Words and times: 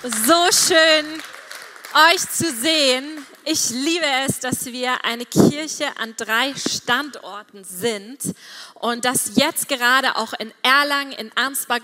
So 0.00 0.46
schön, 0.52 1.20
euch 2.12 2.20
zu 2.30 2.52
sehen. 2.52 3.26
Ich 3.44 3.70
liebe 3.70 4.06
es, 4.28 4.38
dass 4.38 4.66
wir 4.66 5.04
eine 5.04 5.26
Kirche 5.26 5.86
an 5.96 6.14
drei 6.16 6.54
Standorten 6.54 7.64
sind 7.64 8.20
und 8.74 9.04
dass 9.04 9.32
jetzt 9.34 9.68
gerade 9.68 10.14
auch 10.14 10.34
in 10.34 10.52
Erlangen, 10.62 11.10
in 11.10 11.32
Ansbach, 11.36 11.80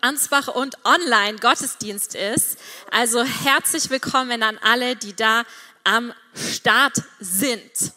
Ansbach 0.00 0.48
und 0.48 0.82
online 0.86 1.38
Gottesdienst 1.40 2.14
ist. 2.14 2.58
Also 2.90 3.22
herzlich 3.22 3.90
willkommen 3.90 4.42
an 4.42 4.56
alle, 4.62 4.96
die 4.96 5.14
da 5.14 5.42
am 5.84 6.14
Start 6.34 7.02
sind. 7.20 7.92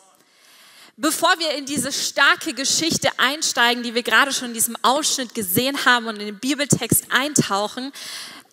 Bevor 0.97 1.33
wir 1.39 1.51
in 1.51 1.65
diese 1.65 1.93
starke 1.93 2.53
Geschichte 2.53 3.09
einsteigen, 3.17 3.83
die 3.83 3.95
wir 3.95 4.03
gerade 4.03 4.33
schon 4.33 4.49
in 4.49 4.53
diesem 4.53 4.75
Ausschnitt 4.81 5.33
gesehen 5.33 5.85
haben 5.85 6.07
und 6.07 6.19
in 6.19 6.25
den 6.25 6.39
Bibeltext 6.39 7.05
eintauchen, 7.09 7.93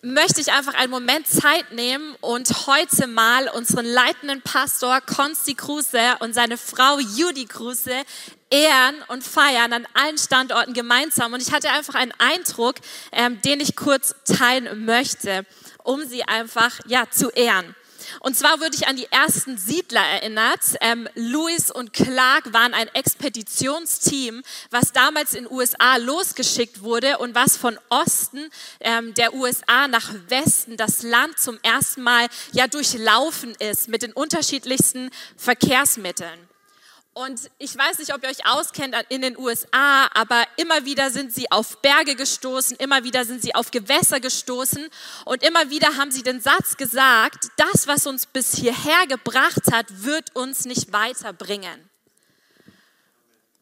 möchte 0.01 0.39
ich 0.41 0.51
einfach 0.51 0.73
einen 0.75 0.91
Moment 0.91 1.27
Zeit 1.27 1.71
nehmen 1.71 2.15
und 2.21 2.67
heute 2.67 3.07
mal 3.07 3.49
unseren 3.49 3.85
leitenden 3.85 4.41
Pastor 4.41 5.01
Konsti 5.01 5.55
Kruse 5.55 6.17
und 6.19 6.33
seine 6.33 6.57
Frau 6.57 6.99
Judy 6.99 7.45
Kruse 7.45 8.03
ehren 8.49 8.95
und 9.07 9.23
feiern 9.23 9.73
an 9.73 9.87
allen 9.93 10.17
Standorten 10.17 10.73
gemeinsam. 10.73 11.33
Und 11.33 11.41
ich 11.41 11.51
hatte 11.51 11.69
einfach 11.71 11.95
einen 11.95 12.13
Eindruck, 12.17 12.75
ähm, 13.11 13.41
den 13.41 13.59
ich 13.59 13.75
kurz 13.75 14.15
teilen 14.25 14.85
möchte, 14.85 15.45
um 15.83 16.05
sie 16.05 16.23
einfach 16.23 16.79
ja 16.87 17.09
zu 17.09 17.29
ehren. 17.29 17.75
Und 18.19 18.35
zwar 18.35 18.59
würde 18.59 18.75
ich 18.75 18.87
an 18.87 18.95
die 18.95 19.11
ersten 19.11 19.57
Siedler 19.57 20.01
erinnert. 20.01 20.61
Ähm, 20.81 21.07
Lewis 21.15 21.71
und 21.71 21.93
Clark 21.93 22.53
waren 22.53 22.73
ein 22.73 22.87
Expeditionsteam, 22.89 24.43
was 24.71 24.91
damals 24.91 25.33
in 25.33 25.49
USA 25.49 25.97
losgeschickt 25.97 26.81
wurde 26.81 27.17
und 27.19 27.35
was 27.35 27.57
von 27.57 27.77
Osten 27.89 28.49
ähm, 28.79 29.13
der 29.13 29.33
USA 29.33 29.87
nach 29.87 30.13
Westen 30.27 30.77
das 30.77 31.03
Land 31.03 31.39
zum 31.39 31.59
ersten 31.63 32.01
Mal 32.01 32.27
ja 32.51 32.67
durchlaufen 32.67 33.55
ist 33.59 33.87
mit 33.87 34.01
den 34.01 34.13
unterschiedlichsten 34.13 35.09
Verkehrsmitteln. 35.37 36.48
Und 37.13 37.49
ich 37.57 37.75
weiß 37.75 37.99
nicht, 37.99 38.13
ob 38.13 38.23
ihr 38.23 38.29
euch 38.29 38.45
auskennt 38.45 38.95
in 39.09 39.21
den 39.21 39.37
USA, 39.37 40.07
aber 40.13 40.45
immer 40.57 40.85
wieder 40.85 41.09
sind 41.09 41.33
sie 41.33 41.51
auf 41.51 41.81
Berge 41.81 42.15
gestoßen, 42.15 42.77
immer 42.77 43.03
wieder 43.03 43.25
sind 43.25 43.41
sie 43.41 43.55
auf 43.55 43.71
Gewässer 43.71 44.19
gestoßen 44.19 44.87
und 45.25 45.43
immer 45.43 45.69
wieder 45.69 45.97
haben 45.97 46.11
sie 46.11 46.23
den 46.23 46.39
Satz 46.39 46.77
gesagt, 46.77 47.47
das, 47.57 47.87
was 47.87 48.07
uns 48.07 48.25
bis 48.25 48.55
hierher 48.55 49.07
gebracht 49.07 49.71
hat, 49.71 50.03
wird 50.03 50.35
uns 50.35 50.65
nicht 50.65 50.93
weiterbringen. 50.93 51.88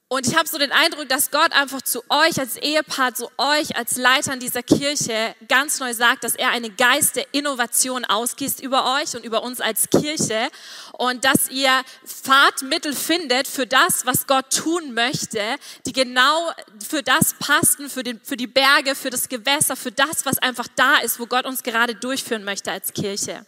Und 0.10 0.26
ich 0.26 0.38
habe 0.38 0.48
so 0.48 0.58
den 0.58 0.72
Eindruck, 0.72 1.10
dass 1.10 1.32
Gott 1.32 1.52
einfach 1.52 1.82
zu 1.82 2.02
euch 2.08 2.40
als 2.40 2.56
Ehepaar, 2.56 3.14
zu 3.14 3.30
euch 3.38 3.76
als 3.76 3.98
Leitern 3.98 4.40
dieser 4.40 4.64
Kirche 4.64 5.36
ganz 5.50 5.82
neu 5.82 5.94
sagt, 5.94 6.24
dass 6.24 6.34
er 6.34 6.52
einen 6.52 6.78
Geist 6.78 7.18
der 7.18 7.26
Innovation 7.34 8.06
ausgießt 8.06 8.62
über 8.62 8.96
euch 8.96 9.18
und 9.18 9.26
über 9.26 9.44
uns 9.44 9.60
als 9.60 9.90
Kirche 9.90 10.50
und 10.94 11.26
dass 11.26 11.50
ihr 11.50 11.82
Fahrtmittel 12.06 12.94
findet 12.94 13.50
für 13.50 13.68
das, 13.68 14.06
was 14.06 14.28
Gott 14.28 14.50
tun 14.50 14.94
möchte, 14.94 15.42
die 15.86 15.92
genau 15.92 16.54
für 16.88 17.04
das 17.04 17.34
passen, 17.34 17.90
für, 17.90 18.04
den, 18.04 18.22
für 18.24 18.38
die 18.38 18.48
Berge, 18.48 18.96
für 18.96 19.10
das 19.10 19.28
Gewässer, 19.28 19.76
für 19.76 19.92
das, 19.92 20.26
was 20.26 20.38
einfach 20.38 20.70
da 20.78 21.00
ist, 21.00 21.20
wo 21.20 21.26
Gott 21.26 21.46
uns 21.46 21.64
gerade 21.64 21.96
durchführen 21.96 22.46
möchte 22.46 22.72
als 22.72 22.94
Kirche. 22.94 23.46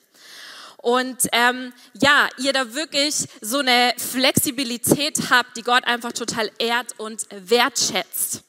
Und 0.82 1.28
ähm, 1.34 1.74
ja, 2.02 2.30
ihr 2.38 2.54
da 2.54 2.74
wirklich 2.74 3.26
so 3.42 3.60
eine 3.60 3.94
Flexibilität 3.98 5.30
habt, 5.30 5.58
die 5.58 5.64
Gott 5.64 5.86
einfach 5.86 6.14
total 6.14 6.50
ehrt 6.58 6.98
und 6.98 7.26
wertschätzt 7.32 8.44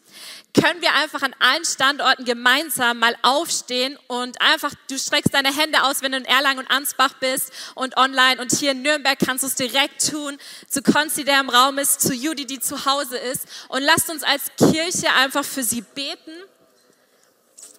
können 0.55 0.81
wir 0.81 0.93
einfach 0.95 1.23
an 1.23 1.35
allen 1.39 1.65
Standorten 1.65 2.25
gemeinsam 2.25 2.99
mal 2.99 3.17
aufstehen 3.23 3.99
und 4.09 4.41
einfach, 4.41 4.73
du 4.89 4.99
streckst 4.99 5.33
deine 5.33 5.55
Hände 5.55 5.83
aus, 5.85 6.03
wenn 6.03 6.13
du 6.13 6.19
in 6.19 6.25
Erlangen 6.25 6.61
und 6.61 6.71
Ansbach 6.71 7.15
bist 7.21 7.53
und 7.75 7.97
online 7.97 8.41
und 8.41 8.53
hier 8.53 8.73
in 8.73 8.83
Nürnberg 8.83 9.19
kannst 9.19 9.45
du 9.45 9.49
es 9.49 9.55
direkt 9.55 10.11
tun, 10.11 10.39
zu 10.69 10.83
Konzi, 10.83 11.25
der 11.25 11.41
im 11.41 11.51
Raum 11.51 11.79
ist, 11.79 12.01
zu 12.01 12.15
Judy, 12.15 12.47
die 12.47 12.61
zu 12.61 12.85
Hause 12.85 13.17
ist 13.17 13.47
und 13.69 13.83
lasst 13.83 14.11
uns 14.11 14.23
als 14.23 14.51
Kirche 14.57 15.13
einfach 15.15 15.45
für 15.45 15.63
sie 15.63 15.83
beten. 15.83 16.33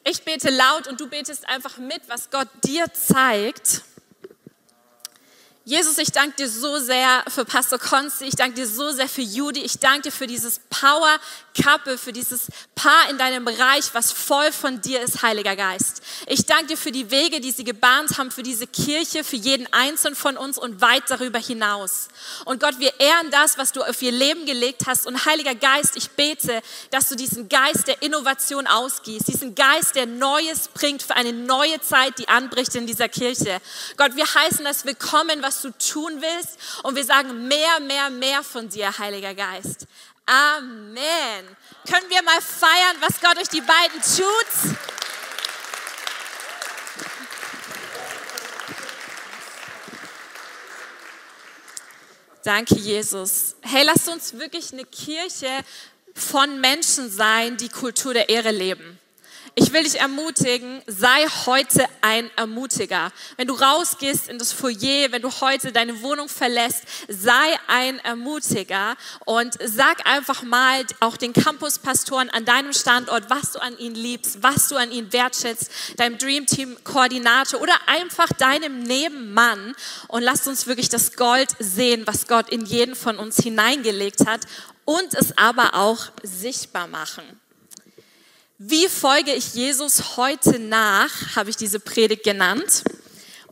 Ich 0.03 0.23
bete 0.23 0.49
laut 0.49 0.87
und 0.87 0.99
du 0.99 1.07
betest 1.07 1.47
einfach 1.47 1.77
mit, 1.77 2.01
was 2.07 2.29
Gott 2.29 2.47
dir 2.63 2.91
zeigt. 2.93 3.83
Jesus, 5.71 5.97
ich 5.99 6.11
danke 6.11 6.35
dir 6.35 6.49
so 6.49 6.79
sehr 6.79 7.23
für 7.29 7.45
Pastor 7.45 7.79
Konzi, 7.79 8.25
ich 8.25 8.35
danke 8.35 8.55
dir 8.55 8.67
so 8.67 8.91
sehr 8.91 9.07
für 9.07 9.21
Judy, 9.21 9.61
ich 9.61 9.79
danke 9.79 10.01
dir 10.01 10.11
für 10.11 10.27
dieses 10.27 10.59
Power 10.69 11.17
Couple, 11.53 11.97
für 11.97 12.13
dieses 12.13 12.47
Paar 12.75 13.09
in 13.09 13.17
deinem 13.17 13.45
Bereich, 13.45 13.93
was 13.93 14.11
voll 14.11 14.51
von 14.51 14.81
dir 14.81 15.01
ist, 15.01 15.21
Heiliger 15.21 15.55
Geist. 15.55 16.01
Ich 16.27 16.45
danke 16.45 16.67
dir 16.67 16.77
für 16.77 16.91
die 16.91 17.11
Wege, 17.11 17.41
die 17.41 17.51
sie 17.51 17.63
gebahnt 17.63 18.17
haben, 18.17 18.31
für 18.31 18.43
diese 18.43 18.67
Kirche, 18.67 19.23
für 19.23 19.35
jeden 19.35 19.71
Einzelnen 19.73 20.15
von 20.15 20.37
uns 20.37 20.57
und 20.57 20.81
weit 20.81 21.03
darüber 21.09 21.39
hinaus. 21.39 22.07
Und 22.45 22.59
Gott, 22.59 22.79
wir 22.79 22.99
ehren 22.99 23.31
das, 23.31 23.57
was 23.57 23.71
du 23.71 23.81
auf 23.81 24.01
ihr 24.01 24.11
Leben 24.11 24.45
gelegt 24.45 24.83
hast. 24.87 25.05
Und 25.07 25.25
Heiliger 25.25 25.55
Geist, 25.55 25.95
ich 25.95 26.11
bete, 26.11 26.61
dass 26.89 27.09
du 27.09 27.15
diesen 27.15 27.49
Geist 27.49 27.87
der 27.87 28.01
Innovation 28.01 28.67
ausgießt, 28.67 29.27
diesen 29.27 29.55
Geist, 29.55 29.95
der 29.95 30.05
Neues 30.05 30.67
bringt 30.69 31.03
für 31.03 31.15
eine 31.15 31.33
neue 31.33 31.79
Zeit, 31.81 32.17
die 32.19 32.27
anbricht 32.27 32.75
in 32.75 32.87
dieser 32.87 33.09
Kirche. 33.09 33.59
Gott, 33.97 34.15
wir 34.15 34.25
heißen 34.25 34.63
das 34.65 34.85
willkommen, 34.85 35.41
was 35.41 35.61
du 35.61 35.71
tun 35.71 36.21
willst. 36.21 36.57
Und 36.83 36.95
wir 36.95 37.05
sagen 37.05 37.47
mehr, 37.47 37.79
mehr, 37.81 38.09
mehr 38.09 38.43
von 38.43 38.69
dir, 38.69 38.97
Heiliger 38.97 39.33
Geist. 39.33 39.87
Amen. 40.25 41.57
Können 41.89 42.09
wir 42.09 42.21
mal 42.23 42.41
feiern, 42.41 42.97
was 42.99 43.19
Gott 43.19 43.35
durch 43.37 43.49
die 43.49 43.61
beiden 43.61 44.01
tut? 44.01 44.77
Danke, 52.43 52.75
Jesus. 52.75 53.55
Hey, 53.61 53.83
lasst 53.83 54.09
uns 54.09 54.33
wirklich 54.33 54.73
eine 54.73 54.85
Kirche 54.85 55.47
von 56.15 56.59
Menschen 56.59 57.09
sein, 57.09 57.57
die 57.57 57.69
Kultur 57.69 58.13
der 58.13 58.29
Ehre 58.29 58.51
leben. 58.51 58.99
Ich 59.53 59.73
will 59.73 59.83
dich 59.83 59.99
ermutigen, 59.99 60.81
sei 60.87 61.27
heute 61.45 61.85
ein 61.99 62.31
Ermutiger. 62.37 63.11
Wenn 63.35 63.47
du 63.47 63.53
rausgehst 63.53 64.29
in 64.29 64.39
das 64.39 64.53
Foyer, 64.53 65.11
wenn 65.11 65.21
du 65.21 65.29
heute 65.41 65.73
deine 65.73 66.01
Wohnung 66.01 66.29
verlässt, 66.29 66.83
sei 67.09 67.59
ein 67.67 67.99
Ermutiger 67.99 68.95
und 69.25 69.57
sag 69.61 70.07
einfach 70.07 70.43
mal 70.43 70.85
auch 71.01 71.17
den 71.17 71.33
Campuspastoren 71.33 72.29
an 72.29 72.45
deinem 72.45 72.71
Standort, 72.71 73.29
was 73.29 73.51
du 73.51 73.59
an 73.59 73.77
ihnen 73.77 73.95
liebst, 73.95 74.41
was 74.41 74.69
du 74.69 74.77
an 74.77 74.89
ihnen 74.89 75.11
wertschätzt, 75.11 75.69
deinem 75.97 76.17
Dreamteam 76.17 76.77
Koordinator 76.85 77.59
oder 77.59 77.75
einfach 77.87 78.29
deinem 78.29 78.83
Nebenmann 78.83 79.75
und 80.07 80.23
lasst 80.23 80.47
uns 80.47 80.65
wirklich 80.65 80.87
das 80.87 81.17
Gold 81.17 81.49
sehen, 81.59 82.03
was 82.07 82.27
Gott 82.29 82.47
in 82.49 82.65
jeden 82.65 82.95
von 82.95 83.17
uns 83.17 83.35
hineingelegt 83.35 84.25
hat 84.25 84.43
und 84.85 85.13
es 85.13 85.37
aber 85.37 85.73
auch 85.73 86.05
sichtbar 86.23 86.87
machen. 86.87 87.40
Wie 88.63 88.87
folge 88.89 89.33
ich 89.33 89.55
Jesus 89.55 90.17
heute 90.17 90.59
nach, 90.59 91.35
habe 91.35 91.49
ich 91.49 91.55
diese 91.55 91.79
Predigt 91.79 92.23
genannt. 92.23 92.83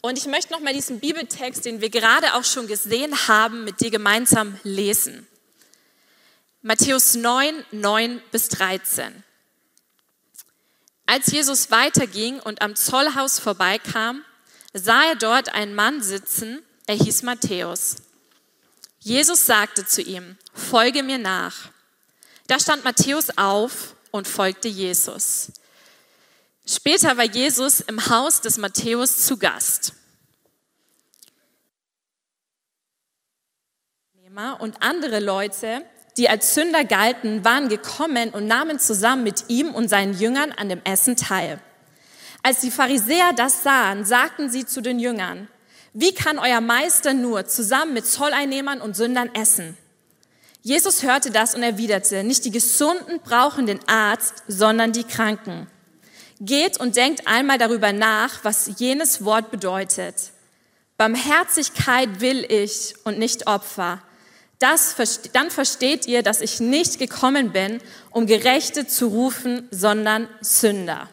Und 0.01 0.19
ich 0.19 0.27
möchte 0.27 0.53
nochmal 0.53 0.73
diesen 0.73 0.99
Bibeltext, 0.99 1.65
den 1.65 1.81
wir 1.81 1.89
gerade 1.89 2.35
auch 2.35 2.43
schon 2.43 2.67
gesehen 2.67 3.27
haben, 3.27 3.63
mit 3.63 3.81
dir 3.81 3.89
gemeinsam 3.89 4.59
lesen. 4.61 5.25
Matthäus 6.61 7.15
9, 7.15 7.65
9 7.71 8.21
bis 8.29 8.49
13. 8.49 9.23
Als 11.07 11.31
Jesus 11.31 11.71
weiterging 11.71 12.39
und 12.41 12.61
am 12.61 12.75
Zollhaus 12.75 13.39
vorbeikam, 13.39 14.23
sah 14.73 15.05
er 15.05 15.15
dort 15.15 15.49
einen 15.55 15.73
Mann 15.73 16.03
sitzen, 16.03 16.61
er 16.85 16.97
hieß 16.97 17.23
Matthäus. 17.23 17.95
Jesus 18.99 19.47
sagte 19.47 19.87
zu 19.87 20.03
ihm, 20.03 20.37
folge 20.53 21.01
mir 21.01 21.17
nach. 21.17 21.71
Da 22.45 22.59
stand 22.59 22.83
Matthäus 22.83 23.35
auf 23.35 23.95
und 24.11 24.27
folgte 24.27 24.67
Jesus. 24.67 25.51
Später 26.65 27.17
war 27.17 27.25
Jesus 27.25 27.81
im 27.81 28.09
Haus 28.09 28.41
des 28.41 28.57
Matthäus 28.57 29.25
zu 29.25 29.37
Gast. 29.37 29.93
Und 34.59 34.81
andere 34.81 35.19
Leute, 35.19 35.83
die 36.15 36.29
als 36.29 36.53
Sünder 36.53 36.85
galten, 36.85 37.43
waren 37.43 37.67
gekommen 37.67 38.29
und 38.29 38.47
nahmen 38.47 38.79
zusammen 38.79 39.23
mit 39.23 39.45
ihm 39.49 39.73
und 39.75 39.89
seinen 39.89 40.17
Jüngern 40.17 40.53
an 40.53 40.69
dem 40.69 40.81
Essen 40.85 41.17
teil. 41.17 41.59
Als 42.41 42.61
die 42.61 42.71
Pharisäer 42.71 43.33
das 43.33 43.63
sahen, 43.63 44.05
sagten 44.05 44.49
sie 44.49 44.65
zu 44.65 44.81
den 44.81 44.99
Jüngern, 44.99 45.49
wie 45.93 46.13
kann 46.13 46.39
euer 46.39 46.61
Meister 46.61 47.13
nur 47.13 47.47
zusammen 47.47 47.93
mit 47.93 48.05
Zolleinnehmern 48.05 48.79
und 48.79 48.95
Sündern 48.95 49.33
essen? 49.35 49.77
Jesus 50.61 51.03
hörte 51.03 51.31
das 51.31 51.55
und 51.55 51.63
erwiderte, 51.63 52.23
nicht 52.23 52.43
die 52.43 52.51
Gesunden 52.51 53.19
brauchen 53.21 53.65
den 53.65 53.79
Arzt, 53.87 54.43
sondern 54.47 54.91
die 54.91 55.05
Kranken. 55.05 55.67
Geht 56.41 56.79
und 56.79 56.95
denkt 56.95 57.27
einmal 57.27 57.57
darüber 57.57 57.93
nach, 57.93 58.43
was 58.43 58.71
jenes 58.77 59.23
Wort 59.23 59.51
bedeutet. 59.51 60.31
Barmherzigkeit 60.97 62.19
will 62.19 62.45
ich 62.49 62.95
und 63.05 63.17
nicht 63.19 63.47
Opfer. 63.47 64.01
Das, 64.59 64.95
dann 65.31 65.49
versteht 65.49 66.05
ihr, 66.07 66.23
dass 66.23 66.41
ich 66.41 66.59
nicht 66.59 66.99
gekommen 66.99 67.53
bin, 67.53 67.79
um 68.11 68.25
Gerechte 68.25 68.85
zu 68.85 69.07
rufen, 69.07 69.67
sondern 69.71 70.27
Sünder. 70.41 71.09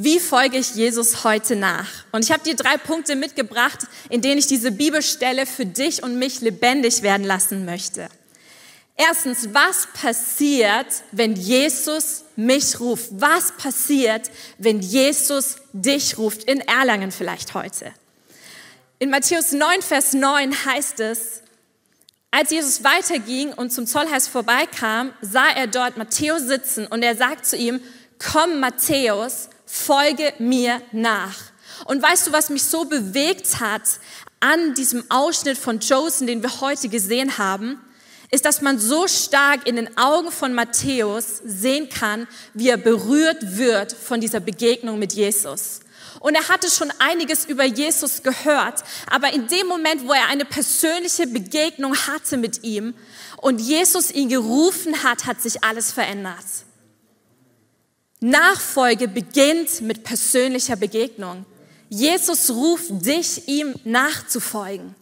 Wie 0.00 0.20
folge 0.20 0.58
ich 0.58 0.76
Jesus 0.76 1.24
heute 1.24 1.56
nach? 1.56 1.88
Und 2.12 2.24
ich 2.24 2.30
habe 2.30 2.44
dir 2.44 2.54
drei 2.54 2.76
Punkte 2.76 3.16
mitgebracht, 3.16 3.80
in 4.08 4.20
denen 4.20 4.38
ich 4.38 4.46
diese 4.46 4.70
Bibelstelle 4.70 5.44
für 5.44 5.66
dich 5.66 6.04
und 6.04 6.20
mich 6.20 6.40
lebendig 6.40 7.02
werden 7.02 7.26
lassen 7.26 7.64
möchte. 7.64 8.08
Erstens, 8.96 9.48
was 9.52 9.88
passiert, 9.94 10.86
wenn 11.10 11.34
Jesus 11.34 12.22
mich 12.36 12.78
ruft? 12.78 13.08
Was 13.10 13.50
passiert, 13.56 14.30
wenn 14.58 14.78
Jesus 14.78 15.56
dich 15.72 16.16
ruft? 16.16 16.44
In 16.44 16.60
Erlangen 16.60 17.10
vielleicht 17.10 17.54
heute. 17.54 17.92
In 19.00 19.10
Matthäus 19.10 19.50
9, 19.50 19.82
Vers 19.82 20.12
9 20.12 20.64
heißt 20.64 21.00
es, 21.00 21.42
als 22.30 22.52
Jesus 22.52 22.84
weiterging 22.84 23.52
und 23.52 23.72
zum 23.72 23.84
Zollhaus 23.84 24.28
vorbeikam, 24.28 25.12
sah 25.22 25.48
er 25.48 25.66
dort 25.66 25.96
Matthäus 25.96 26.42
sitzen 26.42 26.86
und 26.86 27.02
er 27.02 27.16
sagt 27.16 27.46
zu 27.46 27.56
ihm, 27.56 27.80
komm 28.20 28.60
Matthäus, 28.60 29.48
folge 29.68 30.32
mir 30.38 30.80
nach. 30.92 31.36
Und 31.84 32.02
weißt 32.02 32.26
du, 32.26 32.32
was 32.32 32.48
mich 32.50 32.64
so 32.64 32.84
bewegt 32.84 33.60
hat 33.60 33.82
an 34.40 34.74
diesem 34.74 35.04
Ausschnitt 35.10 35.58
von 35.58 35.78
Joseph, 35.80 36.26
den 36.26 36.42
wir 36.42 36.60
heute 36.60 36.88
gesehen 36.88 37.38
haben, 37.38 37.78
ist, 38.30 38.44
dass 38.44 38.60
man 38.60 38.78
so 38.78 39.06
stark 39.08 39.66
in 39.66 39.76
den 39.76 39.96
Augen 39.96 40.30
von 40.30 40.54
Matthäus 40.54 41.40
sehen 41.44 41.88
kann, 41.88 42.26
wie 42.54 42.68
er 42.68 42.76
berührt 42.76 43.56
wird 43.56 43.92
von 43.92 44.20
dieser 44.20 44.40
Begegnung 44.40 44.98
mit 44.98 45.12
Jesus. 45.12 45.80
Und 46.20 46.34
er 46.34 46.48
hatte 46.48 46.68
schon 46.70 46.92
einiges 46.98 47.44
über 47.44 47.64
Jesus 47.64 48.22
gehört, 48.22 48.82
aber 49.08 49.32
in 49.32 49.46
dem 49.46 49.66
Moment, 49.66 50.06
wo 50.06 50.12
er 50.12 50.28
eine 50.28 50.44
persönliche 50.44 51.26
Begegnung 51.26 51.96
hatte 51.96 52.36
mit 52.36 52.64
ihm 52.64 52.94
und 53.36 53.60
Jesus 53.60 54.10
ihn 54.10 54.28
gerufen 54.28 55.04
hat, 55.04 55.26
hat 55.26 55.40
sich 55.40 55.62
alles 55.62 55.92
verändert. 55.92 56.44
Nachfolge 58.20 59.08
beginnt 59.08 59.80
mit 59.80 60.04
persönlicher 60.04 60.76
Begegnung. 60.76 61.46
Jesus 61.88 62.50
ruft 62.50 63.06
dich, 63.06 63.48
ihm 63.48 63.74
nachzufolgen. 63.84 64.94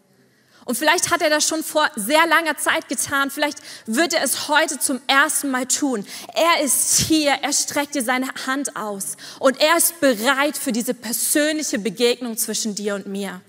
Und 0.67 0.77
vielleicht 0.77 1.13
hat 1.13 1.23
er 1.23 1.31
das 1.31 1.47
schon 1.47 1.63
vor 1.63 1.89
sehr 1.95 2.27
langer 2.27 2.57
Zeit 2.59 2.89
getan. 2.89 3.31
Vielleicht 3.31 3.59
wird 3.87 4.13
er 4.15 4.25
es 4.25 4.49
heute 4.49 4.81
zum 4.81 5.01
ersten 5.07 5.49
Mal 5.51 5.67
tun. 5.67 6.05
Er 6.35 6.65
ist 6.65 6.99
hier, 6.99 7.31
er 7.41 7.53
streckt 7.53 7.95
dir 7.95 8.03
seine 8.03 8.27
Hand 8.47 8.75
aus 8.75 9.17
und 9.39 9.61
er 9.61 9.77
ist 9.77 10.01
bereit 10.01 10.59
für 10.59 10.73
diese 10.73 10.93
persönliche 10.93 11.79
Begegnung 11.79 12.37
zwischen 12.37 12.75
dir 12.75 12.97
und 12.97 13.07
mir. 13.07 13.41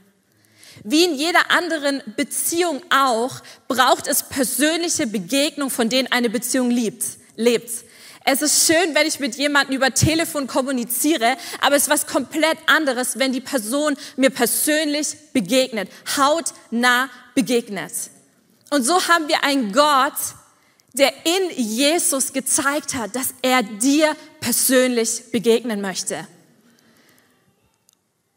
Wie 0.84 1.06
in 1.06 1.16
jeder 1.16 1.50
anderen 1.50 2.04
Beziehung 2.16 2.84
auch, 2.92 3.42
braucht 3.68 4.08
es 4.08 4.22
persönliche 4.22 5.08
Begegnung, 5.08 5.72
von 5.72 5.90
denen 5.90 6.12
eine 6.12 6.30
Beziehung 6.30 6.70
liebt, 6.70 7.04
lebt. 7.36 7.84
Es 8.30 8.42
ist 8.42 8.68
schön, 8.68 8.94
wenn 8.94 9.08
ich 9.08 9.22
mit 9.22 9.36
jemandem 9.36 9.78
über 9.78 9.94
Telefon 9.94 10.48
kommuniziere, 10.48 11.38
aber 11.62 11.78
es 11.78 11.84
ist 11.84 11.90
was 11.90 12.08
komplett 12.08 12.58
anderes, 12.66 13.18
wenn 13.18 13.32
die 13.32 13.40
Person 13.40 13.96
mir 14.18 14.32
persönlich 14.32 15.16
begegnet, 15.32 15.90
hautnah 16.18 17.10
begegnet. 17.36 17.94
Und 18.70 18.84
so 18.84 19.08
haben 19.08 19.30
wir 19.30 19.46
einen 19.46 19.72
Gott, 19.72 20.12
der 20.92 21.14
in 21.24 21.52
Jesus 21.56 22.34
gezeigt 22.34 22.96
hat, 22.96 23.16
dass 23.16 23.34
er 23.42 23.64
dir 23.64 24.14
persönlich 24.42 25.32
begegnen 25.32 25.80
möchte. 25.80 26.28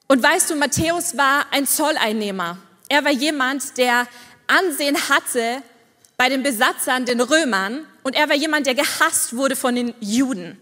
Und 0.07 0.23
weißt 0.23 0.51
du, 0.51 0.55
Matthäus 0.55 1.17
war 1.17 1.47
ein 1.51 1.67
Zolleinnehmer. 1.67 2.59
Er 2.89 3.05
war 3.05 3.11
jemand, 3.11 3.77
der 3.77 4.07
Ansehen 4.47 5.09
hatte 5.09 5.65
bei 6.17 6.29
den 6.29 6.45
Besatzern, 6.45 7.07
den 7.07 7.21
Römern, 7.21 7.89
und 8.03 8.15
er 8.15 8.29
war 8.29 8.37
jemand, 8.37 8.67
der 8.67 8.75
gehasst 8.75 9.37
wurde 9.37 9.57
von 9.57 9.75
den 9.75 9.95
Juden. 10.01 10.59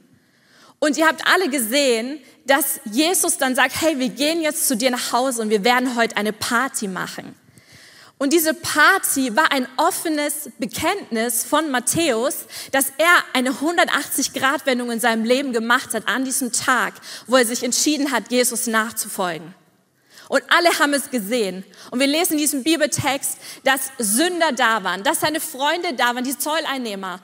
Und 0.79 0.96
ihr 0.96 1.06
habt 1.06 1.26
alle 1.26 1.49
gesehen, 1.49 2.20
dass 2.46 2.81
Jesus 2.85 3.37
dann 3.37 3.55
sagt, 3.55 3.81
hey, 3.81 3.99
wir 3.99 4.08
gehen 4.08 4.40
jetzt 4.40 4.69
zu 4.69 4.76
dir 4.76 4.90
nach 4.90 5.12
Hause 5.12 5.43
und 5.43 5.50
wir 5.50 5.64
werden 5.64 5.96
heute 5.96 6.17
eine 6.17 6.32
Party 6.32 6.88
machen. 6.88 7.35
Und 8.19 8.32
diese 8.32 8.52
Party 8.52 9.37
war 9.37 9.52
ein 9.52 9.69
offenes 9.76 10.50
Bekenntnis 10.58 11.44
von 11.44 11.70
Matthäus, 11.70 12.46
dass 12.73 12.93
er 12.99 13.25
eine 13.32 13.50
180-Grad-Wendung 13.50 14.91
in 14.91 14.99
seinem 14.99 15.25
Leben 15.25 15.52
gemacht 15.52 15.94
hat 15.94 16.08
an 16.08 16.25
diesem 16.25 16.52
Tag, 16.52 16.94
wo 17.29 17.37
er 17.37 17.46
sich 17.46 17.62
entschieden 17.62 18.11
hat, 18.11 18.31
Jesus 18.31 18.67
nachzufolgen. 18.67 19.55
Und 20.28 20.42
alle 20.48 20.78
haben 20.78 20.92
es 20.94 21.10
gesehen. 21.10 21.64
Und 21.90 22.00
wir 22.00 22.06
lesen 22.06 22.34
in 22.34 22.38
diesem 22.38 22.62
Bibeltext, 22.62 23.38
dass 23.64 23.80
Sünder 23.98 24.52
da 24.52 24.84
waren, 24.84 25.02
dass 25.02 25.20
seine 25.20 25.40
Freunde 25.40 25.94
da 25.94 26.14
waren, 26.14 26.25
die 26.25 26.36
Zolleinnehmer. 26.36 27.20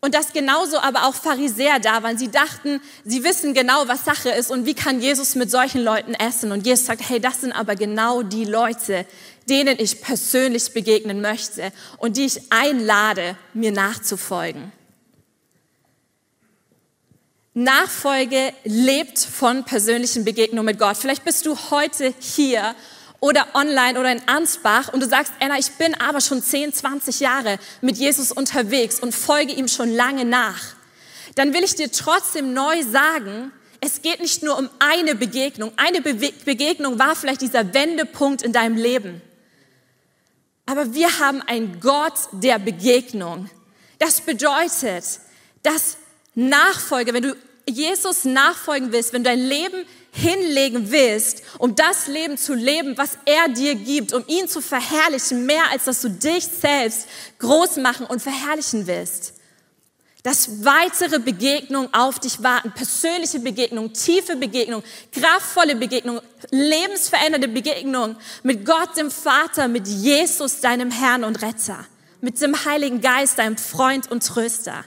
Und 0.00 0.14
dass 0.14 0.34
genauso 0.34 0.78
aber 0.78 1.06
auch 1.06 1.14
Pharisäer 1.14 1.80
da 1.80 2.02
waren. 2.02 2.18
Sie 2.18 2.30
dachten, 2.30 2.82
sie 3.04 3.24
wissen 3.24 3.54
genau, 3.54 3.88
was 3.88 4.04
Sache 4.04 4.30
ist 4.30 4.50
und 4.50 4.66
wie 4.66 4.74
kann 4.74 5.00
Jesus 5.00 5.34
mit 5.34 5.50
solchen 5.50 5.82
Leuten 5.82 6.12
essen. 6.12 6.52
Und 6.52 6.66
Jesus 6.66 6.86
sagt, 6.86 7.08
hey, 7.08 7.20
das 7.20 7.40
sind 7.40 7.52
aber 7.52 7.74
genau 7.74 8.22
die 8.22 8.44
Leute, 8.44 9.06
denen 9.48 9.78
ich 9.78 10.02
persönlich 10.02 10.72
begegnen 10.74 11.22
möchte 11.22 11.72
und 11.98 12.18
die 12.18 12.26
ich 12.26 12.52
einlade, 12.52 13.36
mir 13.54 13.72
nachzufolgen. 13.72 14.72
Nachfolge 17.54 18.52
lebt 18.64 19.18
von 19.18 19.64
persönlichen 19.64 20.24
Begegnungen 20.24 20.66
mit 20.66 20.78
Gott. 20.80 20.96
Vielleicht 20.96 21.24
bist 21.24 21.46
du 21.46 21.56
heute 21.70 22.12
hier 22.18 22.74
oder 23.20 23.46
online 23.54 23.98
oder 23.98 24.10
in 24.10 24.26
Ansbach 24.26 24.92
und 24.92 25.00
du 25.00 25.08
sagst, 25.08 25.32
Anna, 25.38 25.56
ich 25.56 25.70
bin 25.72 25.94
aber 26.00 26.20
schon 26.20 26.42
10, 26.42 26.72
20 26.72 27.20
Jahre 27.20 27.60
mit 27.80 27.96
Jesus 27.96 28.32
unterwegs 28.32 28.98
und 28.98 29.14
folge 29.14 29.52
ihm 29.52 29.68
schon 29.68 29.88
lange 29.88 30.24
nach. 30.24 30.74
Dann 31.36 31.54
will 31.54 31.62
ich 31.62 31.76
dir 31.76 31.92
trotzdem 31.92 32.54
neu 32.54 32.82
sagen, 32.82 33.52
es 33.80 34.02
geht 34.02 34.20
nicht 34.20 34.42
nur 34.42 34.58
um 34.58 34.68
eine 34.80 35.14
Begegnung. 35.14 35.72
Eine 35.76 36.00
Be 36.00 36.32
Begegnung 36.44 36.98
war 36.98 37.14
vielleicht 37.14 37.40
dieser 37.40 37.72
Wendepunkt 37.72 38.42
in 38.42 38.52
deinem 38.52 38.76
Leben. 38.76 39.22
Aber 40.66 40.92
wir 40.92 41.20
haben 41.20 41.40
einen 41.42 41.78
Gott 41.78 42.14
der 42.32 42.58
Begegnung. 42.58 43.48
Das 44.00 44.22
bedeutet, 44.22 45.20
dass 45.62 45.98
Nachfolge, 46.34 47.14
wenn 47.14 47.22
du 47.22 47.36
Jesus 47.66 48.24
nachfolgen 48.24 48.92
willst, 48.92 49.12
wenn 49.12 49.24
du 49.24 49.30
dein 49.30 49.40
Leben 49.40 49.86
hinlegen 50.12 50.90
willst, 50.92 51.42
um 51.58 51.74
das 51.74 52.06
Leben 52.06 52.38
zu 52.38 52.54
leben, 52.54 52.96
was 52.96 53.18
er 53.24 53.48
dir 53.48 53.74
gibt, 53.74 54.12
um 54.12 54.24
ihn 54.28 54.48
zu 54.48 54.60
verherrlichen, 54.60 55.46
mehr 55.46 55.70
als 55.72 55.84
dass 55.84 56.02
du 56.02 56.10
dich 56.10 56.44
selbst 56.44 57.08
groß 57.38 57.78
machen 57.78 58.06
und 58.06 58.22
verherrlichen 58.22 58.86
willst. 58.86 59.34
Dass 60.22 60.64
weitere 60.64 61.18
Begegnungen 61.18 61.92
auf 61.92 62.18
dich 62.18 62.42
warten, 62.42 62.72
persönliche 62.72 63.40
Begegnungen, 63.40 63.92
tiefe 63.92 64.36
Begegnungen, 64.36 64.84
kraftvolle 65.12 65.76
Begegnungen, 65.76 66.22
lebensverändernde 66.50 67.48
Begegnungen 67.48 68.16
mit 68.42 68.64
Gott, 68.64 68.96
dem 68.96 69.10
Vater, 69.10 69.68
mit 69.68 69.86
Jesus, 69.86 70.60
deinem 70.60 70.90
Herrn 70.90 71.24
und 71.24 71.42
Retter, 71.42 71.84
mit 72.20 72.40
dem 72.40 72.64
Heiligen 72.64 73.00
Geist, 73.00 73.38
deinem 73.38 73.58
Freund 73.58 74.10
und 74.10 74.24
Tröster. 74.24 74.84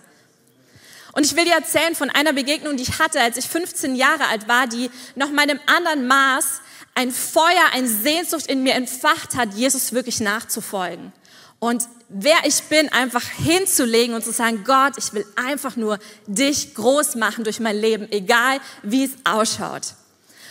Und 1.18 1.26
ich 1.26 1.36
will 1.36 1.46
dir 1.46 1.56
erzählen 1.56 1.96
von 1.96 2.12
einer 2.12 2.32
Begegnung, 2.32 2.78
die 2.78 2.84
ich 2.84 3.00
hatte, 3.00 3.20
als 3.20 3.38
ich 3.38 3.48
15 3.48 3.96
Jahre 3.96 4.28
alt 4.28 4.48
war, 4.48 4.68
die 4.68 4.92
noch 5.16 5.32
meinem 5.32 5.60
anderen 5.66 6.06
Maß 6.06 6.62
ein 6.94 7.10
Feuer, 7.10 7.72
ein 7.74 7.88
Sehnsucht 7.88 8.46
in 8.46 8.62
mir 8.62 8.76
entfacht 8.76 9.36
hat, 9.36 9.56
Jesus 9.56 9.94
wirklich 9.94 10.20
nachzufolgen. 10.20 11.12
Und 11.58 11.88
wer 12.08 12.38
ich 12.46 12.62
bin, 12.66 12.90
einfach 12.90 13.24
hinzulegen 13.24 14.14
und 14.14 14.24
zu 14.24 14.32
sagen, 14.32 14.64
Gott, 14.64 14.94
ich 15.00 15.12
will 15.12 15.26
einfach 15.36 15.76
nur 15.76 15.98
dich 16.28 16.76
groß 16.76 17.16
machen 17.16 17.44
durch 17.44 17.60
mein 17.60 17.78
Leben, 17.78 18.08
egal 18.12 18.60
wie 18.84 19.06
es 19.06 19.12
ausschaut. 19.24 19.96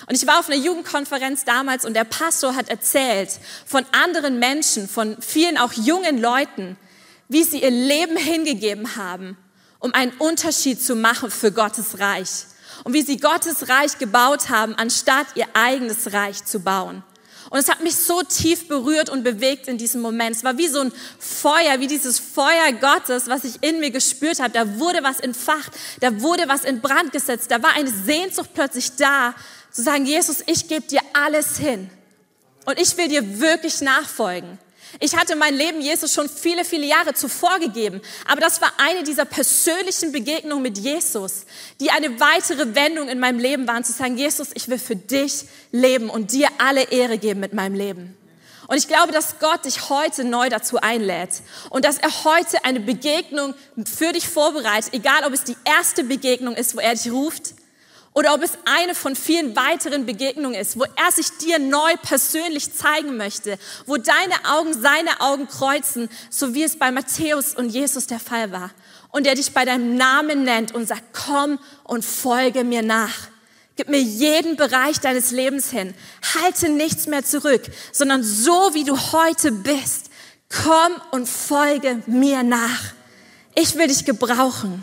Und 0.08 0.16
ich 0.16 0.26
war 0.26 0.40
auf 0.40 0.48
einer 0.48 0.60
Jugendkonferenz 0.60 1.44
damals 1.44 1.84
und 1.84 1.94
der 1.94 2.02
Pastor 2.02 2.56
hat 2.56 2.70
erzählt 2.70 3.30
von 3.66 3.86
anderen 3.92 4.40
Menschen, 4.40 4.88
von 4.88 5.16
vielen 5.22 5.58
auch 5.58 5.74
jungen 5.74 6.20
Leuten, 6.20 6.76
wie 7.28 7.44
sie 7.44 7.62
ihr 7.62 7.70
Leben 7.70 8.16
hingegeben 8.16 8.96
haben 8.96 9.36
um 9.78 9.94
einen 9.94 10.12
Unterschied 10.18 10.82
zu 10.82 10.96
machen 10.96 11.30
für 11.30 11.52
Gottes 11.52 11.98
Reich. 11.98 12.46
Und 12.84 12.92
wie 12.92 13.02
sie 13.02 13.18
Gottes 13.18 13.68
Reich 13.68 13.98
gebaut 13.98 14.48
haben, 14.48 14.74
anstatt 14.74 15.26
ihr 15.34 15.46
eigenes 15.54 16.12
Reich 16.12 16.44
zu 16.44 16.60
bauen. 16.60 17.02
Und 17.48 17.60
es 17.60 17.68
hat 17.68 17.82
mich 17.82 17.96
so 17.96 18.22
tief 18.22 18.66
berührt 18.66 19.08
und 19.08 19.22
bewegt 19.22 19.68
in 19.68 19.78
diesem 19.78 20.00
Moment. 20.00 20.36
Es 20.36 20.44
war 20.44 20.58
wie 20.58 20.66
so 20.66 20.80
ein 20.80 20.92
Feuer, 21.18 21.78
wie 21.78 21.86
dieses 21.86 22.18
Feuer 22.18 22.72
Gottes, 22.80 23.28
was 23.28 23.44
ich 23.44 23.62
in 23.62 23.78
mir 23.78 23.90
gespürt 23.90 24.40
habe. 24.40 24.50
Da 24.50 24.78
wurde 24.78 25.02
was 25.02 25.20
entfacht, 25.20 25.72
da 26.00 26.20
wurde 26.20 26.48
was 26.48 26.64
in 26.64 26.80
Brand 26.80 27.12
gesetzt, 27.12 27.50
da 27.50 27.62
war 27.62 27.74
eine 27.74 27.90
Sehnsucht 27.90 28.50
plötzlich 28.52 28.96
da, 28.96 29.34
zu 29.70 29.82
sagen, 29.82 30.06
Jesus, 30.06 30.42
ich 30.46 30.68
gebe 30.68 30.86
dir 30.86 31.00
alles 31.12 31.58
hin. 31.58 31.88
Und 32.64 32.80
ich 32.80 32.96
will 32.96 33.08
dir 33.08 33.40
wirklich 33.40 33.80
nachfolgen. 33.80 34.58
Ich 35.00 35.14
hatte 35.14 35.36
mein 35.36 35.54
Leben 35.54 35.80
Jesus 35.80 36.12
schon 36.14 36.28
viele, 36.28 36.64
viele 36.64 36.86
Jahre 36.86 37.14
zuvor 37.14 37.58
gegeben. 37.58 38.00
Aber 38.26 38.40
das 38.40 38.60
war 38.60 38.72
eine 38.78 39.02
dieser 39.02 39.24
persönlichen 39.24 40.12
Begegnungen 40.12 40.62
mit 40.62 40.78
Jesus, 40.78 41.44
die 41.80 41.90
eine 41.90 42.18
weitere 42.18 42.74
Wendung 42.74 43.08
in 43.08 43.18
meinem 43.18 43.38
Leben 43.38 43.68
waren, 43.68 43.84
zu 43.84 43.92
sagen, 43.92 44.16
Jesus, 44.16 44.48
ich 44.54 44.68
will 44.68 44.78
für 44.78 44.96
dich 44.96 45.44
leben 45.70 46.08
und 46.08 46.32
dir 46.32 46.48
alle 46.58 46.84
Ehre 46.90 47.18
geben 47.18 47.40
mit 47.40 47.52
meinem 47.52 47.74
Leben. 47.74 48.16
Und 48.68 48.76
ich 48.78 48.88
glaube, 48.88 49.12
dass 49.12 49.38
Gott 49.38 49.64
dich 49.64 49.90
heute 49.90 50.24
neu 50.24 50.48
dazu 50.48 50.78
einlädt 50.78 51.42
und 51.70 51.84
dass 51.84 51.98
er 51.98 52.24
heute 52.24 52.64
eine 52.64 52.80
Begegnung 52.80 53.54
für 53.84 54.12
dich 54.12 54.28
vorbereitet, 54.28 54.92
egal 54.92 55.24
ob 55.24 55.32
es 55.32 55.44
die 55.44 55.56
erste 55.64 56.02
Begegnung 56.02 56.54
ist, 56.54 56.74
wo 56.74 56.80
er 56.80 56.94
dich 56.94 57.12
ruft 57.12 57.54
oder 58.16 58.32
ob 58.32 58.42
es 58.42 58.52
eine 58.64 58.94
von 58.94 59.14
vielen 59.14 59.54
weiteren 59.56 60.06
Begegnungen 60.06 60.58
ist, 60.58 60.78
wo 60.78 60.84
er 60.84 61.12
sich 61.12 61.36
dir 61.36 61.58
neu 61.58 61.96
persönlich 62.00 62.72
zeigen 62.72 63.18
möchte, 63.18 63.58
wo 63.84 63.98
deine 63.98 64.56
Augen 64.56 64.72
seine 64.72 65.20
Augen 65.20 65.46
kreuzen, 65.46 66.08
so 66.30 66.54
wie 66.54 66.62
es 66.62 66.78
bei 66.78 66.90
Matthäus 66.90 67.54
und 67.54 67.68
Jesus 67.68 68.06
der 68.06 68.18
Fall 68.18 68.52
war. 68.52 68.70
Und 69.10 69.26
er 69.26 69.34
dich 69.34 69.52
bei 69.52 69.66
deinem 69.66 69.98
Namen 69.98 70.44
nennt 70.44 70.74
und 70.74 70.88
sagt, 70.88 71.02
komm 71.12 71.58
und 71.84 72.06
folge 72.06 72.64
mir 72.64 72.80
nach. 72.80 73.12
Gib 73.76 73.90
mir 73.90 74.00
jeden 74.00 74.56
Bereich 74.56 74.98
deines 74.98 75.30
Lebens 75.30 75.70
hin. 75.70 75.92
Halte 76.42 76.70
nichts 76.70 77.06
mehr 77.06 77.22
zurück, 77.22 77.64
sondern 77.92 78.22
so 78.22 78.70
wie 78.72 78.84
du 78.84 78.96
heute 79.12 79.52
bist, 79.52 80.06
komm 80.64 81.02
und 81.10 81.28
folge 81.28 82.02
mir 82.06 82.42
nach. 82.42 82.94
Ich 83.54 83.74
will 83.74 83.88
dich 83.88 84.06
gebrauchen. 84.06 84.82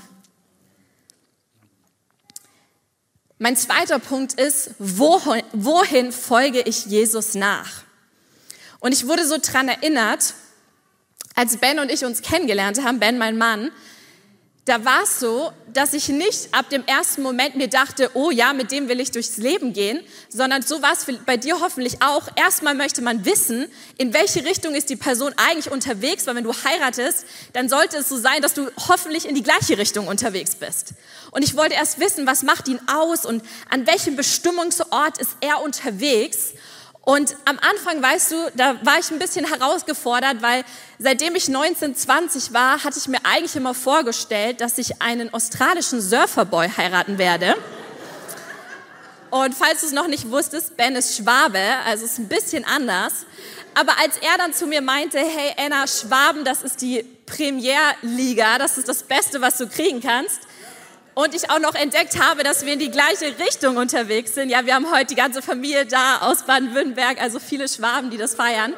Mein 3.40 3.58
zweiter 3.58 4.00
Punkt 4.00 4.34
ist, 4.34 4.72
wohin, 4.80 5.44
wohin 5.54 6.12
folge 6.12 6.62
ich 6.62 6.86
Jesus 6.86 7.34
nach? 7.34 7.84
Und 8.80 8.94
ich 8.94 9.08
wurde 9.08 9.26
so 9.26 9.38
dran 9.42 9.68
erinnert, 9.68 10.34
als 11.36 11.58
Ben 11.58 11.80
und 11.80 11.92
ich 11.92 12.06
uns 12.06 12.22
kennengelernt 12.22 12.84
haben, 12.84 13.00
Ben, 13.00 13.18
mein 13.18 13.38
Mann, 13.38 13.72
da 14.66 14.86
war 14.86 15.04
es 15.04 15.20
so, 15.20 15.52
dass 15.74 15.94
ich 15.94 16.08
nicht 16.08 16.54
ab 16.54 16.70
dem 16.70 16.86
ersten 16.86 17.22
Moment 17.22 17.56
mir 17.56 17.68
dachte, 17.68 18.12
oh 18.14 18.32
ja, 18.32 18.54
mit 18.54 18.72
dem 18.72 18.88
will 18.88 19.02
ich 19.02 19.12
durchs 19.12 19.36
Leben 19.36 19.74
gehen, 19.74 20.00
sondern 20.30 20.62
so 20.62 20.82
war 20.82 20.94
es 20.94 21.06
bei 21.26 21.36
dir 21.36 21.60
hoffentlich 21.60 22.02
auch. 22.02 22.30
Erstmal 22.38 22.74
möchte 22.74 23.02
man 23.02 23.26
wissen, 23.26 23.68
in 23.98 24.14
welche 24.14 24.46
Richtung 24.46 24.74
ist 24.74 24.90
die 24.90 24.96
Person 24.96 25.34
eigentlich 25.36 25.70
unterwegs, 25.70 26.26
weil 26.28 26.36
wenn 26.36 26.46
du 26.46 26.54
heiratest, 26.54 27.26
dann 27.52 27.68
sollte 27.68 27.98
es 27.98 28.08
so 28.08 28.18
sein, 28.18 28.42
dass 28.42 28.54
du 28.54 28.70
hoffentlich 28.88 29.28
in 29.28 29.36
die 29.36 29.44
gleiche 29.44 29.78
Richtung 29.78 30.08
unterwegs 30.08 30.56
bist. 30.56 30.94
Und 31.32 31.44
ich 31.44 31.58
wollte 31.58 31.76
erst 31.76 32.00
wissen, 32.00 32.26
was 32.26 32.44
macht 32.44 32.70
ihn 32.70 32.80
aus 32.88 33.26
und 33.26 33.44
an 33.70 33.86
welchem 33.86 34.16
Bestimmungsort 34.16 35.18
ist 35.18 35.32
er 35.42 35.62
unterwegs. 35.62 36.54
Und 37.06 37.36
am 37.44 37.60
Anfang, 37.60 38.02
weißt 38.02 38.32
du, 38.32 38.36
da 38.56 38.78
war 38.86 38.98
ich 38.98 39.12
ein 39.12 39.20
bisschen 39.20 39.46
herausgefordert, 39.46 40.42
weil 40.42 40.64
seitdem 41.00 41.36
ich 41.36 41.50
19, 41.50 41.96
20 41.96 42.54
war, 42.54 42.82
hatte 42.82 42.98
ich 42.98 43.10
mir 43.10 43.20
eigentlich 43.24 43.58
immer 43.58 43.74
vorgestellt, 43.74 44.62
dass 44.62 44.78
ich 44.78 45.02
einen 45.02 45.34
australischen 45.34 46.02
Surferboy 46.02 46.70
heiraten 46.70 47.18
werde. 47.18 47.56
Und 49.32 49.54
falls 49.54 49.82
du 49.82 49.88
es 49.88 49.92
noch 49.92 50.08
nicht 50.08 50.32
wusstest, 50.32 50.78
Ben 50.78 50.96
ist 50.96 51.18
Schwabe, 51.18 51.60
also 51.86 52.06
ist 52.06 52.20
ein 52.20 52.30
bisschen 52.30 52.64
anders. 52.64 53.26
Aber 53.74 54.00
als 54.00 54.18
er 54.18 54.38
dann 54.38 54.54
zu 54.54 54.66
mir 54.66 54.82
meinte, 54.82 55.18
hey 55.18 55.54
Anna, 55.58 55.88
Schwaben, 55.88 56.46
das 56.46 56.62
ist 56.62 56.82
die 56.82 57.04
Premierliga, 57.26 58.60
das 58.60 58.78
ist 58.78 58.88
das 58.88 59.04
Beste, 59.04 59.42
was 59.42 59.58
du 59.58 59.68
kriegen 59.68 60.00
kannst, 60.00 60.40
und 61.16 61.36
ich 61.36 61.50
auch 61.50 61.60
noch 61.60 61.76
entdeckt 61.76 62.20
habe, 62.22 62.44
dass 62.44 62.66
wir 62.66 62.74
in 62.74 62.80
die 62.80 62.92
gleiche 62.92 63.38
Richtung 63.40 63.78
unterwegs 63.78 64.34
sind. 64.34 64.50
Ja, 64.50 64.66
wir 64.66 64.76
haben 64.76 64.92
heute 64.92 65.08
die 65.08 65.16
ganze 65.16 65.42
Familie 65.42 65.86
da 65.86 66.20
aus 66.22 66.44
Baden-Württemberg, 66.44 67.22
also 67.22 67.40
viele 67.40 67.68
Schwaben, 67.68 68.10
die 68.10 68.18
das 68.18 68.36
feiern. 68.36 68.74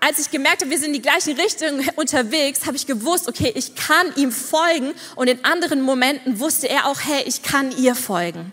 Als 0.00 0.18
ich 0.18 0.30
gemerkt 0.30 0.62
habe, 0.62 0.70
wir 0.70 0.78
sind 0.78 0.88
in 0.88 0.92
die 0.94 1.02
gleiche 1.02 1.36
Richtung 1.36 1.86
unterwegs, 1.96 2.64
habe 2.64 2.76
ich 2.76 2.86
gewusst, 2.86 3.28
okay, 3.28 3.52
ich 3.54 3.74
kann 3.74 4.14
ihm 4.16 4.32
folgen. 4.32 4.92
Und 5.14 5.28
in 5.28 5.44
anderen 5.44 5.82
Momenten 5.82 6.40
wusste 6.40 6.68
er 6.70 6.86
auch, 6.86 7.00
hey, 7.00 7.22
ich 7.26 7.42
kann 7.42 7.70
ihr 7.76 7.94
folgen. 7.94 8.52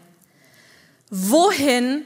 Wohin 1.09 2.05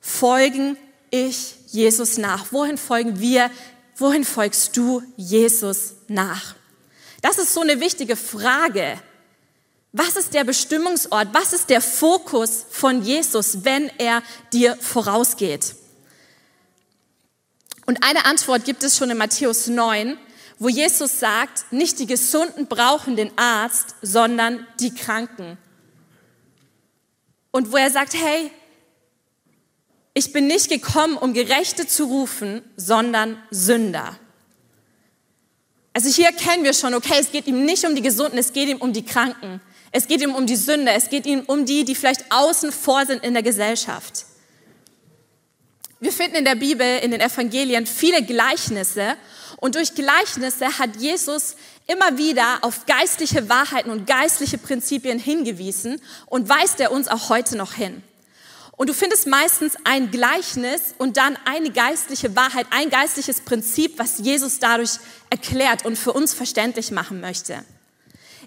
folgen 0.00 0.78
ich 1.10 1.56
Jesus 1.66 2.16
nach? 2.16 2.52
Wohin 2.52 2.78
folgen 2.78 3.20
wir? 3.20 3.50
Wohin 3.96 4.24
folgst 4.24 4.76
du 4.78 5.02
Jesus 5.16 5.94
nach? 6.08 6.54
Das 7.20 7.38
ist 7.38 7.52
so 7.52 7.60
eine 7.60 7.80
wichtige 7.80 8.16
Frage. 8.16 8.98
Was 9.96 10.16
ist 10.16 10.34
der 10.34 10.42
Bestimmungsort? 10.42 11.28
Was 11.32 11.52
ist 11.52 11.70
der 11.70 11.80
Fokus 11.80 12.66
von 12.68 13.04
Jesus, 13.04 13.62
wenn 13.62 13.88
er 13.96 14.24
dir 14.52 14.76
vorausgeht? 14.80 15.76
Und 17.86 18.02
eine 18.02 18.24
Antwort 18.24 18.64
gibt 18.64 18.82
es 18.82 18.96
schon 18.96 19.10
in 19.10 19.16
Matthäus 19.16 19.68
9, 19.68 20.18
wo 20.58 20.68
Jesus 20.68 21.20
sagt, 21.20 21.72
nicht 21.72 22.00
die 22.00 22.06
Gesunden 22.06 22.66
brauchen 22.66 23.14
den 23.14 23.30
Arzt, 23.38 23.94
sondern 24.02 24.66
die 24.80 24.92
Kranken. 24.92 25.58
Und 27.52 27.70
wo 27.70 27.76
er 27.76 27.92
sagt, 27.92 28.14
hey, 28.14 28.50
ich 30.12 30.32
bin 30.32 30.48
nicht 30.48 30.70
gekommen, 30.70 31.16
um 31.16 31.34
Gerechte 31.34 31.86
zu 31.86 32.06
rufen, 32.06 32.62
sondern 32.76 33.40
Sünder. 33.52 34.18
Also 35.92 36.08
hier 36.08 36.26
erkennen 36.26 36.64
wir 36.64 36.74
schon, 36.74 36.94
okay, 36.94 37.18
es 37.20 37.30
geht 37.30 37.46
ihm 37.46 37.64
nicht 37.64 37.84
um 37.84 37.94
die 37.94 38.02
Gesunden, 38.02 38.38
es 38.38 38.52
geht 38.52 38.68
ihm 38.68 38.78
um 38.78 38.92
die 38.92 39.04
Kranken. 39.04 39.60
Es 39.96 40.08
geht 40.08 40.22
ihm 40.22 40.34
um 40.34 40.44
die 40.44 40.56
Sünde. 40.56 40.90
Es 40.90 41.08
geht 41.08 41.24
ihm 41.24 41.44
um 41.46 41.66
die, 41.66 41.84
die 41.84 41.94
vielleicht 41.94 42.24
außen 42.28 42.72
vor 42.72 43.06
sind 43.06 43.22
in 43.22 43.32
der 43.32 43.44
Gesellschaft. 43.44 44.26
Wir 46.00 46.10
finden 46.10 46.34
in 46.34 46.44
der 46.44 46.56
Bibel, 46.56 46.98
in 46.98 47.12
den 47.12 47.20
Evangelien 47.20 47.86
viele 47.86 48.24
Gleichnisse. 48.24 49.14
Und 49.58 49.76
durch 49.76 49.94
Gleichnisse 49.94 50.80
hat 50.80 50.96
Jesus 50.96 51.54
immer 51.86 52.18
wieder 52.18 52.58
auf 52.62 52.86
geistliche 52.86 53.48
Wahrheiten 53.48 53.90
und 53.90 54.04
geistliche 54.04 54.58
Prinzipien 54.58 55.20
hingewiesen 55.20 56.00
und 56.26 56.48
weist 56.48 56.80
er 56.80 56.90
uns 56.90 57.06
auch 57.06 57.28
heute 57.28 57.56
noch 57.56 57.74
hin. 57.74 58.02
Und 58.72 58.88
du 58.88 58.94
findest 58.94 59.28
meistens 59.28 59.76
ein 59.84 60.10
Gleichnis 60.10 60.96
und 60.98 61.18
dann 61.18 61.38
eine 61.44 61.70
geistliche 61.70 62.34
Wahrheit, 62.34 62.66
ein 62.70 62.90
geistliches 62.90 63.42
Prinzip, 63.42 63.96
was 64.00 64.18
Jesus 64.18 64.58
dadurch 64.58 64.98
erklärt 65.30 65.84
und 65.84 65.96
für 65.96 66.12
uns 66.12 66.34
verständlich 66.34 66.90
machen 66.90 67.20
möchte. 67.20 67.64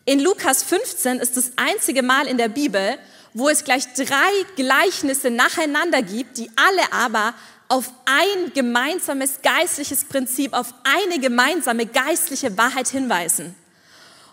In 0.07 0.21
Lukas 0.21 0.63
15 0.63 1.19
ist 1.19 1.35
das 1.35 1.51
einzige 1.57 2.01
Mal 2.01 2.27
in 2.27 2.37
der 2.37 2.47
Bibel, 2.47 2.97
wo 3.33 3.49
es 3.49 3.65
gleich 3.65 3.93
drei 3.93 4.31
Gleichnisse 4.55 5.29
nacheinander 5.29 6.01
gibt, 6.01 6.37
die 6.37 6.49
alle 6.55 6.93
aber 6.93 7.33
auf 7.67 7.91
ein 8.05 8.53
gemeinsames 8.53 9.41
geistliches 9.41 10.05
Prinzip, 10.05 10.53
auf 10.53 10.73
eine 10.85 11.19
gemeinsame 11.19 11.87
geistliche 11.87 12.57
Wahrheit 12.57 12.87
hinweisen. 12.87 13.53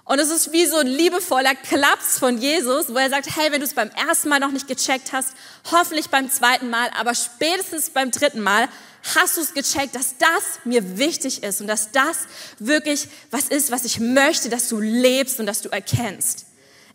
Und 0.04 0.20
es 0.20 0.30
ist 0.30 0.52
wie 0.52 0.64
so 0.64 0.76
ein 0.76 0.86
liebevoller 0.86 1.56
Klaps 1.56 2.20
von 2.20 2.38
Jesus, 2.38 2.94
wo 2.94 2.98
er 2.98 3.10
sagt, 3.10 3.34
hey, 3.34 3.50
wenn 3.50 3.60
du 3.60 3.66
es 3.66 3.74
beim 3.74 3.90
ersten 3.90 4.28
Mal 4.28 4.38
noch 4.38 4.52
nicht 4.52 4.68
gecheckt 4.68 5.12
hast, 5.12 5.30
hoffentlich 5.72 6.08
beim 6.08 6.30
zweiten 6.30 6.70
Mal, 6.70 6.88
aber 6.96 7.16
spätestens 7.16 7.90
beim 7.90 8.12
dritten 8.12 8.42
Mal 8.42 8.68
hast 9.14 9.36
du 9.36 9.42
es 9.42 9.54
gecheckt, 9.54 9.94
dass 9.94 10.16
das 10.18 10.60
mir 10.64 10.98
wichtig 10.98 11.42
ist 11.42 11.60
und 11.60 11.66
dass 11.66 11.92
das 11.92 12.18
wirklich 12.58 13.08
was 13.30 13.48
ist, 13.48 13.70
was 13.70 13.84
ich 13.84 14.00
möchte, 14.00 14.48
dass 14.48 14.68
du 14.68 14.80
lebst 14.80 15.40
und 15.40 15.46
dass 15.46 15.60
du 15.60 15.68
erkennst. 15.68 16.46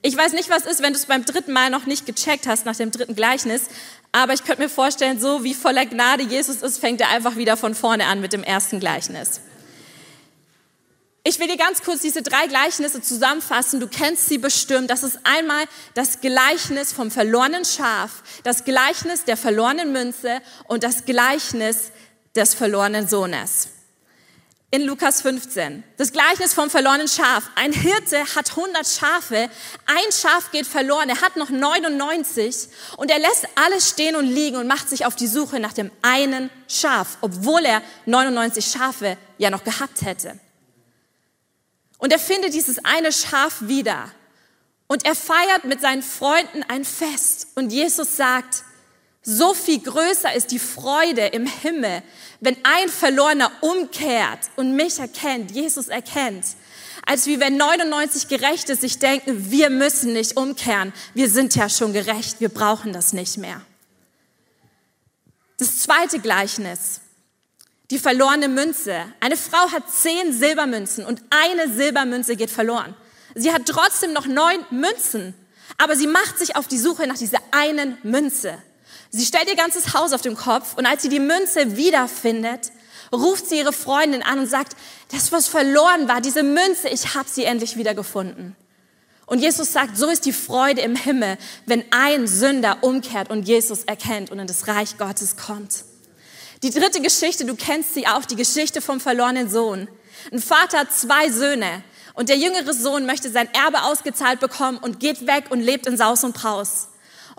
Ich 0.01 0.15
weiß 0.15 0.31
nicht, 0.31 0.49
was 0.49 0.65
ist, 0.65 0.81
wenn 0.81 0.93
du 0.93 0.99
es 0.99 1.05
beim 1.05 1.25
dritten 1.25 1.51
Mal 1.51 1.69
noch 1.69 1.85
nicht 1.85 2.05
gecheckt 2.05 2.47
hast 2.47 2.65
nach 2.65 2.75
dem 2.75 2.89
dritten 2.89 3.15
Gleichnis, 3.15 3.63
aber 4.11 4.33
ich 4.33 4.43
könnte 4.43 4.63
mir 4.63 4.69
vorstellen, 4.69 5.19
so 5.19 5.43
wie 5.43 5.53
voller 5.53 5.85
Gnade 5.85 6.23
Jesus 6.23 6.61
ist, 6.61 6.79
fängt 6.79 7.01
er 7.01 7.09
einfach 7.09 7.35
wieder 7.35 7.57
von 7.57 7.75
vorne 7.75 8.05
an 8.05 8.21
mit 8.21 8.33
dem 8.33 8.43
ersten 8.43 8.79
Gleichnis. 8.79 9.41
Ich 11.23 11.37
will 11.37 11.47
dir 11.47 11.57
ganz 11.57 11.83
kurz 11.83 12.01
diese 12.01 12.23
drei 12.23 12.47
Gleichnisse 12.47 13.01
zusammenfassen. 13.01 13.79
Du 13.79 13.87
kennst 13.87 14.27
sie 14.29 14.37
bestimmt. 14.37 14.89
Das 14.89 15.03
ist 15.03 15.19
einmal 15.23 15.65
das 15.93 16.21
Gleichnis 16.21 16.93
vom 16.93 17.11
verlorenen 17.11 17.65
Schaf, 17.65 18.23
das 18.43 18.63
Gleichnis 18.63 19.25
der 19.25 19.35
verlorenen 19.35 19.91
Münze 19.91 20.41
und 20.67 20.81
das 20.81 21.05
Gleichnis 21.05 21.91
des 22.39 22.53
verlorenen 22.53 23.07
Sohnes. 23.07 23.67
In 24.71 24.83
Lukas 24.83 25.21
15. 25.23 25.83
Das 25.97 26.13
Gleichnis 26.13 26.53
vom 26.53 26.69
verlorenen 26.69 27.07
Schaf. 27.07 27.49
Ein 27.55 27.73
Hirte 27.73 28.19
hat 28.35 28.51
100 28.51 28.87
Schafe, 28.87 29.49
ein 29.87 30.11
Schaf 30.11 30.51
geht 30.51 30.67
verloren, 30.67 31.09
er 31.09 31.21
hat 31.21 31.35
noch 31.35 31.49
99 31.49 32.69
und 32.97 33.09
er 33.09 33.19
lässt 33.19 33.47
alles 33.55 33.89
stehen 33.89 34.15
und 34.15 34.25
liegen 34.25 34.57
und 34.57 34.67
macht 34.67 34.87
sich 34.87 35.05
auf 35.05 35.15
die 35.15 35.27
Suche 35.27 35.59
nach 35.59 35.73
dem 35.73 35.91
einen 36.01 36.49
Schaf, 36.67 37.17
obwohl 37.21 37.65
er 37.65 37.81
99 38.05 38.65
Schafe 38.65 39.17
ja 39.37 39.49
noch 39.49 39.63
gehabt 39.63 40.03
hätte. 40.03 40.39
Und 41.97 42.13
er 42.13 42.19
findet 42.19 42.53
dieses 42.53 42.77
eine 42.85 43.11
Schaf 43.11 43.55
wieder. 43.61 44.11
Und 44.87 45.05
er 45.05 45.15
feiert 45.15 45.65
mit 45.65 45.81
seinen 45.81 46.03
Freunden 46.03 46.63
ein 46.67 46.85
Fest. 46.85 47.47
Und 47.55 47.71
Jesus 47.71 48.15
sagt, 48.15 48.63
so 49.21 49.53
viel 49.53 49.81
größer 49.81 50.33
ist 50.33 50.51
die 50.51 50.59
Freude 50.59 51.27
im 51.27 51.45
Himmel, 51.45 52.01
wenn 52.39 52.57
ein 52.63 52.89
Verlorener 52.89 53.51
umkehrt 53.61 54.39
und 54.55 54.75
mich 54.75 54.99
erkennt, 54.99 55.51
Jesus 55.51 55.87
erkennt, 55.87 56.45
als 57.05 57.25
wie 57.25 57.39
wenn 57.39 57.57
99 57.57 58.27
Gerechte 58.27 58.75
sich 58.75 58.99
denken, 58.99 59.51
wir 59.51 59.69
müssen 59.69 60.13
nicht 60.13 60.37
umkehren, 60.37 60.93
wir 61.13 61.29
sind 61.29 61.55
ja 61.55 61.69
schon 61.69 61.93
gerecht, 61.93 62.39
wir 62.39 62.49
brauchen 62.49 62.93
das 62.93 63.13
nicht 63.13 63.37
mehr. 63.37 63.61
Das 65.57 65.79
zweite 65.79 66.19
Gleichnis 66.19 67.01
die 67.91 67.99
verlorene 67.99 68.47
Münze. 68.47 69.01
Eine 69.19 69.37
Frau 69.37 69.71
hat 69.71 69.89
zehn 69.91 70.31
Silbermünzen 70.31 71.05
und 71.05 71.21
eine 71.29 71.73
Silbermünze 71.73 72.35
geht 72.35 72.51
verloren. 72.51 72.95
Sie 73.35 73.51
hat 73.51 73.65
trotzdem 73.65 74.13
noch 74.13 74.27
neun 74.27 74.63
Münzen, 74.69 75.33
aber 75.77 75.95
sie 75.95 76.07
macht 76.07 76.37
sich 76.37 76.55
auf 76.55 76.67
die 76.67 76.77
Suche 76.77 77.07
nach 77.07 77.17
dieser 77.17 77.39
einen 77.51 77.97
Münze. 78.03 78.57
Sie 79.11 79.25
stellt 79.25 79.49
ihr 79.49 79.55
ganzes 79.55 79.93
Haus 79.93 80.13
auf 80.13 80.21
den 80.21 80.35
Kopf 80.35 80.75
und 80.77 80.85
als 80.85 81.01
sie 81.01 81.09
die 81.09 81.19
Münze 81.19 81.75
wiederfindet, 81.77 82.71
ruft 83.11 83.47
sie 83.47 83.57
ihre 83.57 83.73
Freundin 83.73 84.21
an 84.21 84.39
und 84.39 84.47
sagt, 84.47 84.75
das, 85.11 85.31
was 85.31 85.47
verloren 85.47 86.07
war, 86.07 86.21
diese 86.21 86.43
Münze, 86.43 86.89
ich 86.89 87.15
habe 87.15 87.27
sie 87.27 87.43
endlich 87.43 87.75
wiedergefunden. 87.75 88.55
Und 89.25 89.39
Jesus 89.39 89.73
sagt, 89.73 89.97
so 89.97 90.07
ist 90.07 90.25
die 90.25 90.33
Freude 90.33 90.81
im 90.81 90.95
Himmel, 90.95 91.37
wenn 91.65 91.83
ein 91.91 92.27
Sünder 92.27 92.79
umkehrt 92.81 93.29
und 93.29 93.47
Jesus 93.47 93.83
erkennt 93.83 94.31
und 94.31 94.39
in 94.39 94.47
das 94.47 94.67
Reich 94.67 94.97
Gottes 94.97 95.37
kommt. 95.37 95.85
Die 96.63 96.71
dritte 96.71 97.01
Geschichte, 97.01 97.45
du 97.45 97.55
kennst 97.55 97.93
sie 97.93 98.07
auch, 98.07 98.25
die 98.25 98.35
Geschichte 98.35 98.81
vom 98.81 98.99
verlorenen 98.99 99.49
Sohn. 99.49 99.87
Ein 100.31 100.39
Vater 100.39 100.79
hat 100.79 100.91
zwei 100.91 101.29
Söhne 101.29 101.83
und 102.15 102.29
der 102.29 102.37
jüngere 102.37 102.73
Sohn 102.73 103.05
möchte 103.05 103.29
sein 103.29 103.47
Erbe 103.53 103.83
ausgezahlt 103.83 104.39
bekommen 104.39 104.77
und 104.77 104.99
geht 104.99 105.25
weg 105.25 105.45
und 105.51 105.61
lebt 105.61 105.87
in 105.87 105.95
Saus 105.95 106.23
und 106.23 106.33
Braus. 106.33 106.89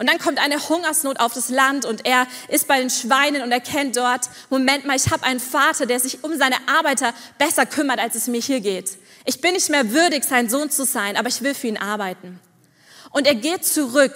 Und 0.01 0.09
dann 0.09 0.19
kommt 0.19 0.39
eine 0.39 0.67
Hungersnot 0.71 1.21
auf 1.21 1.35
das 1.35 1.51
Land 1.51 1.85
und 1.85 2.07
er 2.07 2.27
ist 2.49 2.67
bei 2.67 2.81
den 2.81 2.89
Schweinen 2.89 3.43
und 3.43 3.53
erkennt 3.53 3.99
dort, 3.99 4.31
Moment 4.49 4.87
mal, 4.87 4.97
ich 4.97 5.11
habe 5.11 5.25
einen 5.25 5.41
Vater, 5.41 5.85
der 5.85 6.01
sich 6.01 6.25
um 6.25 6.39
seine 6.39 6.57
Arbeiter 6.69 7.13
besser 7.37 7.67
kümmert, 7.67 7.99
als 8.01 8.15
es 8.15 8.27
mir 8.27 8.41
hier 8.41 8.61
geht. 8.61 8.97
Ich 9.27 9.43
bin 9.43 9.53
nicht 9.53 9.69
mehr 9.69 9.93
würdig, 9.93 10.25
sein 10.25 10.49
Sohn 10.49 10.71
zu 10.71 10.87
sein, 10.87 11.19
aber 11.19 11.29
ich 11.29 11.43
will 11.43 11.55
für 11.55 11.67
ihn 11.67 11.77
arbeiten. 11.77 12.41
Und 13.11 13.27
er 13.27 13.35
geht 13.35 13.67
zurück 13.67 14.15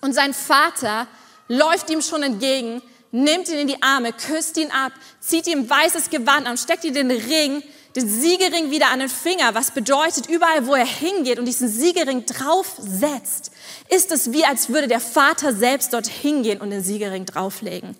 und 0.00 0.14
sein 0.14 0.34
Vater 0.34 1.06
läuft 1.46 1.88
ihm 1.88 2.02
schon 2.02 2.24
entgegen, 2.24 2.82
nimmt 3.12 3.48
ihn 3.48 3.58
in 3.58 3.68
die 3.68 3.80
Arme, 3.84 4.12
küsst 4.12 4.56
ihn 4.56 4.72
ab, 4.72 4.90
zieht 5.20 5.46
ihm 5.46 5.70
weißes 5.70 6.10
Gewand 6.10 6.48
an, 6.48 6.58
steckt 6.58 6.82
ihm 6.82 6.94
den 6.94 7.12
Ring, 7.12 7.62
den 7.94 8.08
Siegering 8.08 8.72
wieder 8.72 8.88
an 8.88 8.98
den 8.98 9.08
Finger, 9.08 9.54
was 9.54 9.70
bedeutet, 9.70 10.28
überall 10.28 10.66
wo 10.66 10.74
er 10.74 10.84
hingeht 10.86 11.38
und 11.38 11.44
diesen 11.44 11.68
Siegering 11.68 12.26
draufsetzt, 12.26 13.52
ist 13.88 14.12
es 14.12 14.32
wie, 14.32 14.44
als 14.44 14.68
würde 14.68 14.88
der 14.88 15.00
Vater 15.00 15.54
selbst 15.54 15.92
dort 15.92 16.06
hingehen 16.06 16.60
und 16.60 16.70
den 16.70 16.82
Siegering 16.82 17.26
drauflegen. 17.26 17.96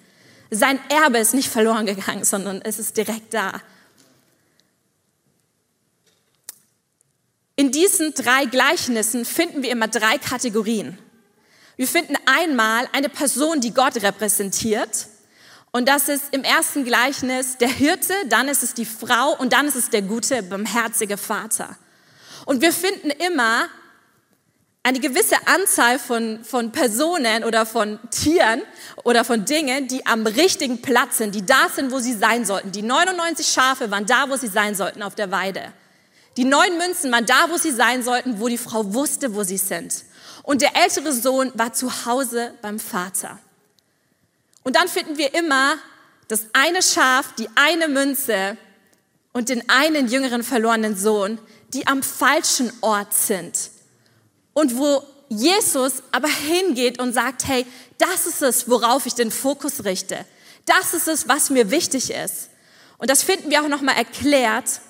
Sein 0.51 0.79
Erbe 0.89 1.19
ist 1.19 1.35
nicht 1.35 1.49
verloren 1.49 1.87
gegangen, 1.87 2.25
sondern 2.25 2.61
es 2.63 2.79
ist 2.79 2.97
direkt 2.97 3.35
da. 3.35 3.61
In 7.57 7.73
diesen 7.73 8.13
drei 8.13 8.45
Gleichnissen 8.45 9.25
finden 9.25 9.63
wir 9.63 9.71
immer 9.71 9.89
drei 9.89 10.19
Kategorien. 10.19 10.99
Wir 11.77 11.89
finden 11.89 12.15
einmal 12.27 12.89
eine 12.93 13.09
Person, 13.09 13.61
die 13.61 13.73
Gott 13.73 13.97
repräsentiert. 14.03 15.09
Und 15.73 15.89
das 15.89 16.09
ist 16.09 16.25
im 16.33 16.45
ersten 16.45 16.85
Gleichnis 16.85 17.59
der 17.59 17.69
Hirte, 17.69 18.15
dann 18.29 18.49
ist 18.49 18.63
es 18.63 18.73
die 18.73 18.87
Frau 18.87 19.35
und 19.39 19.53
dann 19.53 19.67
ist 19.67 19.75
es 19.75 19.91
der 19.91 20.03
gute, 20.03 20.43
barmherzige 20.43 21.17
Vater. 21.17 21.77
Und 22.47 22.63
wir 22.63 22.73
finden 22.73 23.11
immer 23.11 23.69
eine 24.87 25.01
gewisse 25.01 25.35
Anzahl 25.49 25.99
von, 25.99 26.45
von 26.45 26.71
Personen 26.71 27.43
oder 27.43 27.67
von 27.67 27.99
Tieren 28.13 28.63
oder 29.03 29.25
von 29.25 29.45
Dingen, 29.45 29.89
die 29.89 30.07
am 30.07 30.25
richtigen 30.25 30.81
Platz 30.81 31.19
sind, 31.19 31.35
die 31.35 31.45
da 31.45 31.69
sind, 31.75 31.91
wo 31.91 31.99
sie 31.99 32.13
sein 32.13 32.45
sollten. 32.45 32.71
Die 32.71 32.83
99 32.83 33.49
Schafe 33.49 33.91
waren 33.91 34.07
da, 34.07 34.31
wo 34.31 34.37
sie 34.37 34.47
sein 34.47 34.77
sollten, 34.77 35.03
auf 35.03 35.17
der 35.17 35.33
Weide. 35.33 35.73
Die 36.37 36.45
neun 36.45 36.79
Münzen 36.79 37.11
waren 37.11 37.27
da, 37.27 37.51
wo 37.51 37.57
sie 37.57 37.73
sein 37.73 38.05
sollten, 38.05 38.39
wo 38.39 38.47
die 38.47 38.59
Frau 38.59 38.95
wusste, 38.95 39.35
wo 39.35 39.43
sie 39.43 39.57
sind. 39.57 40.05
Und 40.45 40.63
der 40.63 40.77
ältere 40.77 41.13
Sohn 41.13 41.51
war 41.55 41.73
zu 41.73 42.07
Hause 42.07 42.55
beim 42.63 42.79
Vater. 42.79 43.41
Und 44.63 44.77
dann 44.77 44.87
finden 44.87 45.19
wir 45.19 45.35
immer 45.35 45.79
das 46.29 46.47
eine 46.53 46.81
Schaf, 46.81 47.35
die 47.41 47.49
eine 47.57 47.89
Münze 47.89 48.57
und 49.33 49.49
den 49.49 49.69
einen 49.69 50.07
jüngeren 50.07 50.45
verlorenen 50.45 50.97
Sohn, 50.97 51.41
die 51.75 51.89
am 51.89 52.05
falschen 52.05 52.73
Ort 52.83 53.13
sind. 53.15 53.75
Und 54.57 54.79
wo 54.79 55.03
Jesus 55.29 56.03
aber 56.13 56.29
hingeht 56.29 56.99
und 56.99 57.13
sagt, 57.13 57.47
hey, 57.47 57.67
das 57.99 58.27
ist 58.27 58.41
es, 58.41 58.71
worauf 58.71 59.05
ich 59.05 59.13
den 59.13 59.31
Fokus 59.31 59.85
richte. 59.85 60.25
Das 60.65 60.95
ist 60.95 61.09
es, 61.09 61.29
was 61.29 61.51
mir 61.51 61.71
wichtig 61.71 62.11
ist. 62.11 62.49
Und 62.97 63.11
das 63.11 63.23
finden 63.23 63.51
wir 63.51 63.63
auch 63.63 63.69
nochmal 63.69 63.97
erklärt 63.97 64.81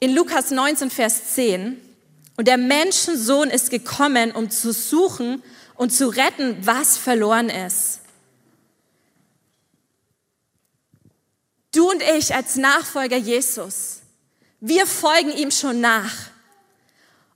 in 0.00 0.16
Lukas 0.16 0.50
19, 0.50 0.90
Vers 0.90 1.34
10. 1.36 1.80
Und 2.36 2.48
der 2.48 2.58
Menschensohn 2.58 3.50
ist 3.50 3.70
gekommen, 3.70 4.32
um 4.32 4.50
zu 4.50 4.72
suchen 4.72 5.40
und 5.76 5.90
zu 5.90 6.08
retten, 6.08 6.56
was 6.66 6.96
verloren 6.96 7.50
ist. 7.50 8.00
Du 11.70 11.88
und 11.88 12.02
ich 12.02 12.34
als 12.34 12.56
Nachfolger 12.56 13.16
Jesus, 13.16 14.00
wir 14.58 14.88
folgen 14.88 15.30
ihm 15.36 15.52
schon 15.52 15.80
nach. 15.80 16.33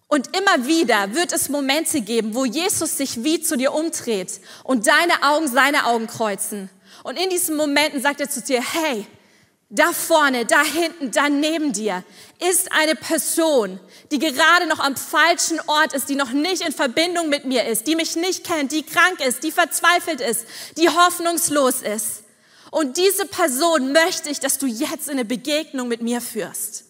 Und 0.09 0.35
immer 0.37 0.67
wieder 0.67 1.15
wird 1.15 1.33
es 1.33 1.51
Momente 1.51 2.01
geben, 2.01 2.35
wo 2.35 2.47
Jesus 2.47 2.97
sich 2.97 3.23
wie 3.25 3.41
zu 3.41 3.57
dir 3.57 3.75
umdreht 3.75 4.41
und 4.65 4.87
deine 4.87 5.23
Augen 5.23 5.49
seine 5.49 5.85
Augen 5.85 6.07
kreuzen. 6.07 6.71
Und 7.05 7.19
in 7.19 7.29
diesen 7.29 7.57
Momenten 7.57 8.01
sagt 8.01 8.21
er 8.21 8.31
zu 8.31 8.41
dir, 8.41 8.63
hey, 8.63 9.07
da 9.71 9.93
vorne, 9.93 10.47
da 10.47 10.63
hinten, 10.63 11.11
da 11.11 11.29
neben 11.29 11.75
dir 11.75 12.03
ist 12.41 12.73
eine 12.73 12.95
Person, 12.95 13.79
die 14.11 14.19
gerade 14.19 14.67
noch 14.67 14.79
am 14.79 14.97
falschen 14.97 15.61
Ort 15.67 15.93
ist, 15.93 16.09
die 16.09 16.15
noch 16.15 16.31
nicht 16.31 16.63
in 16.63 16.73
Verbindung 16.73 17.29
mit 17.29 17.45
mir 17.45 17.67
ist, 17.67 17.87
die 17.87 17.95
mich 17.95 18.17
nicht 18.17 18.45
kennt, 18.45 18.73
die 18.73 18.83
krank 18.83 19.21
ist, 19.21 19.43
die 19.43 19.53
verzweifelt 19.53 20.23
ist, 20.23 20.47
die 20.79 20.89
hoffnungslos 20.89 21.83
ist. 21.83 22.23
Und 22.71 22.97
diese 22.97 23.27
Person 23.27 23.93
möchte 23.93 24.31
ich, 24.31 24.41
dass 24.41 24.57
du 24.57 24.67
jetzt 24.67 25.09
in 25.09 25.15
eine 25.15 25.27
Begegnung 25.27 25.89
mit 25.89 26.01
mir 26.01 26.23
führst. 26.23 26.85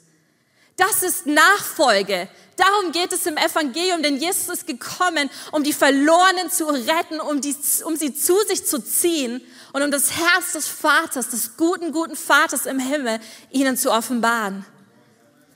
Das 0.76 1.02
ist 1.02 1.26
Nachfolge. 1.26 2.28
Darum 2.58 2.90
geht 2.90 3.12
es 3.12 3.24
im 3.24 3.36
Evangelium, 3.36 4.02
denn 4.02 4.16
Jesus 4.16 4.48
ist 4.48 4.66
gekommen, 4.66 5.30
um 5.52 5.62
die 5.62 5.72
Verlorenen 5.72 6.50
zu 6.50 6.66
retten, 6.66 7.20
um, 7.20 7.40
die, 7.40 7.54
um 7.84 7.94
sie 7.94 8.12
zu 8.12 8.36
sich 8.48 8.66
zu 8.66 8.80
ziehen 8.80 9.40
und 9.72 9.82
um 9.82 9.92
das 9.92 10.10
Herz 10.10 10.54
des 10.54 10.66
Vaters, 10.66 11.28
des 11.28 11.56
guten, 11.56 11.92
guten 11.92 12.16
Vaters 12.16 12.66
im 12.66 12.80
Himmel, 12.80 13.20
ihnen 13.52 13.76
zu 13.76 13.92
offenbaren. 13.92 14.66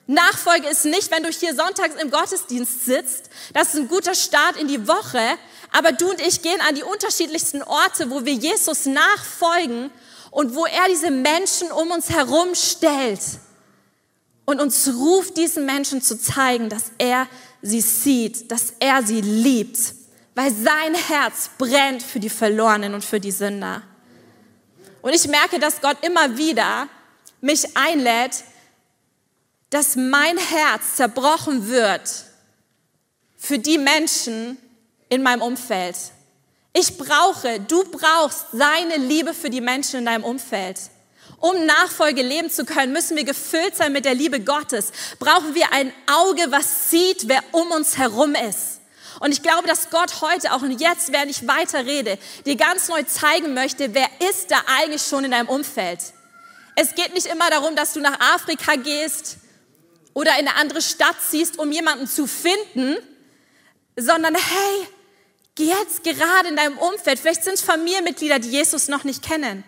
Nachfolge 0.06 0.68
ist 0.68 0.84
nicht, 0.84 1.10
wenn 1.10 1.24
du 1.24 1.30
hier 1.30 1.56
sonntags 1.56 2.00
im 2.00 2.12
Gottesdienst 2.12 2.84
sitzt, 2.84 3.30
das 3.52 3.74
ist 3.74 3.80
ein 3.80 3.88
guter 3.88 4.14
Start 4.14 4.56
in 4.56 4.68
die 4.68 4.86
Woche, 4.86 5.38
aber 5.72 5.90
du 5.90 6.08
und 6.08 6.20
ich 6.20 6.40
gehen 6.40 6.60
an 6.68 6.76
die 6.76 6.84
unterschiedlichsten 6.84 7.64
Orte, 7.64 8.10
wo 8.10 8.24
wir 8.24 8.34
Jesus 8.34 8.86
nachfolgen 8.86 9.90
und 10.30 10.54
wo 10.54 10.66
er 10.66 10.86
diese 10.88 11.10
Menschen 11.10 11.72
um 11.72 11.90
uns 11.90 12.10
herum 12.10 12.54
stellt 12.54 13.20
und 14.44 14.60
uns 14.60 14.88
ruft, 14.88 15.36
diesen 15.36 15.66
Menschen 15.66 16.02
zu 16.02 16.18
zeigen, 16.18 16.68
dass 16.68 16.92
er 16.98 17.28
sie 17.60 17.80
sieht, 17.80 18.50
dass 18.50 18.74
er 18.80 19.02
sie 19.02 19.20
liebt, 19.20 19.94
weil 20.34 20.52
sein 20.52 20.94
Herz 20.94 21.50
brennt 21.58 22.02
für 22.02 22.20
die 22.20 22.30
Verlorenen 22.30 22.94
und 22.94 23.04
für 23.04 23.20
die 23.20 23.30
Sünder. 23.30 23.82
Und 25.00 25.14
ich 25.14 25.26
merke, 25.28 25.58
dass 25.58 25.80
Gott 25.80 25.98
immer 26.02 26.36
wieder 26.36 26.88
mich 27.40 27.76
einlädt, 27.76 28.44
dass 29.70 29.96
mein 29.96 30.36
Herz 30.36 30.96
zerbrochen 30.96 31.68
wird 31.68 32.08
für 33.36 33.58
die 33.58 33.78
Menschen 33.78 34.58
in 35.08 35.22
meinem 35.22 35.42
Umfeld. 35.42 35.96
Ich 36.72 36.96
brauche, 36.96 37.60
du 37.60 37.84
brauchst 37.84 38.46
seine 38.52 38.96
Liebe 38.96 39.34
für 39.34 39.50
die 39.50 39.60
Menschen 39.60 40.00
in 40.00 40.06
deinem 40.06 40.24
Umfeld. 40.24 40.78
Um 41.42 41.66
Nachfolge 41.66 42.22
leben 42.22 42.50
zu 42.50 42.64
können, 42.64 42.92
müssen 42.92 43.16
wir 43.16 43.24
gefüllt 43.24 43.76
sein 43.76 43.92
mit 43.92 44.04
der 44.04 44.14
Liebe 44.14 44.38
Gottes. 44.38 44.92
Brauchen 45.18 45.56
wir 45.56 45.72
ein 45.72 45.92
Auge, 46.06 46.52
was 46.52 46.88
sieht, 46.88 47.28
wer 47.28 47.42
um 47.50 47.72
uns 47.72 47.98
herum 47.98 48.36
ist. 48.36 48.80
Und 49.18 49.32
ich 49.32 49.42
glaube, 49.42 49.66
dass 49.66 49.90
Gott 49.90 50.20
heute 50.20 50.52
auch 50.52 50.62
und 50.62 50.80
jetzt, 50.80 51.10
während 51.12 51.32
ich 51.32 51.48
weiter 51.48 51.84
rede, 51.84 52.16
dir 52.46 52.54
ganz 52.54 52.86
neu 52.86 53.02
zeigen 53.02 53.54
möchte, 53.54 53.92
wer 53.92 54.08
ist 54.30 54.52
da 54.52 54.62
eigentlich 54.78 55.02
schon 55.02 55.24
in 55.24 55.32
deinem 55.32 55.48
Umfeld. 55.48 55.98
Es 56.76 56.94
geht 56.94 57.12
nicht 57.12 57.26
immer 57.26 57.50
darum, 57.50 57.74
dass 57.74 57.92
du 57.92 57.98
nach 57.98 58.20
Afrika 58.20 58.76
gehst 58.76 59.38
oder 60.14 60.38
in 60.38 60.46
eine 60.46 60.54
andere 60.54 60.80
Stadt 60.80 61.16
ziehst, 61.28 61.58
um 61.58 61.72
jemanden 61.72 62.06
zu 62.06 62.28
finden, 62.28 62.98
sondern 63.96 64.36
hey, 64.36 64.86
jetzt 65.58 66.04
gerade 66.04 66.50
in 66.50 66.54
deinem 66.54 66.78
Umfeld. 66.78 67.18
Vielleicht 67.18 67.42
sind 67.42 67.54
es 67.54 67.62
Familienmitglieder, 67.62 68.38
die 68.38 68.50
Jesus 68.50 68.86
noch 68.86 69.02
nicht 69.02 69.24
kennen. 69.24 69.64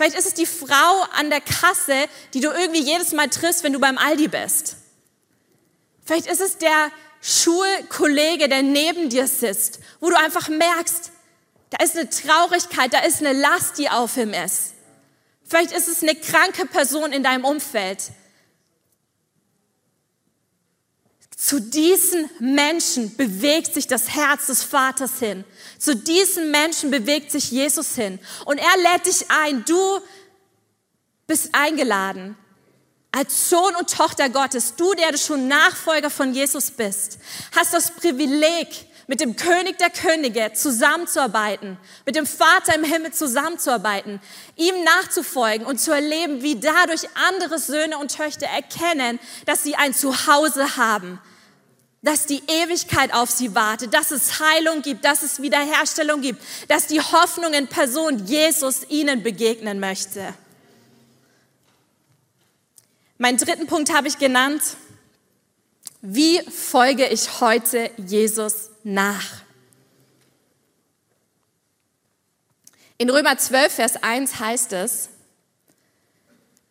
Vielleicht 0.00 0.16
ist 0.16 0.28
es 0.28 0.32
die 0.32 0.46
Frau 0.46 1.04
an 1.12 1.28
der 1.28 1.42
Kasse, 1.42 2.08
die 2.32 2.40
du 2.40 2.48
irgendwie 2.48 2.80
jedes 2.80 3.12
Mal 3.12 3.28
triffst, 3.28 3.62
wenn 3.64 3.74
du 3.74 3.80
beim 3.80 3.98
Aldi 3.98 4.28
bist. 4.28 4.76
Vielleicht 6.06 6.26
ist 6.26 6.40
es 6.40 6.56
der 6.56 6.90
Schulkollege, 7.20 8.48
der 8.48 8.62
neben 8.62 9.10
dir 9.10 9.26
sitzt, 9.26 9.78
wo 10.00 10.08
du 10.08 10.16
einfach 10.16 10.48
merkst, 10.48 11.12
da 11.68 11.84
ist 11.84 11.98
eine 11.98 12.08
Traurigkeit, 12.08 12.94
da 12.94 13.00
ist 13.00 13.20
eine 13.20 13.38
Last, 13.38 13.76
die 13.76 13.90
auf 13.90 14.16
ihm 14.16 14.32
ist. 14.32 14.72
Vielleicht 15.44 15.72
ist 15.72 15.86
es 15.86 16.02
eine 16.02 16.14
kranke 16.14 16.64
Person 16.64 17.12
in 17.12 17.22
deinem 17.22 17.44
Umfeld. 17.44 17.98
Zu 21.42 21.58
diesen 21.58 22.28
Menschen 22.38 23.16
bewegt 23.16 23.72
sich 23.72 23.86
das 23.86 24.10
Herz 24.10 24.48
des 24.48 24.62
Vaters 24.62 25.20
hin. 25.20 25.42
Zu 25.78 25.96
diesen 25.96 26.50
Menschen 26.50 26.90
bewegt 26.90 27.30
sich 27.30 27.50
Jesus 27.50 27.94
hin. 27.94 28.18
Und 28.44 28.58
er 28.58 28.92
lädt 28.92 29.06
dich 29.06 29.24
ein. 29.30 29.64
Du 29.64 30.00
bist 31.26 31.48
eingeladen 31.52 32.36
als 33.10 33.48
Sohn 33.48 33.74
und 33.76 33.88
Tochter 33.88 34.28
Gottes, 34.28 34.76
du, 34.76 34.92
der 34.92 35.12
du 35.12 35.18
schon 35.18 35.48
Nachfolger 35.48 36.10
von 36.10 36.34
Jesus 36.34 36.70
bist, 36.70 37.18
hast 37.56 37.72
das 37.72 37.90
Privileg, 37.92 38.68
mit 39.06 39.20
dem 39.20 39.34
König 39.34 39.76
der 39.78 39.90
Könige 39.90 40.52
zusammenzuarbeiten, 40.52 41.78
mit 42.06 42.14
dem 42.14 42.26
Vater 42.26 42.76
im 42.76 42.84
Himmel 42.84 43.12
zusammenzuarbeiten, 43.12 44.20
ihm 44.54 44.84
nachzufolgen 44.84 45.66
und 45.66 45.80
zu 45.80 45.90
erleben, 45.90 46.42
wie 46.42 46.60
dadurch 46.60 47.08
andere 47.28 47.58
Söhne 47.58 47.98
und 47.98 48.14
Töchter 48.14 48.46
erkennen, 48.46 49.18
dass 49.46 49.64
sie 49.64 49.74
ein 49.74 49.94
Zuhause 49.94 50.76
haben, 50.76 51.18
dass 52.02 52.26
die 52.26 52.42
Ewigkeit 52.46 53.12
auf 53.12 53.30
sie 53.30 53.54
wartet, 53.54 53.92
dass 53.92 54.10
es 54.10 54.40
Heilung 54.40 54.82
gibt, 54.82 55.04
dass 55.04 55.22
es 55.22 55.42
Wiederherstellung 55.42 56.22
gibt, 56.22 56.42
dass 56.68 56.86
die 56.86 57.00
Hoffnung 57.00 57.52
in 57.52 57.68
Person 57.68 58.26
Jesus 58.26 58.86
ihnen 58.88 59.22
begegnen 59.22 59.80
möchte. 59.80 60.34
Mein 63.18 63.36
dritten 63.36 63.66
Punkt 63.66 63.92
habe 63.92 64.08
ich 64.08 64.18
genannt. 64.18 64.62
Wie 66.00 66.40
folge 66.50 67.06
ich 67.06 67.42
heute 67.42 67.90
Jesus 67.98 68.70
nach? 68.82 69.42
In 72.96 73.10
Römer 73.10 73.36
12, 73.36 73.74
Vers 73.74 74.02
1 74.02 74.40
heißt 74.40 74.72
es, 74.72 75.10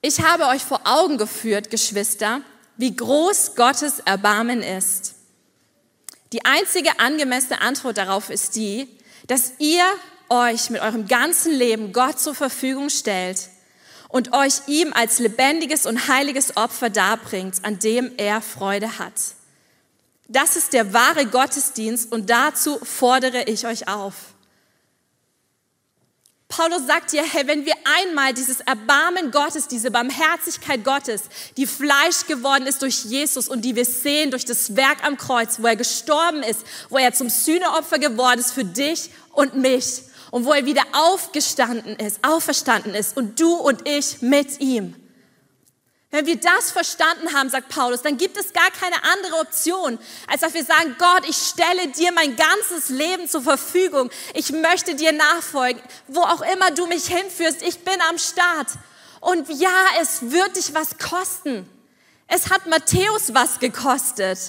ich 0.02 0.22
habe 0.22 0.48
euch 0.48 0.64
vor 0.64 0.82
Augen 0.86 1.18
geführt, 1.18 1.70
Geschwister, 1.70 2.42
wie 2.78 2.96
groß 2.96 3.56
Gottes 3.56 4.00
Erbarmen 4.00 4.64
ist. 4.64 5.19
Die 6.34 6.46
einzige 6.46 7.00
angemessene 7.00 7.62
Antwort 7.62 7.98
darauf 7.98 8.30
ist 8.30 8.56
die, 8.56 8.88
dass 9.28 9.54
ihr 9.60 9.84
euch 10.30 10.70
mit 10.70 10.82
eurem 10.82 11.08
ganzen 11.08 11.54
Leben 11.54 11.92
Gott 11.92 12.20
zur 12.20 12.36
Verfügung 12.36 12.90
stellt 12.90 13.50
und 14.10 14.34
euch 14.34 14.62
ihm 14.68 14.94
als 14.94 15.20
lebendiges 15.20 15.86
und 15.86 16.08
heiliges 16.08 16.56
Opfer 16.58 16.90
darbringt, 16.90 17.64
an 17.64 17.80
dem 17.80 18.12
er 18.18 18.42
Freude 18.42 19.00
hat. 19.00 19.14
Das 20.28 20.56
ist 20.56 20.74
der 20.74 20.94
wahre 20.94 21.26
Gottesdienst 21.26 22.12
und 22.12 22.30
dazu 22.30 22.78
fordere 22.84 23.44
ich 23.46 23.66
euch 23.66 23.88
auf. 23.88 24.14
Paulus 26.50 26.88
sagt 26.88 27.12
dir, 27.12 27.24
hey, 27.24 27.46
wenn 27.46 27.64
wir 27.64 27.76
einmal 28.02 28.34
dieses 28.34 28.60
Erbarmen 28.62 29.30
Gottes, 29.30 29.68
diese 29.68 29.92
Barmherzigkeit 29.92 30.84
Gottes, 30.84 31.22
die 31.58 31.68
Fleisch 31.68 32.26
geworden 32.28 32.66
ist 32.66 32.82
durch 32.82 33.06
Jesus 33.06 33.48
und 33.48 33.64
die 33.64 33.76
wir 33.76 33.86
sehen 33.86 34.32
durch 34.32 34.46
das 34.46 34.76
Werk 34.76 35.06
am 35.06 35.16
Kreuz, 35.16 35.60
wo 35.62 35.68
er 35.68 35.76
gestorben 35.76 36.42
ist, 36.42 36.66
wo 36.90 36.98
er 36.98 37.14
zum 37.14 37.30
Sühneopfer 37.30 38.00
geworden 38.00 38.40
ist 38.40 38.52
für 38.52 38.66
dich 38.66 39.12
und 39.32 39.56
mich 39.56 40.02
und 40.32 40.46
wo 40.46 40.52
er 40.52 40.66
wieder 40.66 40.82
aufgestanden 40.92 41.96
ist, 41.98 42.20
auferstanden 42.24 42.96
ist 42.96 43.16
und 43.16 43.40
du 43.40 43.54
und 43.54 43.88
ich 43.88 44.24
mit 44.24 44.60
ihm. 44.60 44.96
Wenn 46.12 46.26
wir 46.26 46.38
das 46.38 46.72
verstanden 46.72 47.34
haben, 47.36 47.50
sagt 47.50 47.70
Paulus, 47.70 48.02
dann 48.02 48.18
gibt 48.18 48.36
es 48.36 48.52
gar 48.52 48.72
keine 48.72 49.04
andere 49.04 49.42
Option, 49.42 50.00
als 50.28 50.42
dass 50.42 50.56
wir 50.56 50.64
sagen, 50.64 50.96
Gott, 50.98 51.30
ich 51.30 51.38
stelle 51.38 51.88
dir 51.90 52.12
mein 52.12 52.36
ganzes 52.36 52.90
Leben 52.90 53.28
zur 53.30 53.44
Verfügung. 53.44 54.10
Ich 54.34 54.52
möchte 54.52 54.96
dir 54.96 55.12
nachfolgen. 55.12 55.82
Wo 56.08 56.22
auch 56.22 56.42
immer 56.42 56.72
du 56.72 56.88
mich 56.88 57.06
hinführst, 57.06 57.62
ich 57.62 57.80
bin 57.80 58.02
am 58.10 58.18
Start. 58.18 58.70
Und 59.20 59.50
ja, 59.50 59.86
es 60.02 60.32
wird 60.32 60.56
dich 60.56 60.74
was 60.74 60.98
kosten. 60.98 61.70
Es 62.26 62.50
hat 62.50 62.66
Matthäus 62.66 63.36
was 63.36 63.60
gekostet. 63.60 64.40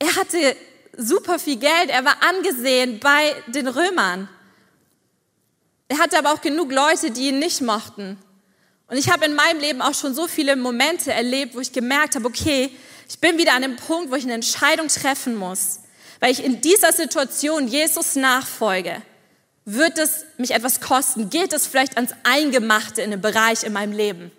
Er 0.00 0.16
hatte 0.16 0.56
super 0.96 1.38
viel 1.38 1.56
Geld, 1.56 1.90
er 1.90 2.04
war 2.04 2.22
angesehen 2.22 2.98
bei 2.98 3.34
den 3.46 3.68
Römern. 3.68 4.28
Er 5.88 5.98
hatte 5.98 6.18
aber 6.18 6.32
auch 6.32 6.40
genug 6.40 6.72
Leute, 6.72 7.10
die 7.10 7.28
ihn 7.28 7.38
nicht 7.38 7.60
mochten. 7.60 8.18
Und 8.88 8.96
ich 8.96 9.10
habe 9.10 9.24
in 9.24 9.34
meinem 9.34 9.60
Leben 9.60 9.82
auch 9.82 9.94
schon 9.94 10.14
so 10.14 10.26
viele 10.28 10.56
Momente 10.56 11.12
erlebt, 11.12 11.54
wo 11.54 11.60
ich 11.60 11.72
gemerkt 11.72 12.14
habe, 12.14 12.26
okay, 12.26 12.70
ich 13.08 13.18
bin 13.18 13.38
wieder 13.38 13.54
an 13.54 13.62
dem 13.62 13.76
Punkt, 13.76 14.10
wo 14.10 14.16
ich 14.16 14.24
eine 14.24 14.34
Entscheidung 14.34 14.88
treffen 14.88 15.36
muss, 15.36 15.80
weil 16.20 16.32
ich 16.32 16.44
in 16.44 16.60
dieser 16.60 16.92
Situation 16.92 17.68
Jesus 17.68 18.16
nachfolge. 18.16 19.02
Wird 19.64 19.98
es 19.98 20.24
mich 20.38 20.52
etwas 20.52 20.80
kosten? 20.80 21.28
Geht 21.30 21.52
es 21.52 21.66
vielleicht 21.66 21.96
ans 21.96 22.12
Eingemachte 22.22 23.02
in 23.02 23.12
einem 23.12 23.20
Bereich 23.20 23.64
in 23.64 23.72
meinem 23.72 23.92
Leben? 23.92 24.30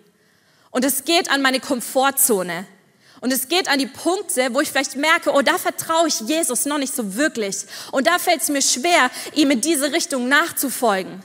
Und 0.70 0.84
es 0.84 1.04
geht 1.04 1.30
an 1.30 1.42
meine 1.42 1.60
Komfortzone. 1.60 2.66
Und 3.20 3.32
es 3.32 3.48
geht 3.48 3.68
an 3.68 3.78
die 3.78 3.86
Punkte, 3.86 4.54
wo 4.54 4.60
ich 4.60 4.70
vielleicht 4.70 4.96
merke, 4.96 5.32
oh, 5.32 5.42
da 5.42 5.58
vertraue 5.58 6.08
ich 6.08 6.20
Jesus 6.20 6.66
noch 6.66 6.78
nicht 6.78 6.94
so 6.94 7.16
wirklich. 7.16 7.66
Und 7.90 8.06
da 8.06 8.18
fällt 8.18 8.42
es 8.42 8.48
mir 8.48 8.62
schwer, 8.62 9.10
ihm 9.34 9.50
in 9.50 9.60
diese 9.60 9.92
Richtung 9.92 10.28
nachzufolgen. 10.28 11.22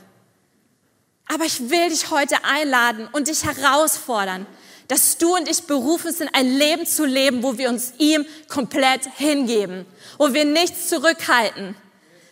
Aber 1.28 1.46
ich 1.46 1.70
will 1.70 1.90
dich 1.90 2.12
heute 2.12 2.44
einladen 2.44 3.08
und 3.12 3.28
dich 3.28 3.44
herausfordern, 3.44 4.46
dass 4.88 5.18
du 5.18 5.36
und 5.36 5.50
ich 5.50 5.64
berufen 5.64 6.12
sind, 6.12 6.30
ein 6.34 6.58
Leben 6.58 6.86
zu 6.86 7.06
leben, 7.06 7.42
wo 7.42 7.58
wir 7.58 7.70
uns 7.70 7.94
ihm 7.98 8.26
komplett 8.48 9.06
hingeben, 9.18 9.86
wo 10.18 10.34
wir 10.34 10.46
nichts 10.46 10.90
zurückhalten, 10.90 11.76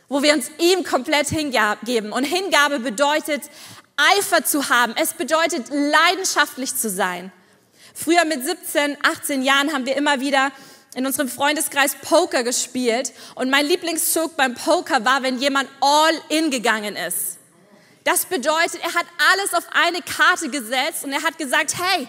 wo 0.10 0.22
wir 0.22 0.34
uns 0.34 0.52
ihm 0.60 0.84
komplett 0.84 1.30
hingeben. 1.30 2.12
Und 2.12 2.26
Hingabe 2.26 2.80
bedeutet, 2.80 3.44
Eifer 3.96 4.44
zu 4.44 4.70
haben. 4.70 4.94
Es 4.98 5.14
bedeutet, 5.14 5.68
leidenschaftlich 5.70 6.76
zu 6.76 6.90
sein. 6.90 7.32
Früher 7.94 8.26
mit 8.26 8.44
17, 8.44 8.98
18 9.02 9.42
Jahren 9.42 9.74
haben 9.74 9.86
wir 9.86 9.96
immer 9.96 10.20
wieder 10.20 10.52
in 10.96 11.06
unserem 11.06 11.30
Freundeskreis 11.30 11.96
Poker 12.02 12.44
gespielt. 12.44 13.14
Und 13.36 13.50
mein 13.50 13.66
Lieblingszug 13.66 14.36
beim 14.36 14.56
Poker 14.56 15.06
war, 15.06 15.24
wenn 15.24 15.40
jemand 15.40 15.70
all 15.80 16.14
in 16.30 16.52
gegangen 16.52 16.96
ist. 16.96 17.38
Das 18.04 18.26
bedeutet, 18.26 18.80
er 18.82 18.94
hat 18.94 19.06
alles 19.32 19.54
auf 19.54 19.66
eine 19.72 20.02
Karte 20.02 20.50
gesetzt 20.50 21.04
und 21.04 21.12
er 21.12 21.22
hat 21.22 21.38
gesagt, 21.38 21.76
hey, 21.78 22.08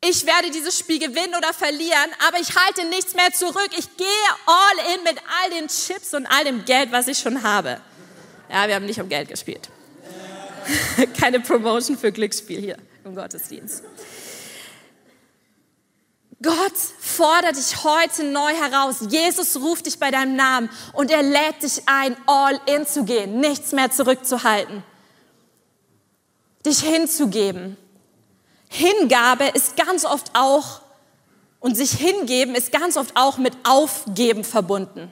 ich 0.00 0.24
werde 0.26 0.50
dieses 0.50 0.78
Spiel 0.78 0.98
gewinnen 0.98 1.34
oder 1.36 1.52
verlieren, 1.52 2.10
aber 2.26 2.38
ich 2.38 2.54
halte 2.54 2.86
nichts 2.88 3.14
mehr 3.14 3.32
zurück. 3.32 3.70
Ich 3.76 3.96
gehe 3.96 4.06
all 4.46 4.94
in 4.94 5.02
mit 5.04 5.16
all 5.18 5.58
den 5.58 5.68
Chips 5.68 6.14
und 6.14 6.26
all 6.26 6.44
dem 6.44 6.64
Geld, 6.64 6.92
was 6.92 7.08
ich 7.08 7.18
schon 7.18 7.42
habe. 7.42 7.80
Ja, 8.48 8.68
wir 8.68 8.76
haben 8.76 8.86
nicht 8.86 9.00
um 9.00 9.08
Geld 9.08 9.28
gespielt. 9.28 9.68
Keine 11.20 11.40
Promotion 11.40 11.98
für 11.98 12.12
Glücksspiel 12.12 12.60
hier 12.60 12.76
im 13.04 13.14
Gottesdienst. 13.14 13.82
Gott 16.42 16.76
fordert 17.00 17.56
dich 17.56 17.82
heute 17.82 18.24
neu 18.24 18.52
heraus. 18.52 18.96
Jesus 19.08 19.56
ruft 19.56 19.86
dich 19.86 19.98
bei 19.98 20.10
deinem 20.10 20.36
Namen 20.36 20.68
und 20.92 21.10
er 21.10 21.22
lädt 21.22 21.62
dich 21.62 21.82
ein, 21.86 22.16
all 22.26 22.60
in 22.66 22.86
zu 22.86 23.04
gehen, 23.04 23.40
nichts 23.40 23.72
mehr 23.72 23.90
zurückzuhalten, 23.90 24.82
dich 26.64 26.80
hinzugeben. 26.80 27.76
Hingabe 28.68 29.46
ist 29.54 29.76
ganz 29.76 30.04
oft 30.04 30.30
auch, 30.34 30.82
und 31.60 31.74
sich 31.74 31.92
hingeben 31.92 32.54
ist 32.54 32.70
ganz 32.70 32.96
oft 32.96 33.16
auch 33.16 33.38
mit 33.38 33.52
Aufgeben 33.64 34.44
verbunden. 34.44 35.10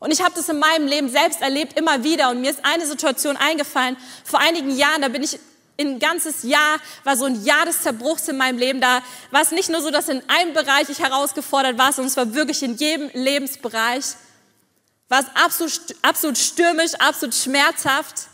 Und 0.00 0.12
ich 0.12 0.20
habe 0.20 0.34
das 0.34 0.48
in 0.50 0.58
meinem 0.58 0.86
Leben 0.86 1.08
selbst 1.08 1.40
erlebt, 1.40 1.78
immer 1.78 2.04
wieder. 2.04 2.30
Und 2.30 2.42
mir 2.42 2.50
ist 2.50 2.62
eine 2.62 2.86
Situation 2.86 3.36
eingefallen, 3.36 3.96
vor 4.24 4.40
einigen 4.40 4.76
Jahren, 4.76 5.00
da 5.00 5.08
bin 5.08 5.22
ich 5.22 5.38
ein 5.78 5.98
ganzes 5.98 6.42
Jahr 6.42 6.78
war 7.04 7.16
so 7.16 7.26
ein 7.26 7.44
Jahr 7.44 7.66
des 7.66 7.82
Zerbruchs 7.82 8.28
in 8.28 8.36
meinem 8.36 8.58
Leben. 8.58 8.80
Da 8.80 9.02
war 9.30 9.42
es 9.42 9.50
nicht 9.50 9.68
nur 9.68 9.82
so, 9.82 9.90
dass 9.90 10.08
in 10.08 10.22
einem 10.28 10.54
Bereich 10.54 10.88
ich 10.88 11.00
herausgefordert 11.00 11.76
war, 11.76 11.92
sondern 11.92 12.10
es 12.10 12.16
war 12.16 12.34
wirklich 12.34 12.62
in 12.62 12.76
jedem 12.76 13.10
Lebensbereich. 13.12 14.04
War 15.08 15.20
es 15.20 15.26
absolut, 15.34 15.80
absolut 16.02 16.38
stürmisch, 16.38 16.94
absolut 16.94 17.34
schmerzhaft. 17.34 18.28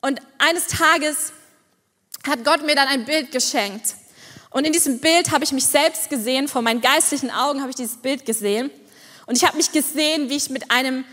Und 0.00 0.20
eines 0.38 0.68
Tages 0.68 1.32
hat 2.26 2.44
Gott 2.44 2.64
mir 2.64 2.74
dann 2.74 2.88
ein 2.88 3.04
Bild 3.04 3.32
geschenkt. 3.32 3.94
Und 4.50 4.64
in 4.64 4.72
diesem 4.72 5.00
Bild 5.00 5.32
habe 5.32 5.42
ich 5.42 5.50
mich 5.50 5.66
selbst 5.66 6.08
gesehen, 6.08 6.46
vor 6.46 6.62
meinen 6.62 6.80
geistlichen 6.80 7.30
Augen 7.30 7.60
habe 7.60 7.70
ich 7.70 7.76
dieses 7.76 7.96
Bild 7.96 8.24
gesehen. 8.24 8.70
Und 9.26 9.36
ich 9.36 9.44
habe 9.44 9.56
mich 9.56 9.72
gesehen, 9.72 10.30
wie 10.30 10.36
ich 10.36 10.48
mit 10.48 10.70
einem 10.70 11.04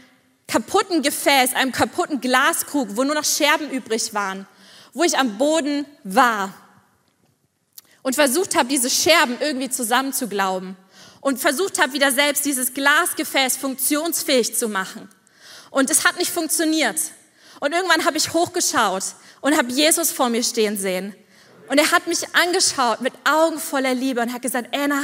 kaputten 0.48 1.02
Gefäß, 1.02 1.56
einem 1.56 1.72
kaputten 1.72 2.22
Glaskrug, 2.22 2.96
wo 2.96 3.04
nur 3.04 3.16
noch 3.16 3.24
Scherben 3.24 3.70
übrig 3.72 4.14
waren, 4.14 4.46
wo 4.94 5.04
ich 5.04 5.18
am 5.18 5.38
Boden 5.38 5.86
war 6.04 6.54
und 8.02 8.16
versucht 8.16 8.56
habe, 8.56 8.68
diese 8.68 8.90
Scherben 8.90 9.38
irgendwie 9.40 9.70
zusammenzuglauben 9.70 10.76
und 11.22 11.40
versucht 11.40 11.80
habe, 11.80 11.94
wieder 11.94 12.12
selbst 12.12 12.46
dieses 12.46 12.74
Glasgefäß 12.74 13.58
funktionsfähig 13.58 14.56
zu 14.56 14.68
machen. 14.68 15.08
Und 15.70 15.90
es 15.90 16.06
hat 16.06 16.18
nicht 16.18 16.32
funktioniert. 16.32 17.00
Und 17.60 17.74
irgendwann 17.74 18.06
habe 18.06 18.18
ich 18.18 18.34
hochgeschaut 18.34 19.04
und 19.40 19.58
habe 19.58 19.72
Jesus 19.72 20.12
vor 20.12 20.30
mir 20.30 20.44
stehen 20.44 20.78
sehen. 20.78 21.16
Und 21.70 21.78
er 21.78 21.92
hat 21.92 22.08
mich 22.08 22.36
angeschaut 22.36 23.02
mit 23.02 23.14
Augen 23.24 23.60
voller 23.60 23.94
Liebe 23.94 24.20
und 24.20 24.34
hat 24.34 24.42
gesagt, 24.42 24.76
Anna, 24.76 25.04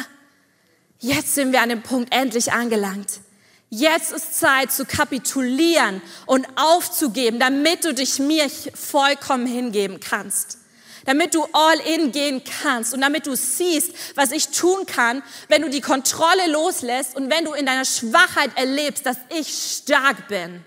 jetzt 1.00 1.36
sind 1.36 1.54
wir 1.54 1.62
an 1.62 1.70
dem 1.70 1.84
Punkt 1.84 2.14
endlich 2.14 2.52
angelangt. 2.52 3.22
Jetzt 3.70 4.14
ist 4.14 4.40
Zeit 4.40 4.72
zu 4.72 4.86
kapitulieren 4.86 6.02
und 6.26 6.48
aufzugeben, 6.56 7.40
damit 7.40 7.84
du 7.84 7.94
dich 7.94 8.18
mir 8.18 8.50
vollkommen 8.50 9.46
hingeben 9.46 10.00
kannst. 10.00 10.60
Damit 11.06 11.36
du 11.36 11.46
all 11.52 11.80
in 11.82 12.12
gehen 12.12 12.42
kannst 12.62 12.94
und 12.94 13.02
damit 13.02 13.28
du 13.28 13.36
siehst, 13.36 13.92
was 14.16 14.32
ich 14.32 14.50
tun 14.50 14.86
kann, 14.86 15.22
wenn 15.48 15.62
du 15.62 15.70
die 15.70 15.82
Kontrolle 15.82 16.50
loslässt 16.50 17.16
und 17.16 17.30
wenn 17.30 17.46
du 17.46 17.54
in 17.54 17.66
deiner 17.66 17.86
Schwachheit 17.86 18.52
erlebst, 18.56 19.06
dass 19.06 19.18
ich 19.38 19.48
stark 19.48 20.28
bin. 20.28 20.64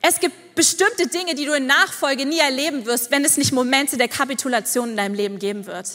Es 0.00 0.20
gibt 0.20 0.54
bestimmte 0.54 1.08
Dinge, 1.08 1.34
die 1.34 1.44
du 1.44 1.52
in 1.54 1.66
Nachfolge 1.66 2.26
nie 2.26 2.38
erleben 2.38 2.86
wirst, 2.86 3.10
wenn 3.10 3.24
es 3.24 3.36
nicht 3.36 3.52
Momente 3.52 3.96
der 3.96 4.08
Kapitulation 4.08 4.90
in 4.90 4.96
deinem 4.96 5.14
Leben 5.14 5.38
geben 5.38 5.66
wird, 5.66 5.88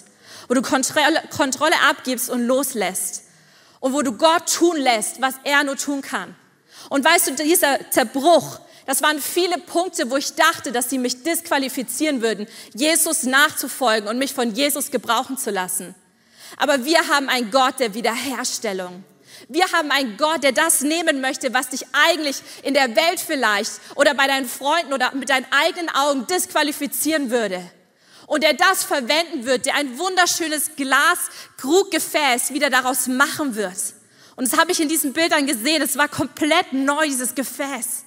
wo 0.47 0.53
du 0.53 0.61
Kontrolle, 0.61 1.81
abgibst 1.89 2.29
und 2.29 2.45
loslässt 2.45 3.23
und 3.81 3.91
wo 3.91 4.01
du 4.01 4.13
Gott 4.13 4.53
tun 4.53 4.77
lässt, 4.77 5.21
was 5.21 5.33
er 5.43 5.65
nur 5.65 5.75
tun 5.75 6.01
kann. 6.01 6.33
Und 6.89 7.03
weißt 7.03 7.27
du, 7.27 7.35
dieser 7.35 7.91
Zerbruch, 7.91 8.59
das 8.85 9.01
waren 9.01 9.21
viele 9.21 9.57
Punkte, 9.57 10.09
wo 10.09 10.15
ich 10.15 10.35
dachte, 10.35 10.71
dass 10.71 10.89
sie 10.89 10.97
mich 10.97 11.23
disqualifizieren 11.23 12.21
würden, 12.21 12.47
Jesus 12.73 13.23
nachzufolgen 13.23 14.07
und 14.07 14.17
mich 14.17 14.33
von 14.33 14.53
Jesus 14.53 14.91
gebrauchen 14.91 15.37
zu 15.37 15.51
lassen. 15.51 15.93
Aber 16.57 16.85
wir 16.85 17.07
haben 17.07 17.27
einen 17.29 17.51
Gott 17.51 17.79
der 17.79 17.93
Wiederherstellung. 17.93 19.03
Wir 19.47 19.65
haben 19.71 19.91
einen 19.91 20.17
Gott, 20.17 20.43
der 20.43 20.51
das 20.51 20.81
nehmen 20.81 21.21
möchte, 21.21 21.53
was 21.53 21.69
dich 21.69 21.85
eigentlich 21.93 22.37
in 22.63 22.73
der 22.73 22.95
Welt 22.95 23.19
vielleicht 23.19 23.71
oder 23.95 24.13
bei 24.13 24.27
deinen 24.27 24.47
Freunden 24.47 24.93
oder 24.93 25.13
mit 25.15 25.29
deinen 25.29 25.45
eigenen 25.51 25.89
Augen 25.89 26.27
disqualifizieren 26.27 27.31
würde. 27.31 27.61
Und 28.31 28.43
der 28.43 28.53
das 28.53 28.85
verwenden 28.85 29.43
wird, 29.45 29.65
der 29.65 29.75
ein 29.75 29.99
wunderschönes 29.99 30.77
Glas, 30.77 31.19
Kruggefäß 31.57 32.53
wieder 32.53 32.69
daraus 32.69 33.07
machen 33.07 33.55
wird. 33.55 33.75
Und 34.37 34.49
das 34.49 34.57
habe 34.57 34.71
ich 34.71 34.79
in 34.79 34.87
diesen 34.87 35.11
Bildern 35.11 35.45
gesehen. 35.45 35.81
Es 35.81 35.97
war 35.97 36.07
komplett 36.07 36.71
neu, 36.71 37.05
dieses 37.07 37.35
Gefäß. 37.35 38.05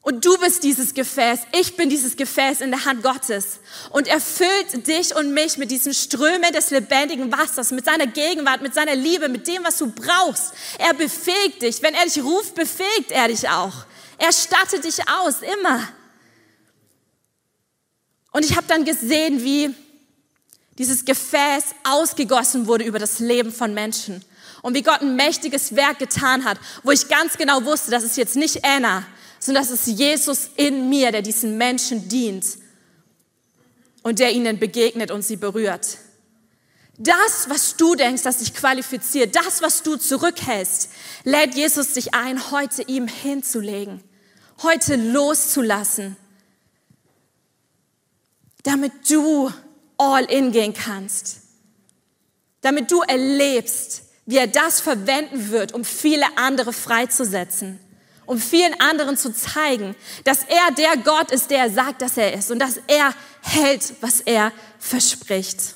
Und 0.00 0.24
du 0.24 0.38
bist 0.38 0.62
dieses 0.62 0.94
Gefäß, 0.94 1.40
ich 1.52 1.76
bin 1.76 1.90
dieses 1.90 2.16
Gefäß 2.16 2.62
in 2.62 2.70
der 2.70 2.86
Hand 2.86 3.02
Gottes. 3.02 3.60
Und 3.90 4.08
er 4.08 4.22
füllt 4.22 4.86
dich 4.86 5.14
und 5.14 5.34
mich 5.34 5.58
mit 5.58 5.70
diesen 5.70 5.92
Strömen 5.92 6.50
des 6.54 6.70
lebendigen 6.70 7.30
Wassers, 7.30 7.72
mit 7.72 7.84
seiner 7.84 8.06
Gegenwart, 8.06 8.62
mit 8.62 8.72
seiner 8.72 8.96
Liebe, 8.96 9.28
mit 9.28 9.46
dem, 9.46 9.62
was 9.64 9.76
du 9.76 9.92
brauchst. 9.92 10.54
Er 10.78 10.94
befähigt 10.94 11.60
dich. 11.60 11.82
Wenn 11.82 11.92
er 11.92 12.06
dich 12.06 12.24
ruft, 12.24 12.54
befähigt 12.54 13.10
er 13.10 13.28
dich 13.28 13.46
auch. 13.50 13.84
Er 14.16 14.32
stattet 14.32 14.84
dich 14.84 15.06
aus, 15.10 15.42
immer. 15.58 15.86
Und 18.32 18.44
ich 18.44 18.56
habe 18.56 18.66
dann 18.68 18.84
gesehen, 18.84 19.42
wie 19.42 19.74
dieses 20.78 21.04
Gefäß 21.04 21.64
ausgegossen 21.84 22.66
wurde 22.66 22.84
über 22.84 22.98
das 22.98 23.18
Leben 23.18 23.52
von 23.52 23.74
Menschen. 23.74 24.24
Und 24.62 24.74
wie 24.74 24.82
Gott 24.82 25.00
ein 25.00 25.16
mächtiges 25.16 25.74
Werk 25.74 25.98
getan 25.98 26.44
hat, 26.44 26.58
wo 26.82 26.90
ich 26.90 27.08
ganz 27.08 27.36
genau 27.36 27.64
wusste, 27.64 27.90
das 27.90 28.04
ist 28.04 28.16
jetzt 28.16 28.36
nicht 28.36 28.64
Anna, 28.64 29.06
sondern 29.38 29.64
das 29.64 29.70
ist 29.70 29.86
Jesus 29.86 30.50
in 30.56 30.88
mir, 30.88 31.12
der 31.12 31.22
diesen 31.22 31.56
Menschen 31.56 32.08
dient 32.08 32.44
und 34.02 34.18
der 34.18 34.32
ihnen 34.32 34.58
begegnet 34.58 35.10
und 35.10 35.22
sie 35.22 35.36
berührt. 35.36 35.98
Das, 36.98 37.48
was 37.48 37.76
du 37.76 37.94
denkst, 37.94 38.22
das 38.22 38.38
dich 38.38 38.54
qualifiziert, 38.54 39.34
das, 39.34 39.62
was 39.62 39.82
du 39.82 39.96
zurückhältst, 39.96 40.90
lädt 41.24 41.54
Jesus 41.54 41.94
dich 41.94 42.12
ein, 42.12 42.50
heute 42.50 42.82
ihm 42.82 43.08
hinzulegen, 43.08 44.02
heute 44.62 44.96
loszulassen, 44.96 46.16
damit 48.62 48.92
du 49.10 49.50
all 49.96 50.24
in 50.24 50.52
gehen 50.52 50.74
kannst, 50.74 51.38
damit 52.60 52.90
du 52.90 53.00
erlebst, 53.02 54.02
wie 54.26 54.38
er 54.38 54.46
das 54.46 54.80
verwenden 54.80 55.50
wird, 55.50 55.72
um 55.72 55.84
viele 55.84 56.26
andere 56.36 56.72
freizusetzen 56.72 57.80
um 58.30 58.38
vielen 58.38 58.80
anderen 58.80 59.16
zu 59.16 59.34
zeigen, 59.34 59.96
dass 60.22 60.44
er 60.44 60.70
der 60.70 60.96
Gott 61.02 61.32
ist, 61.32 61.50
der 61.50 61.64
er 61.64 61.70
sagt, 61.70 62.00
dass 62.00 62.16
er 62.16 62.32
ist 62.32 62.52
und 62.52 62.60
dass 62.60 62.80
er 62.86 63.12
hält, 63.42 63.94
was 64.02 64.20
er 64.20 64.52
verspricht. 64.78 65.74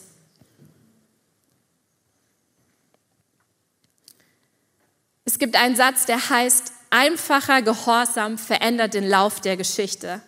Es 5.24 5.40
gibt 5.40 5.56
einen 5.56 5.74
Satz, 5.74 6.06
der 6.06 6.30
heißt, 6.30 6.72
einfacher 6.90 7.60
Gehorsam 7.60 8.38
verändert 8.38 8.94
den 8.94 9.08
Lauf 9.08 9.40
der 9.40 9.56
Geschichte. 9.56 10.22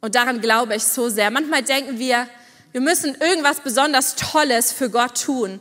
Und 0.00 0.14
daran 0.14 0.40
glaube 0.40 0.76
ich 0.76 0.84
so 0.84 1.08
sehr. 1.08 1.30
Manchmal 1.30 1.62
denken 1.62 1.98
wir, 1.98 2.28
wir 2.72 2.80
müssen 2.80 3.14
irgendwas 3.16 3.60
besonders 3.60 4.14
Tolles 4.14 4.72
für 4.72 4.90
Gott 4.90 5.22
tun, 5.22 5.58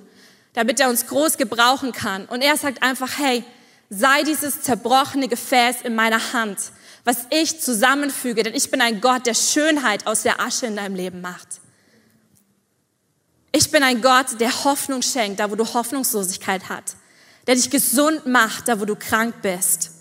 damit 0.53 0.79
er 0.79 0.89
uns 0.89 1.07
groß 1.07 1.37
gebrauchen 1.37 1.91
kann. 1.91 2.25
Und 2.25 2.41
er 2.41 2.57
sagt 2.57 2.83
einfach, 2.83 3.17
hey, 3.17 3.43
sei 3.89 4.23
dieses 4.23 4.61
zerbrochene 4.61 5.27
Gefäß 5.27 5.77
in 5.83 5.95
meiner 5.95 6.33
Hand, 6.33 6.57
was 7.03 7.25
ich 7.29 7.61
zusammenfüge, 7.61 8.43
denn 8.43 8.53
ich 8.53 8.69
bin 8.69 8.81
ein 8.81 8.99
Gott, 8.99 9.25
der 9.25 9.33
Schönheit 9.33 10.05
aus 10.05 10.23
der 10.23 10.41
Asche 10.41 10.65
in 10.65 10.75
deinem 10.75 10.95
Leben 10.95 11.21
macht. 11.21 11.47
Ich 13.53 13.71
bin 13.71 13.81
ein 13.81 14.01
Gott, 14.01 14.39
der 14.39 14.65
Hoffnung 14.65 15.01
schenkt, 15.01 15.39
da 15.39 15.49
wo 15.49 15.55
du 15.55 15.65
Hoffnungslosigkeit 15.73 16.69
hast, 16.69 16.97
der 17.47 17.55
dich 17.55 17.69
gesund 17.69 18.25
macht, 18.25 18.67
da 18.67 18.79
wo 18.79 18.85
du 18.85 18.95
krank 18.95 19.35
bist. 19.41 19.91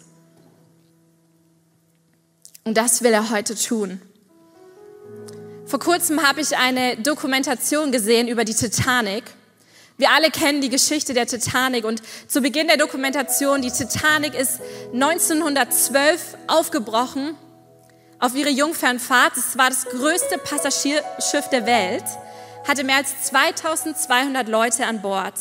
Und 2.64 2.76
das 2.76 3.02
will 3.02 3.12
er 3.12 3.30
heute 3.30 3.54
tun. 3.54 4.02
Vor 5.66 5.80
kurzem 5.80 6.22
habe 6.24 6.40
ich 6.40 6.56
eine 6.56 6.96
Dokumentation 6.96 7.90
gesehen 7.90 8.28
über 8.28 8.44
die 8.44 8.54
Titanic. 8.54 9.24
Wir 9.96 10.10
alle 10.10 10.30
kennen 10.30 10.60
die 10.60 10.68
Geschichte 10.68 11.12
der 11.12 11.26
Titanic 11.26 11.84
und 11.84 12.00
zu 12.28 12.40
Beginn 12.40 12.68
der 12.68 12.76
Dokumentation, 12.76 13.62
die 13.62 13.72
Titanic 13.72 14.34
ist 14.34 14.60
1912 14.92 16.36
aufgebrochen 16.46 17.34
auf 18.20 18.36
ihre 18.36 18.50
Jungfernfahrt. 18.50 19.36
Es 19.36 19.58
war 19.58 19.70
das 19.70 19.86
größte 19.86 20.38
Passagierschiff 20.38 21.48
der 21.50 21.66
Welt, 21.66 22.04
hatte 22.68 22.84
mehr 22.84 22.98
als 22.98 23.24
2200 23.24 24.48
Leute 24.48 24.86
an 24.86 25.02
Bord. 25.02 25.34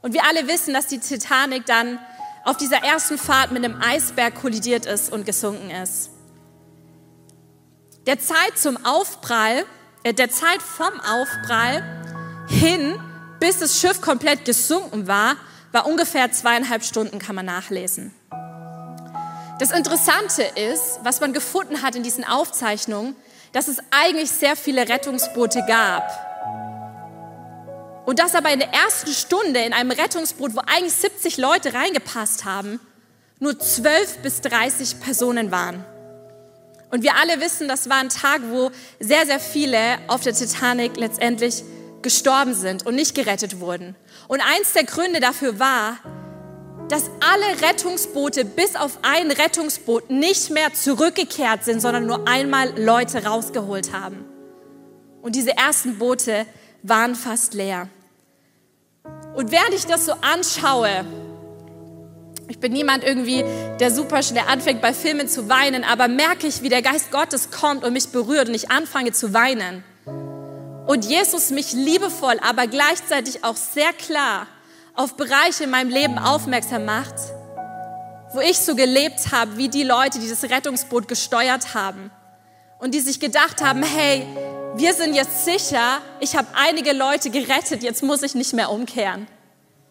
Und 0.00 0.12
wir 0.12 0.24
alle 0.24 0.48
wissen, 0.48 0.74
dass 0.74 0.88
die 0.88 0.98
Titanic 0.98 1.66
dann 1.66 2.00
auf 2.44 2.56
dieser 2.56 2.78
ersten 2.78 3.16
Fahrt 3.16 3.52
mit 3.52 3.64
einem 3.64 3.80
Eisberg 3.80 4.34
kollidiert 4.34 4.86
ist 4.86 5.12
und 5.12 5.24
gesunken 5.24 5.70
ist. 5.70 6.10
Der 8.06 8.18
Zeit 8.18 8.58
zum 8.58 8.84
Aufprall, 8.84 9.64
äh, 10.02 10.12
der 10.12 10.28
Zeit 10.28 10.60
vom 10.60 11.00
Aufprall 11.00 11.84
hin 12.48 12.98
bis 13.38 13.58
das 13.58 13.80
Schiff 13.80 14.00
komplett 14.00 14.44
gesunken 14.44 15.08
war, 15.08 15.36
war 15.72 15.86
ungefähr 15.86 16.30
zweieinhalb 16.30 16.84
Stunden, 16.84 17.18
kann 17.18 17.34
man 17.34 17.46
nachlesen. 17.46 18.14
Das 19.58 19.72
Interessante 19.72 20.42
ist, 20.42 21.00
was 21.02 21.20
man 21.20 21.32
gefunden 21.32 21.82
hat 21.82 21.96
in 21.96 22.04
diesen 22.04 22.24
Aufzeichnungen, 22.24 23.16
dass 23.52 23.66
es 23.66 23.78
eigentlich 23.90 24.30
sehr 24.30 24.54
viele 24.54 24.88
Rettungsboote 24.88 25.64
gab. 25.66 26.08
Und 28.04 28.18
dass 28.18 28.34
aber 28.34 28.52
in 28.52 28.60
der 28.60 28.72
ersten 28.72 29.12
Stunde 29.12 29.60
in 29.60 29.72
einem 29.72 29.90
Rettungsboot, 29.90 30.54
wo 30.54 30.60
eigentlich 30.60 30.94
70 30.94 31.38
Leute 31.38 31.74
reingepasst 31.74 32.44
haben, 32.44 32.80
nur 33.40 33.58
12 33.58 34.18
bis 34.18 34.40
30 34.40 35.00
Personen 35.00 35.50
waren. 35.50 35.84
Und 36.92 37.02
wir 37.02 37.16
alle 37.16 37.40
wissen, 37.40 37.68
das 37.68 37.88
war 37.88 37.96
ein 37.96 38.10
Tag, 38.10 38.42
wo 38.50 38.70
sehr, 39.00 39.24
sehr 39.24 39.40
viele 39.40 39.78
auf 40.08 40.20
der 40.20 40.34
Titanic 40.34 40.98
letztendlich 40.98 41.64
gestorben 42.02 42.52
sind 42.52 42.84
und 42.84 42.96
nicht 42.96 43.14
gerettet 43.14 43.60
wurden. 43.60 43.96
Und 44.28 44.42
eins 44.42 44.74
der 44.74 44.84
Gründe 44.84 45.18
dafür 45.18 45.58
war, 45.58 45.96
dass 46.90 47.04
alle 47.20 47.62
Rettungsboote 47.66 48.44
bis 48.44 48.76
auf 48.76 48.98
ein 49.00 49.30
Rettungsboot 49.30 50.10
nicht 50.10 50.50
mehr 50.50 50.74
zurückgekehrt 50.74 51.64
sind, 51.64 51.80
sondern 51.80 52.04
nur 52.04 52.28
einmal 52.28 52.78
Leute 52.78 53.24
rausgeholt 53.24 53.94
haben. 53.94 54.26
Und 55.22 55.34
diese 55.34 55.56
ersten 55.56 55.96
Boote 55.96 56.44
waren 56.82 57.14
fast 57.14 57.54
leer. 57.54 57.88
Und 59.34 59.50
während 59.50 59.72
ich 59.72 59.86
das 59.86 60.04
so 60.04 60.12
anschaue, 60.20 61.06
ich 62.48 62.58
bin 62.58 62.72
niemand 62.72 63.04
irgendwie, 63.04 63.44
der 63.80 63.90
super 63.90 64.22
schnell 64.22 64.44
anfängt 64.48 64.82
bei 64.82 64.92
Filmen 64.92 65.28
zu 65.28 65.48
weinen, 65.48 65.84
aber 65.84 66.08
merke 66.08 66.46
ich, 66.46 66.62
wie 66.62 66.68
der 66.68 66.82
Geist 66.82 67.10
Gottes 67.10 67.50
kommt 67.50 67.84
und 67.84 67.92
mich 67.92 68.08
berührt 68.08 68.48
und 68.48 68.54
ich 68.54 68.70
anfange 68.70 69.12
zu 69.12 69.32
weinen. 69.32 69.84
Und 70.86 71.04
Jesus 71.04 71.50
mich 71.50 71.72
liebevoll, 71.72 72.38
aber 72.42 72.66
gleichzeitig 72.66 73.44
auch 73.44 73.56
sehr 73.56 73.92
klar 73.92 74.46
auf 74.94 75.16
Bereiche 75.16 75.64
in 75.64 75.70
meinem 75.70 75.90
Leben 75.90 76.18
aufmerksam 76.18 76.84
macht, 76.84 77.14
wo 78.34 78.40
ich 78.40 78.58
so 78.58 78.74
gelebt 78.74 79.32
habe, 79.32 79.56
wie 79.56 79.68
die 79.68 79.84
Leute, 79.84 80.18
die 80.18 80.28
das 80.28 80.44
Rettungsboot 80.44 81.08
gesteuert 81.08 81.74
haben. 81.74 82.10
Und 82.78 82.94
die 82.94 83.00
sich 83.00 83.20
gedacht 83.20 83.62
haben, 83.62 83.82
hey, 83.82 84.26
wir 84.74 84.92
sind 84.94 85.14
jetzt 85.14 85.44
sicher, 85.44 86.00
ich 86.18 86.36
habe 86.36 86.48
einige 86.54 86.92
Leute 86.92 87.30
gerettet, 87.30 87.82
jetzt 87.82 88.02
muss 88.02 88.22
ich 88.22 88.34
nicht 88.34 88.54
mehr 88.54 88.70
umkehren. 88.70 89.28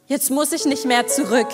Jetzt 0.07 0.29
muss 0.29 0.51
ich 0.51 0.65
nicht 0.65 0.85
mehr 0.85 1.07
zurück, 1.07 1.47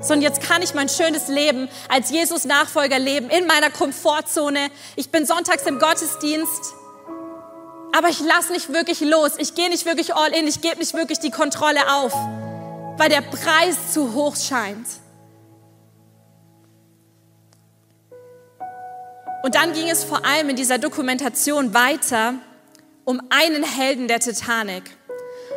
sondern 0.00 0.22
jetzt 0.22 0.42
kann 0.42 0.62
ich 0.62 0.74
mein 0.74 0.88
schönes 0.88 1.28
Leben 1.28 1.68
als 1.88 2.10
Jesus-Nachfolger 2.10 2.98
leben, 2.98 3.30
in 3.30 3.46
meiner 3.46 3.70
Komfortzone. 3.70 4.70
Ich 4.96 5.10
bin 5.10 5.26
sonntags 5.26 5.64
im 5.66 5.78
Gottesdienst 5.78 6.74
aber 7.96 8.10
ich 8.10 8.20
lasse 8.20 8.52
nicht 8.52 8.72
wirklich 8.74 9.00
los. 9.00 9.32
Ich 9.38 9.54
gehe 9.54 9.70
nicht 9.70 9.86
wirklich 9.86 10.14
all 10.14 10.30
in. 10.34 10.46
Ich 10.46 10.60
gebe 10.60 10.76
nicht 10.76 10.92
wirklich 10.92 11.18
die 11.18 11.30
Kontrolle 11.30 11.80
auf, 11.94 12.12
weil 12.98 13.08
der 13.08 13.22
Preis 13.22 13.92
zu 13.92 14.12
hoch 14.12 14.36
scheint. 14.36 14.86
Und 19.42 19.54
dann 19.54 19.72
ging 19.72 19.88
es 19.88 20.04
vor 20.04 20.26
allem 20.26 20.50
in 20.50 20.56
dieser 20.56 20.76
Dokumentation 20.76 21.72
weiter 21.72 22.34
um 23.04 23.22
einen 23.30 23.62
Helden 23.62 24.08
der 24.08 24.20
Titanic. 24.20 24.82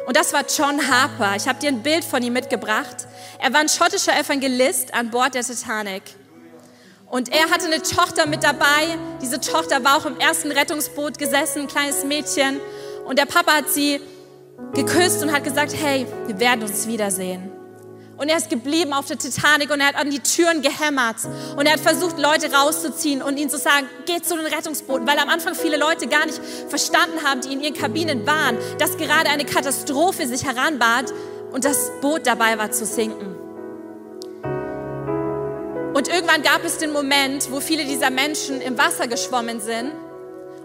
Und 0.10 0.18
das 0.18 0.34
war 0.34 0.44
John 0.44 0.90
Harper. 0.90 1.36
Ich 1.36 1.48
habe 1.48 1.60
dir 1.60 1.68
ein 1.68 1.84
Bild 1.84 2.04
von 2.04 2.24
ihm 2.24 2.34
mitgebracht. 2.34 3.06
Er 3.38 3.54
war 3.54 3.60
ein 3.60 3.70
schottischer 3.70 4.20
Evangelist 4.20 4.92
an 4.92 5.12
Bord 5.12 5.36
der 5.36 5.44
Titanic. 5.44 6.02
Und 7.12 7.32
er 7.32 7.52
hatte 7.52 7.68
eine 7.68 7.84
Tochter 7.84 8.26
mit 8.26 8.44
dabei. 8.44 8.98
Diese 9.22 9.40
Tochter 9.40 9.84
war 9.84 9.98
auch 9.98 10.08
im 10.08 10.20
ersten 10.20 10.52
Rettungsboot 10.52 11.20
gesessen, 11.20 11.60
ein 11.60 11.68
kleines 11.68 12.04
Mädchen. 12.06 12.60
Und 13.06 13.20
der 13.20 13.28
Papa 13.28 13.52
hat 13.52 13.70
sie 13.70 14.02
geküsst 14.74 15.22
und 15.22 15.32
hat 15.32 15.44
gesagt, 15.44 15.76
hey, 15.80 16.08
wir 16.26 16.40
werden 16.40 16.64
uns 16.64 16.88
wiedersehen. 16.88 17.59
Und 18.20 18.28
er 18.28 18.36
ist 18.36 18.50
geblieben 18.50 18.92
auf 18.92 19.06
der 19.06 19.18
Titanic 19.18 19.72
und 19.72 19.80
er 19.80 19.88
hat 19.88 19.96
an 19.96 20.10
die 20.10 20.20
Türen 20.20 20.62
gehämmert. 20.62 21.16
Und 21.56 21.66
er 21.66 21.74
hat 21.74 21.80
versucht, 21.80 22.20
Leute 22.20 22.52
rauszuziehen 22.52 23.22
und 23.22 23.38
ihnen 23.38 23.50
zu 23.50 23.58
sagen, 23.58 23.88
geht 24.06 24.28
zu 24.28 24.36
den 24.36 24.46
Rettungsbooten. 24.46 25.08
Weil 25.08 25.18
am 25.20 25.30
Anfang 25.30 25.56
viele 25.56 25.78
Leute 25.78 26.08
gar 26.08 26.26
nicht 26.26 26.42
verstanden 26.68 27.24
haben, 27.24 27.40
die 27.40 27.54
in 27.54 27.62
ihren 27.62 27.74
Kabinen 27.74 28.28
waren, 28.28 28.58
dass 28.78 28.98
gerade 28.98 29.30
eine 29.30 29.46
Katastrophe 29.46 30.28
sich 30.28 30.44
heranbat 30.44 31.14
und 31.54 31.64
das 31.64 31.92
Boot 32.02 32.28
dabei 32.28 32.58
war 32.58 32.72
zu 32.72 32.86
sinken. 32.86 33.36
Und 35.94 36.10
irgendwann 36.10 36.44
gab 36.44 36.66
es 36.66 36.78
den 36.78 36.92
Moment, 36.92 37.50
wo 37.52 37.62
viele 37.62 37.86
dieser 37.86 38.10
Menschen 38.10 38.60
im 38.60 38.78
Wasser 38.78 39.08
geschwommen 39.08 39.62
sind 39.62 39.94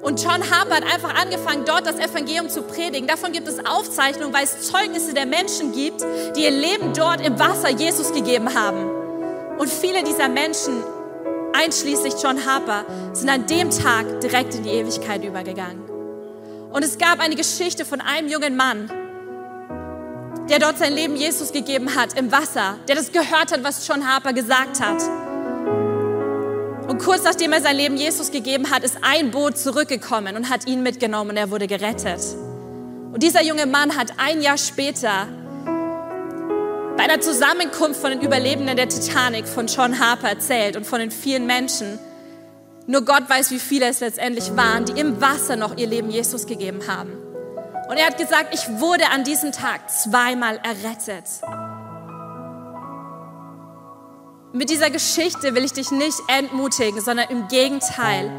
und 0.05 0.23
John 0.23 0.43
Harper 0.51 0.77
hat 0.77 0.85
einfach 0.85 1.15
angefangen, 1.15 1.65
dort 1.65 1.87
das 1.87 1.97
Evangelium 1.97 2.51
zu 2.51 2.61
predigen. 2.61 3.09
Davon 3.09 3.33
gibt 3.33 3.49
es 3.49 3.65
Aufzeichnungen, 3.65 4.35
weil 4.35 4.45
es 4.45 4.61
Zeugnisse 4.71 5.15
der 5.15 5.25
Menschen 5.25 5.73
gibt, 5.73 6.05
die 6.37 6.45
ihr 6.45 6.51
Leben 6.51 6.93
dort 6.95 7.27
im 7.27 7.39
Wasser 7.39 7.71
Jesus 7.71 8.13
gegeben 8.13 8.55
haben. 8.55 8.91
Und 9.57 9.71
viele 9.71 10.05
dieser 10.05 10.29
Menschen, 10.29 10.85
einschließlich 11.55 12.17
John 12.23 12.45
Harper, 12.45 12.85
sind 13.15 13.31
an 13.31 13.47
dem 13.47 13.71
Tag 13.71 14.21
direkt 14.21 14.55
in 14.55 14.65
die 14.65 14.71
Ewigkeit 14.73 15.25
übergegangen. 15.25 15.83
Und 16.71 16.85
es 16.85 16.99
gab 16.99 17.21
eine 17.21 17.35
Geschichte 17.35 17.87
von 17.87 18.03
einem 18.03 18.29
jungen 18.29 18.57
Mann, 18.57 18.91
der 20.51 20.59
dort 20.59 20.77
sein 20.77 20.93
Leben 20.93 21.17
Jesus 21.17 21.51
gegeben 21.51 21.97
hat 21.97 22.13
im 22.19 22.31
Wasser, 22.31 22.77
der 22.89 22.97
das 22.97 23.11
gehört 23.11 23.53
hat, 23.53 23.65
was 23.65 23.89
John 23.89 24.07
Harper 24.07 24.35
gesagt 24.35 24.81
hat. 24.81 25.03
Und 26.95 27.01
kurz 27.01 27.25
nachdem 27.25 27.53
er 27.53 27.61
sein 27.61 27.75
Leben 27.75 27.97
Jesus 27.97 28.31
gegeben 28.31 28.71
hat, 28.71 28.85
ist 28.85 28.99
ein 29.03 29.33
Boot 29.33 29.59
zurückgekommen 29.59 30.37
und 30.37 30.49
hat 30.49 30.69
ihn 30.69 30.81
mitgenommen 30.85 31.31
und 31.31 31.37
er 31.37 31.51
wurde 31.51 31.67
gerettet. 31.67 32.21
Und 33.13 33.21
dieser 33.21 33.43
junge 33.43 33.67
Mann 33.67 33.97
hat 33.97 34.13
ein 34.19 34.41
Jahr 34.41 34.57
später 34.57 35.27
bei 36.97 37.03
einer 37.03 37.21
Zusammenkunft 37.21 38.01
von 38.01 38.13
den 38.13 38.21
Überlebenden 38.21 38.77
der 38.77 38.89
Titanic 38.89 39.49
von 39.49 39.67
John 39.67 39.99
Harper 39.99 40.29
erzählt 40.29 40.77
und 40.77 40.87
von 40.87 41.01
den 41.01 41.11
vielen 41.11 41.47
Menschen, 41.47 41.99
nur 42.87 43.05
Gott 43.05 43.29
weiß, 43.29 43.51
wie 43.51 43.59
viele 43.59 43.89
es 43.89 43.99
letztendlich 43.99 44.57
waren, 44.57 44.85
die 44.85 45.01
im 45.01 45.21
Wasser 45.21 45.57
noch 45.57 45.77
ihr 45.77 45.89
Leben 45.89 46.11
Jesus 46.11 46.47
gegeben 46.47 46.87
haben. 46.87 47.11
Und 47.89 47.97
er 47.97 48.07
hat 48.07 48.19
gesagt, 48.19 48.55
ich 48.55 48.81
wurde 48.81 49.11
an 49.11 49.25
diesem 49.25 49.51
Tag 49.51 49.91
zweimal 49.91 50.61
errettet. 50.63 51.25
Mit 54.57 54.71
dieser 54.71 54.89
Geschichte 54.89 55.57
will 55.57 55.65
ich 55.65 55.73
dich 55.73 55.91
nicht 55.91 56.23
entmutigen, 56.29 57.01
sondern 57.01 57.29
im 57.29 57.49
Gegenteil. 57.49 58.31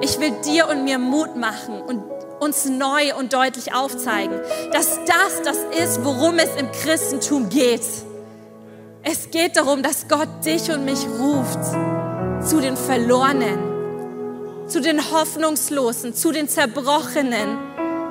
Ich 0.00 0.18
will 0.18 0.32
dir 0.42 0.66
und 0.66 0.84
mir 0.84 0.98
Mut 0.98 1.36
machen 1.36 1.82
und 1.82 2.02
uns 2.40 2.64
neu 2.64 3.14
und 3.18 3.34
deutlich 3.34 3.74
aufzeigen, 3.74 4.40
dass 4.72 4.98
das 5.04 5.42
das 5.44 5.58
ist, 5.78 6.02
worum 6.02 6.38
es 6.38 6.48
im 6.58 6.72
Christentum 6.72 7.50
geht. 7.50 7.84
Es 9.02 9.30
geht 9.30 9.58
darum, 9.58 9.82
dass 9.82 10.08
Gott 10.08 10.30
dich 10.42 10.70
und 10.70 10.86
mich 10.86 11.00
ruft 11.06 11.62
zu 12.48 12.62
den 12.62 12.78
Verlorenen, 12.78 14.68
zu 14.68 14.80
den 14.80 14.98
Hoffnungslosen, 15.10 16.14
zu 16.14 16.32
den 16.32 16.48
Zerbrochenen, 16.48 17.58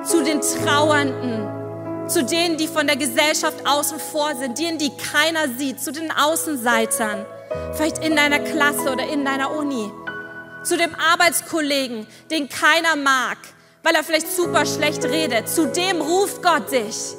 zu 0.04 0.22
den 0.22 0.40
Trauernden, 0.40 2.08
zu 2.08 2.22
denen, 2.22 2.56
die 2.56 2.68
von 2.68 2.86
der 2.86 2.94
Gesellschaft 2.94 3.66
außen 3.66 3.98
vor 3.98 4.36
sind, 4.36 4.60
denen, 4.60 4.78
die 4.78 4.96
keiner 4.96 5.48
sieht, 5.58 5.82
zu 5.82 5.90
den 5.90 6.12
Außenseitern 6.12 7.26
vielleicht 7.74 8.04
in 8.04 8.16
deiner 8.16 8.40
Klasse 8.40 8.92
oder 8.92 9.06
in 9.06 9.24
deiner 9.24 9.50
Uni, 9.56 9.90
zu 10.62 10.76
dem 10.76 10.94
Arbeitskollegen, 10.94 12.06
den 12.30 12.48
keiner 12.48 12.96
mag, 12.96 13.38
weil 13.82 13.94
er 13.94 14.04
vielleicht 14.04 14.30
super 14.30 14.66
schlecht 14.66 15.04
redet. 15.04 15.48
Zu 15.48 15.66
dem 15.66 16.00
ruft 16.00 16.42
Gott 16.42 16.70
dich. 16.70 17.16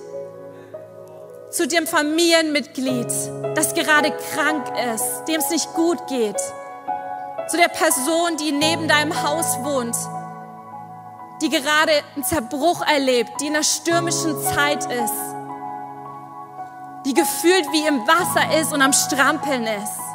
Zu 1.49 1.67
dem 1.67 1.87
Familienmitglied, 1.87 3.07
das 3.55 3.73
gerade 3.73 4.11
krank 4.33 4.65
ist, 4.93 5.25
dem 5.27 5.39
es 5.39 5.49
nicht 5.49 5.73
gut 5.73 6.05
geht. 6.07 6.39
Zu 7.47 7.57
der 7.57 7.69
Person, 7.69 8.37
die 8.37 8.51
neben 8.51 8.87
deinem 8.87 9.23
Haus 9.23 9.57
wohnt, 9.63 9.95
die 11.41 11.49
gerade 11.49 11.91
einen 12.15 12.23
Zerbruch 12.23 12.85
erlebt, 12.85 13.31
die 13.41 13.47
in 13.47 13.55
einer 13.55 13.63
stürmischen 13.63 14.39
Zeit 14.43 14.83
ist, 14.83 15.13
die 17.05 17.13
gefühlt 17.13 17.65
wie 17.71 17.87
im 17.87 18.05
Wasser 18.07 18.59
ist 18.59 18.71
und 18.73 18.81
am 18.81 18.93
Strampeln 18.93 19.63
ist. 19.63 20.08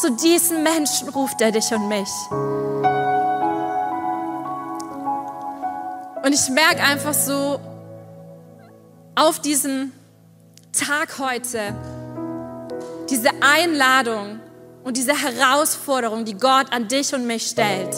Zu 0.00 0.12
diesen 0.12 0.62
Menschen 0.62 1.08
ruft 1.08 1.40
er 1.40 1.50
dich 1.50 1.72
und 1.72 1.88
mich. 1.88 2.08
Und 6.22 6.32
ich 6.32 6.48
merke 6.50 6.82
einfach 6.84 7.14
so 7.14 7.58
auf 9.16 9.40
diesen 9.40 9.92
Tag 10.72 11.18
heute, 11.18 11.74
diese 13.10 13.30
Einladung 13.40 14.38
und 14.84 14.96
diese 14.96 15.14
Herausforderung, 15.20 16.24
die 16.24 16.36
Gott 16.36 16.72
an 16.72 16.86
dich 16.86 17.12
und 17.12 17.26
mich 17.26 17.48
stellt. 17.48 17.92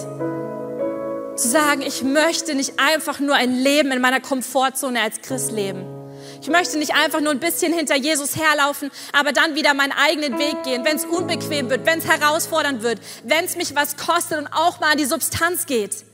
Zu 1.37 1.49
sagen, 1.49 1.83
ich 1.83 2.03
möchte 2.03 2.55
nicht 2.55 2.81
einfach 2.81 3.21
nur 3.21 3.35
ein 3.35 3.53
Leben 3.53 3.93
in 3.93 4.01
meiner 4.01 4.21
Komfortzone 4.21 5.03
als 5.03 5.21
Christ 5.21 5.53
leben 5.53 6.00
ich 6.41 6.49
möchte 6.49 6.79
nicht 6.79 6.95
einfach 6.95 7.21
nur 7.21 7.33
ein 7.33 7.41
bisschen 7.41 7.73
hinter 7.73 7.97
Jesus 7.97 8.37
herlaufen, 8.37 8.91
aber 9.13 9.33
dann 9.33 9.55
wieder 9.55 9.75
meinen 9.75 9.93
eigenen 9.93 10.39
Weg 10.39 10.63
gehen, 10.65 10.85
wenn 10.85 10.97
es 10.97 11.05
unbequem 11.05 11.69
wird, 11.69 11.85
wenn 11.87 11.99
es 11.99 12.07
herausfordernd 12.07 12.83
wird, 12.83 12.99
wenn 13.25 13.45
es 13.45 13.57
mich 13.57 13.75
was 13.75 13.97
kostet 13.97 14.39
und 14.39 14.47
auch 14.49 14.81
mal 14.81 14.93
an 14.93 14.99
die 14.99 15.05
Substanz 15.05 15.67
geht. 15.67 16.05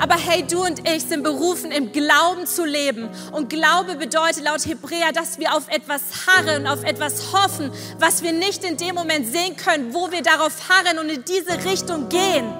Aber 0.00 0.16
hey, 0.16 0.44
du 0.44 0.64
und 0.64 0.88
ich 0.88 1.04
sind 1.04 1.22
berufen, 1.22 1.70
im 1.70 1.92
Glauben 1.92 2.46
zu 2.46 2.64
leben. 2.64 3.08
Und 3.32 3.50
Glaube 3.50 3.94
bedeutet 3.94 4.42
laut 4.42 4.66
Hebräer, 4.66 5.12
dass 5.12 5.38
wir 5.38 5.54
auf 5.54 5.68
etwas 5.68 6.02
harren, 6.26 6.66
auf 6.66 6.82
etwas 6.82 7.32
hoffen, 7.32 7.70
was 7.98 8.22
wir 8.22 8.32
nicht 8.32 8.64
in 8.64 8.76
dem 8.76 8.94
Moment 8.96 9.26
sehen 9.28 9.56
können, 9.56 9.94
wo 9.94 10.10
wir 10.10 10.22
darauf 10.22 10.68
harren 10.68 10.98
und 10.98 11.08
in 11.08 11.24
diese 11.24 11.64
Richtung 11.64 12.08
gehen. 12.08 12.52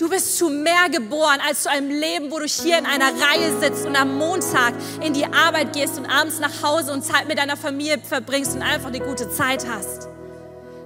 Du 0.00 0.08
bist 0.08 0.38
zu 0.38 0.48
mehr 0.48 0.88
geboren 0.90 1.40
als 1.46 1.64
zu 1.64 1.70
einem 1.70 1.90
Leben, 1.90 2.30
wo 2.30 2.38
du 2.38 2.46
hier 2.46 2.78
in 2.78 2.86
einer 2.86 3.10
Reihe 3.20 3.60
sitzt 3.60 3.84
und 3.84 3.94
am 4.00 4.16
Montag 4.16 4.72
in 5.02 5.12
die 5.12 5.26
Arbeit 5.26 5.74
gehst 5.74 5.98
und 5.98 6.06
abends 6.06 6.38
nach 6.38 6.62
Hause 6.62 6.94
und 6.94 7.04
Zeit 7.04 7.28
mit 7.28 7.36
deiner 7.36 7.58
Familie 7.58 7.98
verbringst 7.98 8.54
und 8.54 8.62
einfach 8.62 8.88
eine 8.88 9.00
gute 9.00 9.30
Zeit 9.30 9.66
hast. 9.68 10.08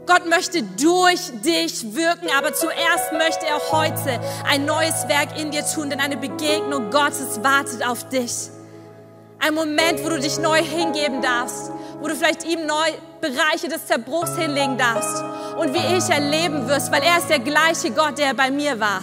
Gott 0.04 0.28
möchte 0.28 0.64
durch 0.64 1.30
dich 1.44 1.94
wirken, 1.94 2.28
aber 2.36 2.54
zuerst 2.54 3.12
möchte 3.12 3.46
er 3.46 3.60
heute 3.70 4.20
ein 4.48 4.64
neues 4.64 5.06
Werk 5.06 5.38
in 5.38 5.52
dir 5.52 5.64
tun, 5.64 5.90
denn 5.90 6.00
eine 6.00 6.16
Begegnung 6.16 6.90
Gottes 6.90 7.40
wartet 7.40 7.86
auf 7.86 8.08
dich. 8.08 8.50
Ein 9.38 9.54
Moment, 9.54 10.04
wo 10.04 10.08
du 10.08 10.18
dich 10.18 10.38
neu 10.38 10.60
hingeben 10.60 11.22
darfst, 11.22 11.70
wo 12.00 12.08
du 12.08 12.16
vielleicht 12.16 12.44
ihm 12.44 12.66
neu 12.66 12.90
Bereiche 13.24 13.68
des 13.68 13.86
Zerbruchs 13.86 14.36
hinlegen 14.36 14.76
darfst 14.76 15.24
und 15.56 15.72
wie 15.72 15.96
ich 15.96 16.10
erleben 16.10 16.68
wirst, 16.68 16.92
weil 16.92 17.02
er 17.02 17.16
ist 17.16 17.30
der 17.30 17.38
gleiche 17.38 17.90
Gott, 17.90 18.18
der 18.18 18.34
bei 18.34 18.50
mir 18.50 18.78
war. 18.78 19.00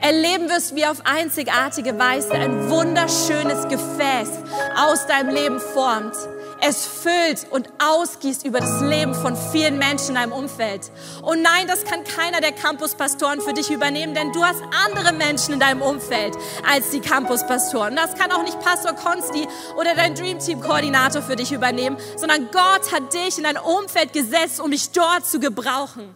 Erleben 0.00 0.50
wirst, 0.50 0.74
wie 0.74 0.84
auf 0.84 0.96
einzigartige 1.04 1.96
Weise 1.96 2.32
ein 2.32 2.68
wunderschönes 2.68 3.68
Gefäß 3.68 4.30
aus 4.76 5.06
deinem 5.06 5.32
Leben 5.32 5.60
formt 5.60 6.16
es 6.64 6.86
füllt 6.86 7.46
und 7.50 7.68
ausgießt 7.82 8.46
über 8.46 8.60
das 8.60 8.80
Leben 8.80 9.14
von 9.14 9.36
vielen 9.36 9.78
Menschen 9.78 10.10
in 10.10 10.14
deinem 10.14 10.32
Umfeld. 10.32 10.92
Und 11.22 11.42
nein, 11.42 11.66
das 11.66 11.84
kann 11.84 12.04
keiner 12.04 12.40
der 12.40 12.52
Campuspastoren 12.52 13.40
für 13.40 13.52
dich 13.52 13.70
übernehmen, 13.70 14.14
denn 14.14 14.32
du 14.32 14.44
hast 14.44 14.62
andere 14.86 15.12
Menschen 15.12 15.54
in 15.54 15.60
deinem 15.60 15.82
Umfeld 15.82 16.36
als 16.70 16.90
die 16.90 17.00
Campuspastoren. 17.00 17.90
Und 17.90 17.96
das 17.96 18.14
kann 18.14 18.30
auch 18.30 18.44
nicht 18.44 18.60
Pastor 18.60 18.92
Konsti 18.92 19.46
oder 19.76 19.96
dein 19.96 20.14
Dream 20.14 20.38
Team 20.38 20.60
Koordinator 20.60 21.20
für 21.20 21.34
dich 21.34 21.50
übernehmen, 21.50 21.96
sondern 22.16 22.48
Gott 22.52 22.92
hat 22.92 23.12
dich 23.12 23.38
in 23.38 23.44
dein 23.44 23.58
Umfeld 23.58 24.12
gesetzt, 24.12 24.60
um 24.60 24.70
dich 24.70 24.92
dort 24.92 25.26
zu 25.26 25.40
gebrauchen. 25.40 26.14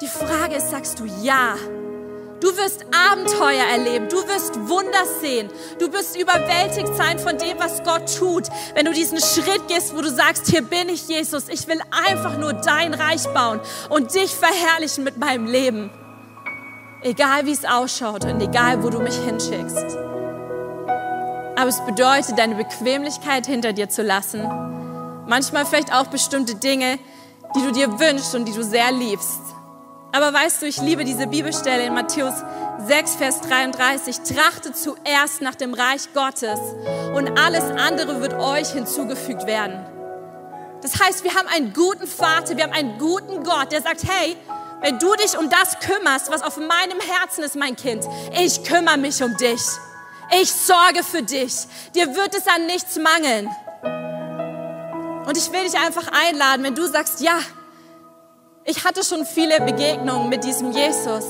Die 0.00 0.08
Frage 0.08 0.56
ist, 0.56 0.70
sagst 0.70 1.00
du 1.00 1.06
ja 1.22 1.56
Du 2.40 2.54
wirst 2.56 2.84
Abenteuer 3.10 3.64
erleben. 3.64 4.08
Du 4.08 4.16
wirst 4.28 4.54
Wunder 4.68 5.06
sehen. 5.20 5.48
Du 5.78 5.92
wirst 5.92 6.20
überwältigt 6.20 6.94
sein 6.94 7.18
von 7.18 7.38
dem, 7.38 7.58
was 7.58 7.82
Gott 7.82 8.14
tut. 8.18 8.48
Wenn 8.74 8.84
du 8.84 8.92
diesen 8.92 9.18
Schritt 9.20 9.68
gehst, 9.68 9.96
wo 9.96 10.02
du 10.02 10.10
sagst, 10.10 10.48
hier 10.48 10.62
bin 10.62 10.88
ich, 10.88 11.08
Jesus. 11.08 11.48
Ich 11.48 11.66
will 11.66 11.80
einfach 12.06 12.36
nur 12.36 12.52
dein 12.52 12.92
Reich 12.94 13.26
bauen 13.32 13.60
und 13.88 14.14
dich 14.14 14.34
verherrlichen 14.34 15.04
mit 15.04 15.16
meinem 15.16 15.46
Leben. 15.46 15.90
Egal 17.02 17.46
wie 17.46 17.52
es 17.52 17.64
ausschaut 17.64 18.24
und 18.24 18.40
egal 18.40 18.82
wo 18.82 18.90
du 18.90 19.00
mich 19.00 19.16
hinschickst. 19.16 19.96
Aber 21.56 21.68
es 21.68 21.80
bedeutet, 21.86 22.38
deine 22.38 22.56
Bequemlichkeit 22.56 23.46
hinter 23.46 23.72
dir 23.72 23.88
zu 23.88 24.02
lassen. 24.02 24.42
Manchmal 25.26 25.64
vielleicht 25.64 25.92
auch 25.92 26.08
bestimmte 26.08 26.54
Dinge, 26.54 26.98
die 27.54 27.62
du 27.62 27.72
dir 27.72 27.98
wünschst 27.98 28.34
und 28.34 28.44
die 28.44 28.52
du 28.52 28.62
sehr 28.62 28.92
liebst. 28.92 29.40
Aber 30.16 30.32
weißt 30.32 30.62
du, 30.62 30.66
ich 30.66 30.78
liebe 30.78 31.04
diese 31.04 31.26
Bibelstelle 31.26 31.84
in 31.84 31.92
Matthäus 31.92 32.32
6, 32.86 33.16
Vers 33.16 33.40
33. 33.42 34.16
Trachtet 34.20 34.74
zuerst 34.74 35.42
nach 35.42 35.54
dem 35.56 35.74
Reich 35.74 36.10
Gottes 36.14 36.58
und 37.14 37.38
alles 37.38 37.64
andere 37.64 38.22
wird 38.22 38.32
euch 38.32 38.70
hinzugefügt 38.70 39.46
werden. 39.46 39.84
Das 40.80 40.98
heißt, 40.98 41.22
wir 41.22 41.34
haben 41.34 41.48
einen 41.48 41.74
guten 41.74 42.06
Vater, 42.06 42.56
wir 42.56 42.64
haben 42.64 42.72
einen 42.72 42.96
guten 42.96 43.44
Gott, 43.44 43.72
der 43.72 43.82
sagt, 43.82 44.04
hey, 44.08 44.38
wenn 44.80 44.98
du 44.98 45.14
dich 45.16 45.36
um 45.36 45.50
das 45.50 45.78
kümmerst, 45.80 46.30
was 46.30 46.40
auf 46.40 46.56
meinem 46.56 46.98
Herzen 46.98 47.44
ist, 47.44 47.54
mein 47.54 47.76
Kind, 47.76 48.02
ich 48.40 48.64
kümmere 48.64 48.96
mich 48.96 49.22
um 49.22 49.36
dich. 49.36 49.60
Ich 50.40 50.50
sorge 50.50 51.04
für 51.04 51.24
dich. 51.24 51.66
Dir 51.94 52.16
wird 52.16 52.34
es 52.34 52.46
an 52.46 52.64
nichts 52.64 52.96
mangeln. 52.96 53.50
Und 55.26 55.36
ich 55.36 55.52
will 55.52 55.64
dich 55.64 55.78
einfach 55.78 56.08
einladen, 56.08 56.62
wenn 56.62 56.74
du 56.74 56.86
sagst, 56.86 57.20
ja, 57.20 57.38
ich 58.66 58.84
hatte 58.84 59.04
schon 59.04 59.24
viele 59.24 59.60
Begegnungen 59.60 60.28
mit 60.28 60.42
diesem 60.42 60.72
Jesus. 60.72 61.24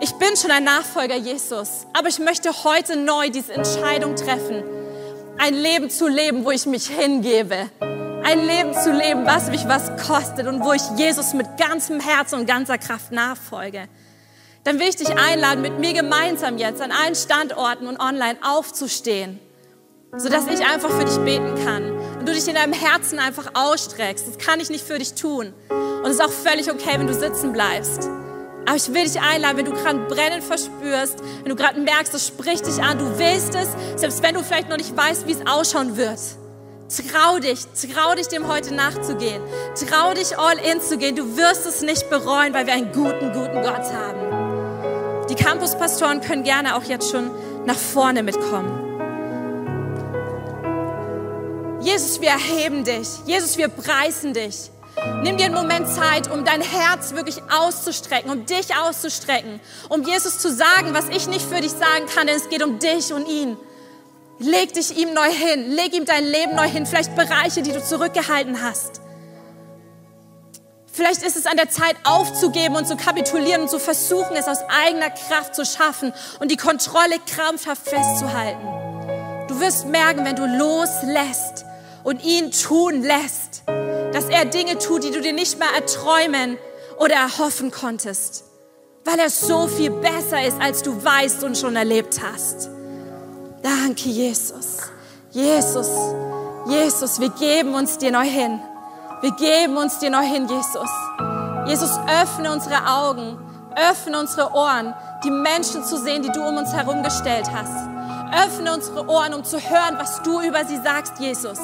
Ich 0.00 0.12
bin 0.14 0.34
schon 0.36 0.50
ein 0.50 0.64
Nachfolger 0.64 1.16
Jesus, 1.16 1.86
aber 1.92 2.08
ich 2.08 2.18
möchte 2.18 2.50
heute 2.64 2.96
neu 2.96 3.28
diese 3.28 3.52
Entscheidung 3.52 4.16
treffen, 4.16 4.64
ein 5.36 5.54
Leben 5.54 5.90
zu 5.90 6.08
leben, 6.08 6.46
wo 6.46 6.50
ich 6.50 6.64
mich 6.64 6.88
hingebe. 6.88 7.68
Ein 8.22 8.46
Leben 8.46 8.72
zu 8.74 8.90
leben, 8.90 9.26
was 9.26 9.50
mich 9.50 9.68
was 9.68 9.90
kostet 10.06 10.46
und 10.46 10.64
wo 10.64 10.72
ich 10.72 10.82
Jesus 10.96 11.34
mit 11.34 11.46
ganzem 11.58 12.00
Herzen 12.00 12.40
und 12.40 12.46
ganzer 12.46 12.78
Kraft 12.78 13.12
nachfolge. 13.12 13.88
Dann 14.64 14.78
will 14.78 14.88
ich 14.88 14.96
dich 14.96 15.10
einladen, 15.10 15.60
mit 15.60 15.78
mir 15.78 15.92
gemeinsam 15.92 16.56
jetzt 16.56 16.80
an 16.80 16.92
allen 16.92 17.14
Standorten 17.14 17.86
und 17.86 17.98
online 17.98 18.38
aufzustehen, 18.42 19.38
sodass 20.16 20.46
ich 20.46 20.64
einfach 20.64 20.90
für 20.90 21.04
dich 21.04 21.18
beten 21.18 21.54
kann 21.64 21.99
du 22.30 22.36
dich 22.36 22.48
in 22.48 22.54
deinem 22.54 22.72
Herzen 22.72 23.18
einfach 23.18 23.50
ausstreckst. 23.54 24.26
Das 24.28 24.38
kann 24.38 24.60
ich 24.60 24.70
nicht 24.70 24.86
für 24.86 24.98
dich 24.98 25.14
tun. 25.14 25.52
Und 25.68 26.06
es 26.06 26.14
ist 26.14 26.22
auch 26.22 26.30
völlig 26.30 26.70
okay, 26.70 26.98
wenn 26.98 27.06
du 27.06 27.14
sitzen 27.14 27.52
bleibst. 27.52 28.08
Aber 28.66 28.76
ich 28.76 28.92
will 28.92 29.04
dich 29.04 29.20
einladen, 29.20 29.56
wenn 29.56 29.64
du 29.64 29.72
gerade 29.72 29.98
Brennen 30.00 30.42
verspürst, 30.42 31.16
wenn 31.42 31.48
du 31.48 31.56
gerade 31.56 31.80
merkst, 31.80 32.14
das 32.14 32.26
spricht 32.26 32.66
dich 32.66 32.82
an, 32.82 32.98
du 32.98 33.18
willst 33.18 33.54
es, 33.54 33.68
selbst 33.96 34.22
wenn 34.22 34.34
du 34.34 34.42
vielleicht 34.42 34.68
noch 34.68 34.76
nicht 34.76 34.96
weißt, 34.96 35.26
wie 35.26 35.32
es 35.32 35.46
ausschauen 35.46 35.96
wird. 35.96 36.20
Trau 36.88 37.38
dich, 37.38 37.60
trau 37.94 38.14
dich 38.14 38.28
dem 38.28 38.48
heute 38.48 38.74
nachzugehen. 38.74 39.42
Trau 39.88 40.12
dich 40.14 40.38
all 40.38 40.58
in 40.58 40.80
zu 40.80 40.98
gehen. 40.98 41.16
Du 41.16 41.36
wirst 41.36 41.66
es 41.66 41.82
nicht 41.82 42.10
bereuen, 42.10 42.52
weil 42.52 42.66
wir 42.66 42.74
einen 42.74 42.92
guten, 42.92 43.32
guten 43.32 43.62
Gott 43.62 43.92
haben. 43.92 45.26
Die 45.28 45.36
Campuspastoren 45.36 46.20
können 46.20 46.42
gerne 46.42 46.76
auch 46.76 46.84
jetzt 46.84 47.10
schon 47.10 47.30
nach 47.64 47.76
vorne 47.76 48.22
mitkommen. 48.22 48.79
Jesus, 51.80 52.20
wir 52.20 52.28
erheben 52.28 52.84
dich. 52.84 53.08
Jesus, 53.24 53.56
wir 53.56 53.68
preisen 53.68 54.34
dich. 54.34 54.70
Nimm 55.22 55.38
dir 55.38 55.46
einen 55.46 55.54
Moment 55.54 55.88
Zeit, 55.88 56.30
um 56.30 56.44
dein 56.44 56.60
Herz 56.60 57.12
wirklich 57.14 57.40
auszustrecken, 57.50 58.30
um 58.30 58.44
dich 58.44 58.76
auszustrecken, 58.76 59.60
um 59.88 60.02
Jesus 60.02 60.38
zu 60.38 60.52
sagen, 60.52 60.92
was 60.92 61.08
ich 61.08 61.26
nicht 61.26 61.46
für 61.46 61.60
dich 61.60 61.70
sagen 61.70 62.06
kann, 62.14 62.26
denn 62.26 62.36
es 62.36 62.50
geht 62.50 62.62
um 62.62 62.78
dich 62.78 63.12
und 63.12 63.26
ihn. 63.26 63.56
Leg 64.38 64.74
dich 64.74 64.96
ihm 64.96 65.14
neu 65.14 65.30
hin, 65.30 65.70
leg 65.70 65.94
ihm 65.94 66.04
dein 66.04 66.24
Leben 66.24 66.54
neu 66.54 66.68
hin, 66.68 66.86
vielleicht 66.86 67.14
Bereiche, 67.14 67.62
die 67.62 67.72
du 67.72 67.82
zurückgehalten 67.82 68.62
hast. 68.62 69.00
Vielleicht 70.92 71.22
ist 71.22 71.36
es 71.36 71.46
an 71.46 71.56
der 71.56 71.70
Zeit 71.70 71.96
aufzugeben 72.04 72.76
und 72.76 72.86
zu 72.86 72.96
kapitulieren 72.96 73.62
und 73.62 73.70
zu 73.70 73.78
versuchen, 73.78 74.36
es 74.36 74.48
aus 74.48 74.58
eigener 74.84 75.08
Kraft 75.10 75.54
zu 75.54 75.64
schaffen 75.64 76.12
und 76.40 76.50
die 76.50 76.56
Kontrolle 76.56 77.16
krampfhaft 77.26 77.88
festzuhalten. 77.88 78.66
Du 79.48 79.60
wirst 79.60 79.86
merken, 79.86 80.24
wenn 80.24 80.36
du 80.36 80.46
loslässt 80.46 81.64
und 82.04 82.24
ihn 82.24 82.50
tun 82.50 83.02
lässt, 83.02 83.62
dass 84.12 84.26
er 84.26 84.44
Dinge 84.44 84.78
tut, 84.78 85.04
die 85.04 85.10
du 85.10 85.20
dir 85.20 85.32
nicht 85.32 85.58
mehr 85.58 85.68
erträumen 85.74 86.58
oder 86.98 87.14
erhoffen 87.14 87.70
konntest, 87.70 88.44
weil 89.04 89.18
er 89.18 89.30
so 89.30 89.66
viel 89.66 89.90
besser 89.90 90.44
ist, 90.44 90.60
als 90.60 90.82
du 90.82 91.04
weißt 91.04 91.44
und 91.44 91.56
schon 91.56 91.76
erlebt 91.76 92.20
hast. 92.22 92.70
Danke, 93.62 94.08
Jesus. 94.08 94.78
Jesus, 95.30 95.88
Jesus, 96.66 97.20
wir 97.20 97.30
geben 97.30 97.74
uns 97.74 97.98
dir 97.98 98.10
neu 98.10 98.24
hin. 98.24 98.60
Wir 99.20 99.32
geben 99.32 99.76
uns 99.76 99.98
dir 99.98 100.10
neu 100.10 100.24
hin, 100.24 100.48
Jesus. 100.48 100.90
Jesus, 101.66 101.90
öffne 102.22 102.52
unsere 102.52 102.86
Augen, 102.86 103.38
öffne 103.76 104.18
unsere 104.18 104.52
Ohren, 104.52 104.94
die 105.24 105.30
Menschen 105.30 105.84
zu 105.84 105.98
sehen, 105.98 106.22
die 106.22 106.32
du 106.32 106.42
um 106.42 106.56
uns 106.56 106.72
herum 106.72 107.02
gestellt 107.02 107.46
hast. 107.52 107.88
Öffne 108.46 108.72
unsere 108.72 109.08
Ohren, 109.08 109.34
um 109.34 109.44
zu 109.44 109.58
hören, 109.58 109.96
was 109.98 110.22
du 110.22 110.40
über 110.40 110.64
sie 110.64 110.78
sagst, 110.78 111.18
Jesus. 111.18 111.58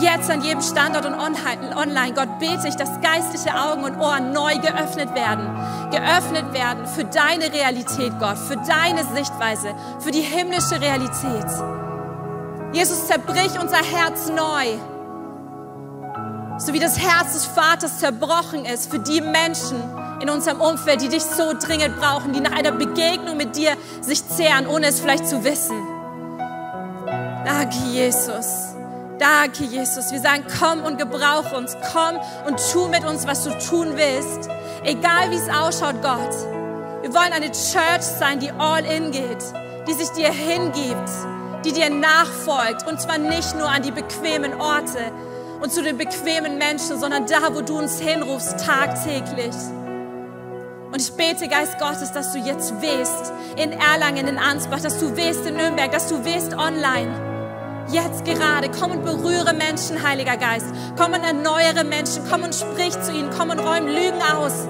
Jetzt 0.00 0.30
an 0.30 0.42
jedem 0.42 0.62
Standort 0.62 1.04
und 1.04 1.14
online, 1.14 2.14
Gott 2.14 2.38
bete 2.38 2.66
ich, 2.66 2.76
dass 2.76 3.00
geistliche 3.00 3.54
Augen 3.54 3.84
und 3.84 3.98
Ohren 3.98 4.32
neu 4.32 4.58
geöffnet 4.58 5.14
werden. 5.14 5.46
Geöffnet 5.90 6.52
werden 6.54 6.86
für 6.86 7.04
deine 7.04 7.52
Realität, 7.52 8.12
Gott, 8.18 8.38
für 8.38 8.56
deine 8.56 9.04
Sichtweise, 9.14 9.74
für 10.00 10.10
die 10.10 10.22
himmlische 10.22 10.80
Realität. 10.80 11.46
Jesus, 12.72 13.06
zerbrich 13.06 13.60
unser 13.60 13.82
Herz 13.82 14.28
neu. 14.28 14.78
So 16.58 16.72
wie 16.72 16.78
das 16.78 16.98
Herz 16.98 17.34
des 17.34 17.46
Vaters 17.46 17.98
zerbrochen 17.98 18.64
ist 18.64 18.90
für 18.90 18.98
die 18.98 19.20
Menschen 19.20 19.82
in 20.20 20.30
unserem 20.30 20.60
Umfeld, 20.60 21.02
die 21.02 21.08
dich 21.08 21.24
so 21.24 21.52
dringend 21.52 21.98
brauchen, 21.98 22.32
die 22.32 22.40
nach 22.40 22.52
einer 22.52 22.72
Begegnung 22.72 23.36
mit 23.36 23.56
dir 23.56 23.76
sich 24.00 24.26
zehren, 24.26 24.66
ohne 24.66 24.86
es 24.86 25.00
vielleicht 25.00 25.26
zu 25.26 25.44
wissen. 25.44 25.76
Danke, 27.44 27.76
Jesus. 27.90 28.71
Danke, 29.22 29.62
Jesus. 29.62 30.10
Wir 30.10 30.18
sagen, 30.18 30.42
komm 30.58 30.82
und 30.82 30.98
gebrauch 30.98 31.52
uns. 31.52 31.76
Komm 31.92 32.18
und 32.44 32.60
tu 32.72 32.88
mit 32.88 33.04
uns, 33.04 33.24
was 33.24 33.44
du 33.44 33.50
tun 33.50 33.92
willst. 33.94 34.50
Egal 34.82 35.30
wie 35.30 35.36
es 35.36 35.48
ausschaut, 35.48 36.02
Gott. 36.02 36.34
Wir 37.02 37.14
wollen 37.14 37.32
eine 37.32 37.52
Church 37.52 38.02
sein, 38.02 38.40
die 38.40 38.50
all 38.50 38.84
in 38.84 39.12
geht, 39.12 39.44
die 39.86 39.92
sich 39.92 40.08
dir 40.08 40.32
hingibt, 40.32 41.08
die 41.64 41.70
dir 41.70 41.88
nachfolgt. 41.88 42.84
Und 42.88 43.00
zwar 43.00 43.18
nicht 43.18 43.56
nur 43.56 43.68
an 43.68 43.82
die 43.82 43.92
bequemen 43.92 44.60
Orte 44.60 45.12
und 45.60 45.72
zu 45.72 45.84
den 45.84 45.98
bequemen 45.98 46.58
Menschen, 46.58 46.98
sondern 46.98 47.24
da, 47.26 47.54
wo 47.54 47.60
du 47.60 47.78
uns 47.78 48.00
hinrufst, 48.00 48.66
tagtäglich. 48.66 49.54
Und 50.90 51.00
ich 51.00 51.12
bete, 51.12 51.46
Geist 51.46 51.78
Gottes, 51.78 52.10
dass 52.10 52.32
du 52.32 52.40
jetzt 52.40 52.74
wehst 52.82 53.32
in 53.54 53.70
Erlangen, 53.70 54.26
in 54.26 54.38
Ansbach, 54.38 54.80
dass 54.80 54.98
du 54.98 55.16
wehst 55.16 55.46
in 55.46 55.58
Nürnberg, 55.58 55.92
dass 55.92 56.08
du 56.08 56.24
wehst 56.24 56.54
online 56.54 57.31
Jetzt 57.92 58.24
gerade, 58.24 58.70
komm 58.70 58.92
und 58.92 59.04
berühre 59.04 59.52
Menschen, 59.52 60.02
Heiliger 60.02 60.38
Geist. 60.38 60.64
Komm 60.96 61.12
und 61.12 61.22
erneuere 61.22 61.84
Menschen. 61.84 62.22
Komm 62.30 62.42
und 62.42 62.54
sprich 62.54 62.98
zu 63.02 63.12
ihnen. 63.12 63.28
Komm 63.36 63.50
und 63.50 63.58
räum 63.58 63.86
Lügen 63.86 64.22
aus. 64.34 64.66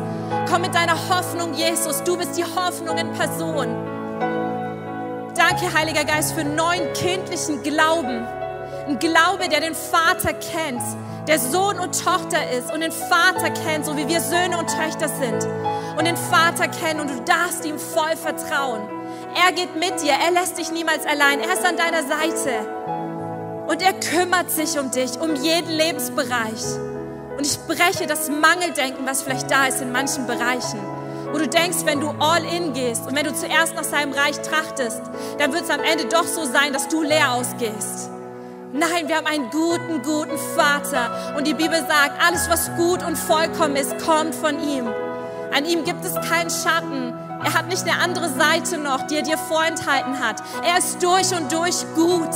Komm 0.51 0.63
mit 0.63 0.75
deiner 0.75 0.97
Hoffnung, 1.09 1.55
Jesus. 1.55 2.03
Du 2.03 2.17
bist 2.17 2.37
die 2.37 2.43
Hoffnung 2.45 2.99
in 2.99 3.13
Person. 3.13 3.69
Danke, 5.37 5.73
Heiliger 5.73 6.05
Geist, 6.05 6.33
für 6.33 6.43
neuen 6.43 6.93
kindlichen 6.95 7.63
Glauben. 7.63 8.27
Ein 8.89 8.99
Glaube, 8.99 9.49
der 9.49 9.61
den 9.61 9.77
Vater 9.77 10.35
kennt, 10.35 10.83
der 11.29 11.39
Sohn 11.39 11.79
und 11.79 12.03
Tochter 12.03 12.51
ist 12.51 12.75
und 12.75 12.81
den 12.81 12.91
Vater 12.91 13.51
kennt, 13.51 13.87
so 13.87 13.97
wie 13.97 14.09
wir 14.09 14.21
Söhne 14.21 14.59
und 14.59 14.67
Töchter 14.67 15.09
sind. 15.09 15.47
Und 15.97 16.09
den 16.09 16.17
Vater 16.17 16.67
kennen 16.67 16.99
und 16.99 17.09
du 17.09 17.23
darfst 17.23 17.65
ihm 17.65 17.79
voll 17.79 18.17
vertrauen. 18.17 18.83
Er 19.47 19.53
geht 19.53 19.77
mit 19.77 20.03
dir, 20.03 20.13
er 20.13 20.33
lässt 20.33 20.59
dich 20.59 20.73
niemals 20.73 21.07
allein, 21.07 21.39
er 21.39 21.53
ist 21.53 21.65
an 21.65 21.77
deiner 21.77 22.03
Seite. 22.03 23.02
Und 23.67 23.83
er 23.83 23.93
kümmert 23.93 24.51
sich 24.51 24.79
um 24.79 24.91
dich, 24.91 25.19
um 25.21 25.35
jeden 25.37 25.71
Lebensbereich. 25.71 26.63
Und 27.37 27.47
ich 27.47 27.59
breche 27.61 28.07
das 28.07 28.29
Mangeldenken, 28.29 29.07
was 29.07 29.23
vielleicht 29.23 29.51
da 29.51 29.67
ist 29.67 29.81
in 29.81 29.93
manchen 29.93 30.27
Bereichen. 30.27 30.81
Wo 31.33 31.39
du 31.39 31.49
denkst, 31.49 31.79
wenn 31.85 32.01
du 32.01 32.11
all 32.19 32.45
in 32.45 32.75
gehst 32.75 33.07
und 33.07 33.17
wenn 33.17 33.25
du 33.25 33.35
zuerst 33.35 33.75
nach 33.75 33.85
seinem 33.85 34.13
Reich 34.13 34.39
trachtest, 34.43 35.01
dann 35.39 35.53
wird 35.53 35.65
es 35.65 35.71
am 35.71 35.81
Ende 35.81 36.05
doch 36.07 36.27
so 36.27 36.45
sein, 36.45 36.73
dass 36.73 36.89
du 36.89 37.03
leer 37.03 37.33
ausgehst. 37.33 38.11
Nein, 38.75 39.09
wir 39.09 39.17
haben 39.17 39.27
einen 39.27 39.51
guten, 39.51 40.03
guten 40.03 40.39
Vater. 40.57 41.35
Und 41.37 41.47
die 41.47 41.55
Bibel 41.55 41.79
sagt, 41.79 42.23
alles, 42.27 42.49
was 42.51 42.71
gut 42.77 43.03
und 43.03 43.17
vollkommen 43.17 43.77
ist, 43.77 43.99
kommt 43.99 44.35
von 44.35 44.63
ihm. 44.67 44.87
An 45.55 45.67
ihm 45.67 45.85
gibt 45.85 46.05
es 46.05 46.15
keinen 46.15 46.51
Schatten. 46.51 47.13
Er 47.45 47.55
hat 47.55 47.69
nicht 47.69 47.83
eine 47.83 48.01
andere 48.01 48.29
Seite 48.31 48.79
noch, 48.79 49.07
die 49.07 49.17
er 49.17 49.23
dir 49.23 49.37
vorenthalten 49.37 50.21
hat. 50.21 50.43
Er 50.65 50.79
ist 50.79 51.03
durch 51.03 51.35
und 51.39 51.53
durch 51.53 51.85
gut. 51.95 52.31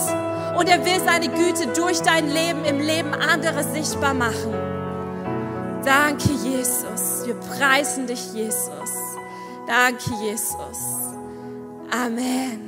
Und 0.57 0.69
er 0.69 0.85
will 0.85 1.01
seine 1.05 1.29
Güte 1.29 1.67
durch 1.75 2.01
dein 2.01 2.29
Leben 2.29 2.65
im 2.65 2.81
Leben 2.81 3.13
anderer 3.13 3.63
sichtbar 3.63 4.15
machen. 4.15 4.55
Danke, 5.85 6.33
Jesus. 6.33 7.27
Wir 7.27 7.35
preisen 7.35 8.07
dich, 8.07 8.33
Jesus. 8.33 8.91
Danke, 9.67 10.11
Jesus. 10.25 10.79
Amen. 11.91 12.66